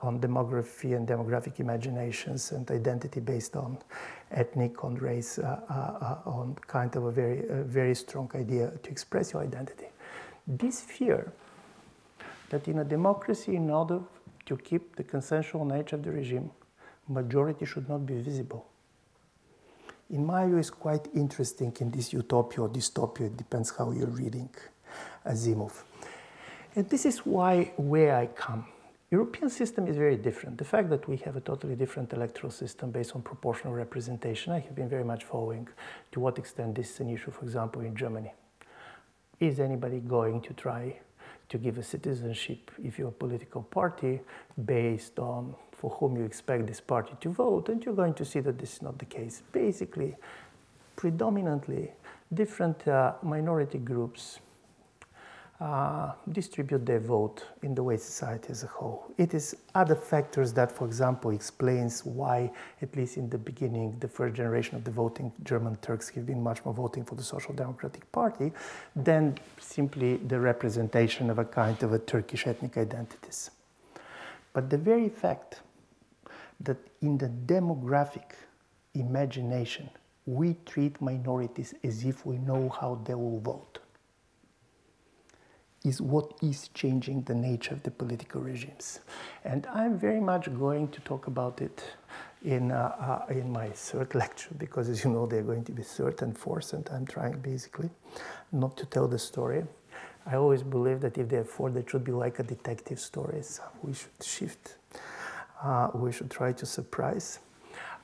on 0.03 0.19
demography 0.19 0.95
and 0.95 1.07
demographic 1.07 1.59
imaginations 1.59 2.51
and 2.51 2.69
identity 2.69 3.19
based 3.19 3.55
on 3.55 3.79
ethnic, 4.32 4.84
on 4.84 4.95
race, 4.95 5.39
uh, 5.39 5.59
uh, 5.69 5.73
uh 5.73 6.30
on 6.30 6.55
kind 6.67 6.95
of 6.95 7.05
a 7.05 7.11
very, 7.11 7.43
very 7.63 7.95
strong 7.95 8.30
idea 8.36 8.71
to 8.84 8.89
express 8.89 9.34
your 9.34 9.41
identity. 9.43 9.88
This 10.47 10.82
fear 10.82 11.32
that 12.49 12.67
in 12.67 12.80
a 12.80 12.84
democracy, 12.84 13.55
in 13.55 13.69
order 13.69 13.99
to 14.45 14.57
keep 14.57 14.95
the 14.95 15.03
consensual 15.03 15.65
nature 15.65 15.95
of 15.95 16.03
the 16.03 16.11
regime, 16.11 16.51
majority 17.07 17.65
should 17.65 17.88
not 17.89 18.05
be 18.05 18.15
visible 18.15 18.65
in 20.09 20.25
my 20.25 20.45
view, 20.45 20.57
is 20.57 20.69
quite 20.69 21.07
interesting 21.13 21.75
in 21.80 21.91
this 21.91 22.13
utopia 22.13 22.61
or 22.63 22.69
dystopia. 22.69 23.27
It 23.27 23.38
depends 23.38 23.71
how 23.77 23.91
you're 23.91 24.07
reading 24.07 24.49
Asimov. 25.25 25.84
And 26.75 26.89
this 26.89 27.05
is 27.05 27.19
why 27.19 27.73
where 27.77 28.15
I 28.15 28.27
come. 28.27 28.65
European 29.12 29.49
system 29.49 29.88
is 29.88 29.97
very 29.97 30.18
different. 30.18 30.60
The 30.60 30.66
fact 30.66 30.89
that 30.91 31.07
we 31.07 31.18
have 31.18 31.36
a 31.36 31.41
totally 31.41 31.76
different 31.76 32.14
electoral 32.14 32.51
system 32.51 32.91
based 32.91 33.16
on 33.16 33.24
proportional 33.24 33.74
representation, 33.74 34.53
I 34.53 34.60
have 34.60 34.76
been 34.76 34.88
very 34.88 35.03
much 35.03 35.24
following 35.24 35.68
to 36.12 36.20
what 36.20 36.38
extent 36.38 36.76
this 36.76 36.91
is 36.91 36.99
an 36.99 37.10
issue, 37.10 37.32
for 37.32 37.43
example, 37.43 37.82
in 37.82 37.95
Germany. 37.95 38.32
Is 39.39 39.60
anybody 39.60 39.99
going 39.99 40.41
to 40.41 40.53
try 40.53 40.99
to 41.47 41.57
give 41.57 41.80
a 41.80 41.84
citizenship 41.84 42.70
if 42.84 42.99
you're 42.99 43.07
a 43.07 43.12
political 43.12 43.64
party 43.64 44.22
based 44.66 45.18
on 45.18 45.55
for 45.72 45.89
whom 45.91 46.16
you 46.16 46.24
expect 46.24 46.68
this 46.68 46.82
party 46.82 47.14
to 47.22 47.30
vote, 47.30 47.70
and 47.70 47.84
you're 47.84 47.95
going 47.95 48.14
to 48.14 48.26
see 48.26 48.41
that 48.41 48.60
this 48.60 48.76
is 48.76 48.82
not 48.82 48.99
the 48.99 49.05
case. 49.05 49.41
Basically, 49.51 50.16
predominantly, 50.95 51.91
different 52.32 52.88
uh, 52.88 53.14
minority 53.24 53.80
groups 53.80 54.39
uh, 55.60 56.14
distribute 56.32 56.86
their 56.86 56.99
vote 56.99 57.45
in 57.64 57.76
the 57.76 57.84
way 57.84 57.97
society 57.97 58.47
as 58.49 58.64
a 58.64 58.68
whole. 58.68 59.12
It 59.18 59.34
is 59.34 59.57
other 59.76 59.95
factors 59.95 60.53
that, 60.53 60.72
for 60.72 60.86
example, 60.86 61.32
explains 61.32 62.05
why, 62.05 62.51
at 62.82 62.95
least 62.95 63.18
in 63.18 63.30
the 63.30 63.38
beginning, 63.38 63.97
the 63.99 64.07
first 64.07 64.36
generation 64.36 64.78
of 64.78 64.86
the 64.86 64.91
voting 64.91 65.34
German 65.43 65.76
Turks 65.82 66.07
have 66.10 66.26
been 66.26 66.41
much 66.41 66.64
more 66.64 66.74
voting 66.74 67.03
for 67.03 67.16
the 67.16 67.24
Social 67.24 67.53
Democratic 67.53 68.10
Party 68.14 68.53
than 68.95 69.38
simply 69.60 70.16
the 70.16 70.39
representation 70.39 71.30
of 71.30 71.39
a 71.39 71.45
kind 71.45 71.84
of 71.84 71.91
a 71.91 71.99
Turkish 71.99 72.47
ethnic 72.47 72.78
identities. 72.78 73.51
But 74.53 74.70
the 74.70 74.78
very 74.78 75.10
fact 75.10 75.60
that 76.62 76.78
in 77.01 77.18
the 77.18 77.28
demographic 77.28 78.32
imagination, 78.93 79.89
we 80.26 80.55
treat 80.66 81.01
minorities 81.01 81.74
as 81.84 82.05
if 82.05 82.26
we 82.26 82.38
know 82.38 82.70
how 82.70 83.01
they 83.03 83.14
will 83.14 83.39
vote, 83.39 83.80
is 85.84 86.01
what 86.01 86.34
is 86.41 86.69
changing 86.73 87.21
the 87.23 87.34
nature 87.34 87.73
of 87.73 87.84
the 87.84 87.91
political 87.91 88.41
regimes. 88.41 88.99
And 89.45 89.65
I'm 89.67 89.97
very 89.97 90.19
much 90.19 90.53
going 90.57 90.89
to 90.89 90.99
talk 91.01 91.27
about 91.27 91.61
it 91.61 91.84
in, 92.43 92.71
uh, 92.71 93.25
uh, 93.30 93.34
in 93.34 93.51
my 93.51 93.69
third 93.69 94.13
lecture, 94.23 94.49
because 94.57 94.89
as 94.89 95.03
you 95.03 95.11
know, 95.11 95.25
they're 95.25 95.41
going 95.43 95.63
to 95.65 95.71
be 95.71 95.84
third 95.84 96.21
and 96.21 96.38
fourth, 96.38 96.73
and 96.73 96.88
I'm 96.91 97.05
trying 97.05 97.39
basically 97.39 97.89
not 98.51 98.75
to 98.77 98.86
tell 98.86 99.07
the 99.07 99.19
story. 99.19 99.63
I 100.25 100.36
always 100.36 100.63
believe 100.63 100.99
that 101.01 101.17
if 101.17 101.30
they're 101.30 101.45
four, 101.45 101.71
they 101.71 101.84
should 101.88 102.03
be 102.03 102.11
like 102.11 102.39
a 102.39 102.43
detective 102.43 102.99
stories. 102.99 103.61
We 103.82 103.93
should 103.93 104.21
shift 104.21 104.75
uh, 105.61 105.89
we 105.93 106.11
should 106.11 106.32
try 106.32 106.53
to 106.53 106.65
surprise. 106.65 107.39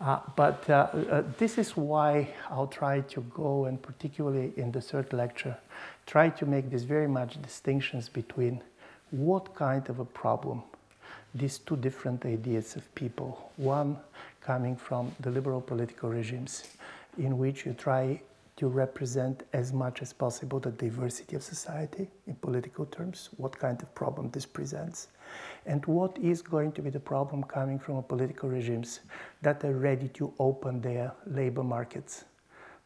Uh, 0.02 0.20
but 0.36 0.70
uh, 0.70 0.88
uh, 1.10 1.24
this 1.38 1.58
is 1.58 1.78
why 1.78 2.28
I'll 2.50 2.68
try 2.68 3.02
to 3.02 3.22
go, 3.34 3.66
and 3.66 3.82
particularly 3.82 4.52
in 4.58 4.72
the 4.72 4.82
third 4.82 5.14
lecture, 5.14 5.58
try 6.06 6.30
to 6.30 6.46
make 6.46 6.70
these 6.70 6.84
very 6.84 7.08
much 7.08 7.42
distinctions 7.42 8.10
between 8.10 8.62
what 9.12 9.56
kind 9.56 9.90
of 9.90 10.00
a 10.00 10.06
problem 10.06 10.64
these 11.36 11.58
two 11.58 11.76
different 11.76 12.26
ideas 12.26 12.76
of 12.78 12.96
people, 12.96 13.52
one 13.58 13.98
coming 14.40 14.76
from 14.76 15.14
the 15.20 15.30
liberal 15.30 15.60
political 15.60 16.10
regimes, 16.10 16.64
in 17.18 17.38
which 17.38 17.66
you 17.66 17.74
try 17.74 18.20
to 18.56 18.68
represent 18.68 19.44
as 19.52 19.74
much 19.74 20.02
as 20.02 20.14
possible 20.14 20.62
the 20.62 20.72
diversity 20.72 21.36
of 21.36 21.44
society 21.44 22.08
in 22.26 22.36
political 22.36 22.86
terms, 22.86 23.30
what 23.36 23.58
kind 23.60 23.82
of 23.82 23.94
problem 23.96 24.30
this 24.32 24.46
presents, 24.46 25.10
and 25.66 25.86
what 25.88 26.18
is 26.20 26.42
going 26.42 26.72
to 26.72 26.82
be 26.82 26.90
the 26.90 27.00
problem 27.00 27.44
coming 27.44 27.78
from 27.78 28.02
political 28.04 28.48
regimes 28.48 29.02
that 29.42 29.64
are 29.66 29.74
ready 29.74 30.08
to 30.08 30.34
open 30.40 30.80
their 30.80 31.12
labor 31.26 31.64
markets, 31.64 32.24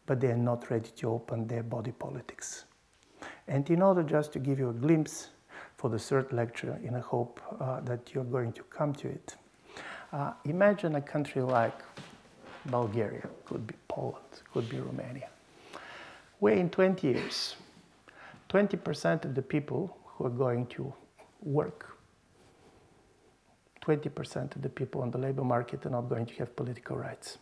but 0.08 0.20
they 0.20 0.32
are 0.32 0.38
not 0.38 0.72
ready 0.72 0.90
to 0.96 1.12
open 1.12 1.48
their 1.48 1.62
body 1.62 1.92
politics. 1.92 2.66
And 3.48 3.70
in 3.70 3.82
order 3.82 4.04
just 4.04 4.34
to 4.34 4.40
give 4.40 4.60
you 4.60 4.70
a 4.70 4.74
glimpse 4.74 5.30
for 5.78 5.90
the 5.90 6.00
third 6.00 6.32
lecture, 6.34 6.80
in 6.84 6.96
a 6.96 7.02
hope 7.02 7.40
uh, 7.60 7.80
that 7.82 8.14
you're 8.14 8.24
going 8.24 8.54
to 8.54 8.64
come 8.64 8.94
to 8.96 9.08
it, 9.08 9.36
uh, 10.14 10.34
imagine 10.46 10.96
a 10.96 11.02
country 11.02 11.42
like 11.42 11.80
Bulgaria, 12.66 13.28
could 13.46 13.66
be 13.66 13.76
Poland, 13.88 14.44
could 14.52 14.68
be 14.70 14.80
Romania 14.80 15.30
where 16.40 16.56
in 16.56 16.70
20 16.70 17.08
years, 17.08 17.56
20% 18.50 19.26
of 19.26 19.36
the 19.36 19.42
people 19.42 19.96
who 20.06 20.26
are 20.26 20.30
going 20.30 20.66
to 20.68 20.94
work, 21.42 21.98
20% 23.82 24.56
of 24.56 24.62
the 24.62 24.70
people 24.70 25.02
on 25.02 25.12
the 25.12 25.18
labor 25.18 25.44
market 25.44 25.86
are 25.86 25.90
not 25.90 26.10
going 26.10 26.26
to 26.26 26.34
have 26.36 26.56
political 26.56 26.96
rights. 26.96 27.38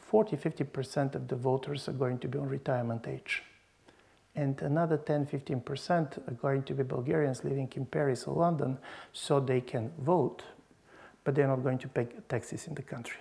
40 0.00 0.36
50% 0.36 1.14
of 1.14 1.28
the 1.28 1.36
voters 1.36 1.88
are 1.88 1.92
going 1.92 2.18
to 2.18 2.28
be 2.28 2.38
on 2.38 2.48
retirement 2.48 3.06
age. 3.06 3.42
And 4.38 4.62
another 4.62 4.98
10 4.98 5.26
15% 5.26 6.28
are 6.28 6.34
going 6.34 6.62
to 6.62 6.72
be 6.72 6.84
Bulgarians 6.84 7.42
living 7.42 7.68
in 7.74 7.84
Paris 7.84 8.22
or 8.28 8.36
London 8.36 8.78
so 9.12 9.40
they 9.40 9.60
can 9.60 9.90
vote, 9.98 10.44
but 11.24 11.34
they're 11.34 11.48
not 11.48 11.64
going 11.64 11.78
to 11.78 11.88
pay 11.88 12.06
taxes 12.28 12.68
in 12.68 12.74
the 12.74 12.82
country. 12.82 13.18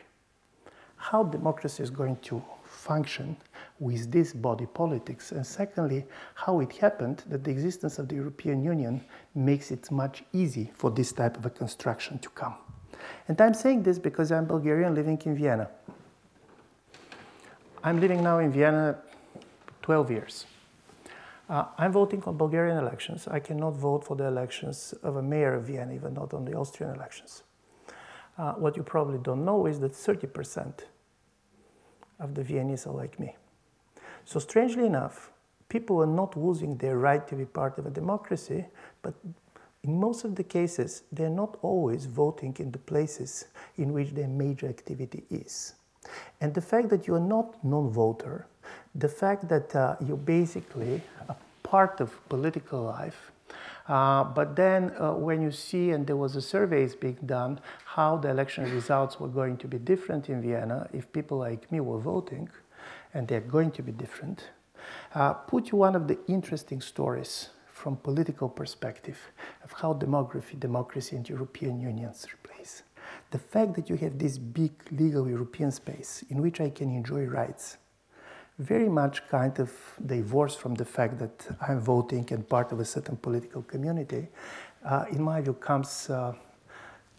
How 0.95 1.23
democracy 1.23 1.81
is 1.81 1.89
going 1.89 2.17
to 2.17 2.43
function 2.65 3.35
with 3.79 4.11
this 4.11 4.31
body 4.31 4.67
politics, 4.67 5.31
and 5.31 5.43
secondly, 5.43 6.05
how 6.35 6.59
it 6.59 6.71
happened 6.73 7.23
that 7.29 7.43
the 7.43 7.49
existence 7.49 7.97
of 7.97 8.09
the 8.09 8.15
European 8.15 8.63
Union 8.63 9.03
makes 9.33 9.71
it 9.71 9.89
much 9.89 10.23
easy 10.33 10.71
for 10.75 10.91
this 10.91 11.11
type 11.11 11.35
of 11.35 11.47
a 11.47 11.49
construction 11.49 12.19
to 12.19 12.29
come. 12.29 12.53
And 13.27 13.41
I'm 13.41 13.55
saying 13.55 13.81
this 13.81 13.97
because 13.97 14.31
I'm 14.31 14.45
Bulgarian 14.45 14.93
living 14.93 15.19
in 15.25 15.35
Vienna. 15.35 15.67
I'm 17.83 17.99
living 17.99 18.21
now 18.21 18.37
in 18.37 18.51
Vienna 18.51 18.99
12 19.81 20.11
years. 20.11 20.45
Uh, 21.49 21.65
I'm 21.77 21.93
voting 21.93 22.21
on 22.25 22.37
Bulgarian 22.37 22.77
elections. 22.77 23.27
I 23.27 23.39
cannot 23.39 23.75
vote 23.77 24.03
for 24.03 24.17
the 24.17 24.25
elections 24.25 24.93
of 25.01 25.15
a 25.15 25.21
mayor 25.21 25.53
of 25.53 25.63
Vienna, 25.63 25.93
even 25.93 26.13
not 26.13 26.33
on 26.33 26.43
the 26.43 26.53
Austrian 26.53 26.93
elections. 26.93 27.43
Uh, 28.37 28.53
what 28.53 28.75
you 28.75 28.83
probably 28.83 29.17
don't 29.17 29.45
know 29.45 29.65
is 29.65 29.79
that 29.79 29.93
30% 29.93 30.81
of 32.19 32.35
the 32.35 32.43
Viennese 32.43 32.85
are 32.85 32.93
like 32.93 33.19
me. 33.19 33.35
So, 34.25 34.39
strangely 34.39 34.85
enough, 34.85 35.31
people 35.69 36.01
are 36.01 36.13
not 36.21 36.35
losing 36.35 36.77
their 36.77 36.97
right 36.97 37.25
to 37.27 37.35
be 37.35 37.45
part 37.45 37.77
of 37.77 37.85
a 37.85 37.89
democracy, 37.89 38.65
but 39.01 39.13
in 39.83 39.97
most 39.97 40.25
of 40.25 40.35
the 40.35 40.43
cases, 40.43 41.03
they're 41.13 41.29
not 41.29 41.57
always 41.61 42.05
voting 42.05 42.55
in 42.59 42.71
the 42.71 42.79
places 42.79 43.45
in 43.77 43.93
which 43.93 44.11
their 44.11 44.27
major 44.27 44.67
activity 44.67 45.23
is. 45.29 45.75
And 46.41 46.53
the 46.53 46.61
fact 46.61 46.89
that 46.89 47.07
you're 47.07 47.19
not 47.19 47.63
non-voter, 47.63 48.47
the 48.97 49.07
fact 49.07 49.47
that 49.47 49.75
uh, 49.75 49.95
you're 50.05 50.17
basically 50.17 51.01
a 51.29 51.35
part 51.63 52.01
of 52.01 52.09
political 52.29 52.83
life, 52.83 53.31
uh, 53.87 54.23
but 54.23 54.55
then 54.55 54.91
uh, 54.99 55.13
when 55.13 55.41
you 55.41 55.51
see, 55.51 55.91
and 55.91 56.05
there 56.05 56.17
was 56.17 56.35
a 56.35 56.41
surveys 56.41 56.95
being 56.95 57.17
done, 57.25 57.59
how 57.85 58.17
the 58.17 58.29
election 58.29 58.69
results 58.73 59.19
were 59.19 59.27
going 59.27 59.55
to 59.57 59.67
be 59.67 59.77
different 59.77 60.29
in 60.29 60.41
Vienna 60.41 60.89
if 60.93 61.11
people 61.13 61.37
like 61.37 61.71
me 61.71 61.79
were 61.79 61.99
voting, 61.99 62.49
and 63.13 63.27
they're 63.27 63.39
going 63.39 63.71
to 63.71 63.81
be 63.81 63.91
different, 63.91 64.49
uh, 65.15 65.33
put 65.33 65.71
you 65.71 65.77
one 65.77 65.95
of 65.95 66.07
the 66.07 66.17
interesting 66.27 66.81
stories 66.81 67.49
from 67.71 67.95
political 67.97 68.49
perspective 68.49 69.17
of 69.63 69.71
how 69.71 69.93
demography, 69.93 70.59
democracy, 70.59 71.15
and 71.15 71.29
European 71.29 71.79
unions 71.79 72.25
replace. 72.33 72.83
The 73.31 73.39
fact 73.39 73.75
that 73.75 73.89
you 73.89 73.95
have 73.97 74.17
this 74.17 74.37
big 74.37 74.71
legal 74.91 75.29
European 75.29 75.71
space 75.71 76.23
in 76.29 76.41
which 76.41 76.59
I 76.59 76.69
can 76.69 76.89
enjoy 76.93 77.25
rights, 77.25 77.77
very 78.59 78.89
much 78.89 79.27
kind 79.29 79.59
of 79.59 79.71
divorced 80.05 80.59
from 80.59 80.73
the 80.75 80.85
fact 80.85 81.19
that 81.19 81.47
I'm 81.67 81.79
voting 81.79 82.27
and 82.31 82.47
part 82.47 82.71
of 82.71 82.79
a 82.79 82.85
certain 82.85 83.15
political 83.17 83.61
community, 83.61 84.27
uh, 84.83 85.05
in 85.11 85.21
my 85.21 85.41
view, 85.41 85.53
comes 85.53 86.09
uh, 86.09 86.33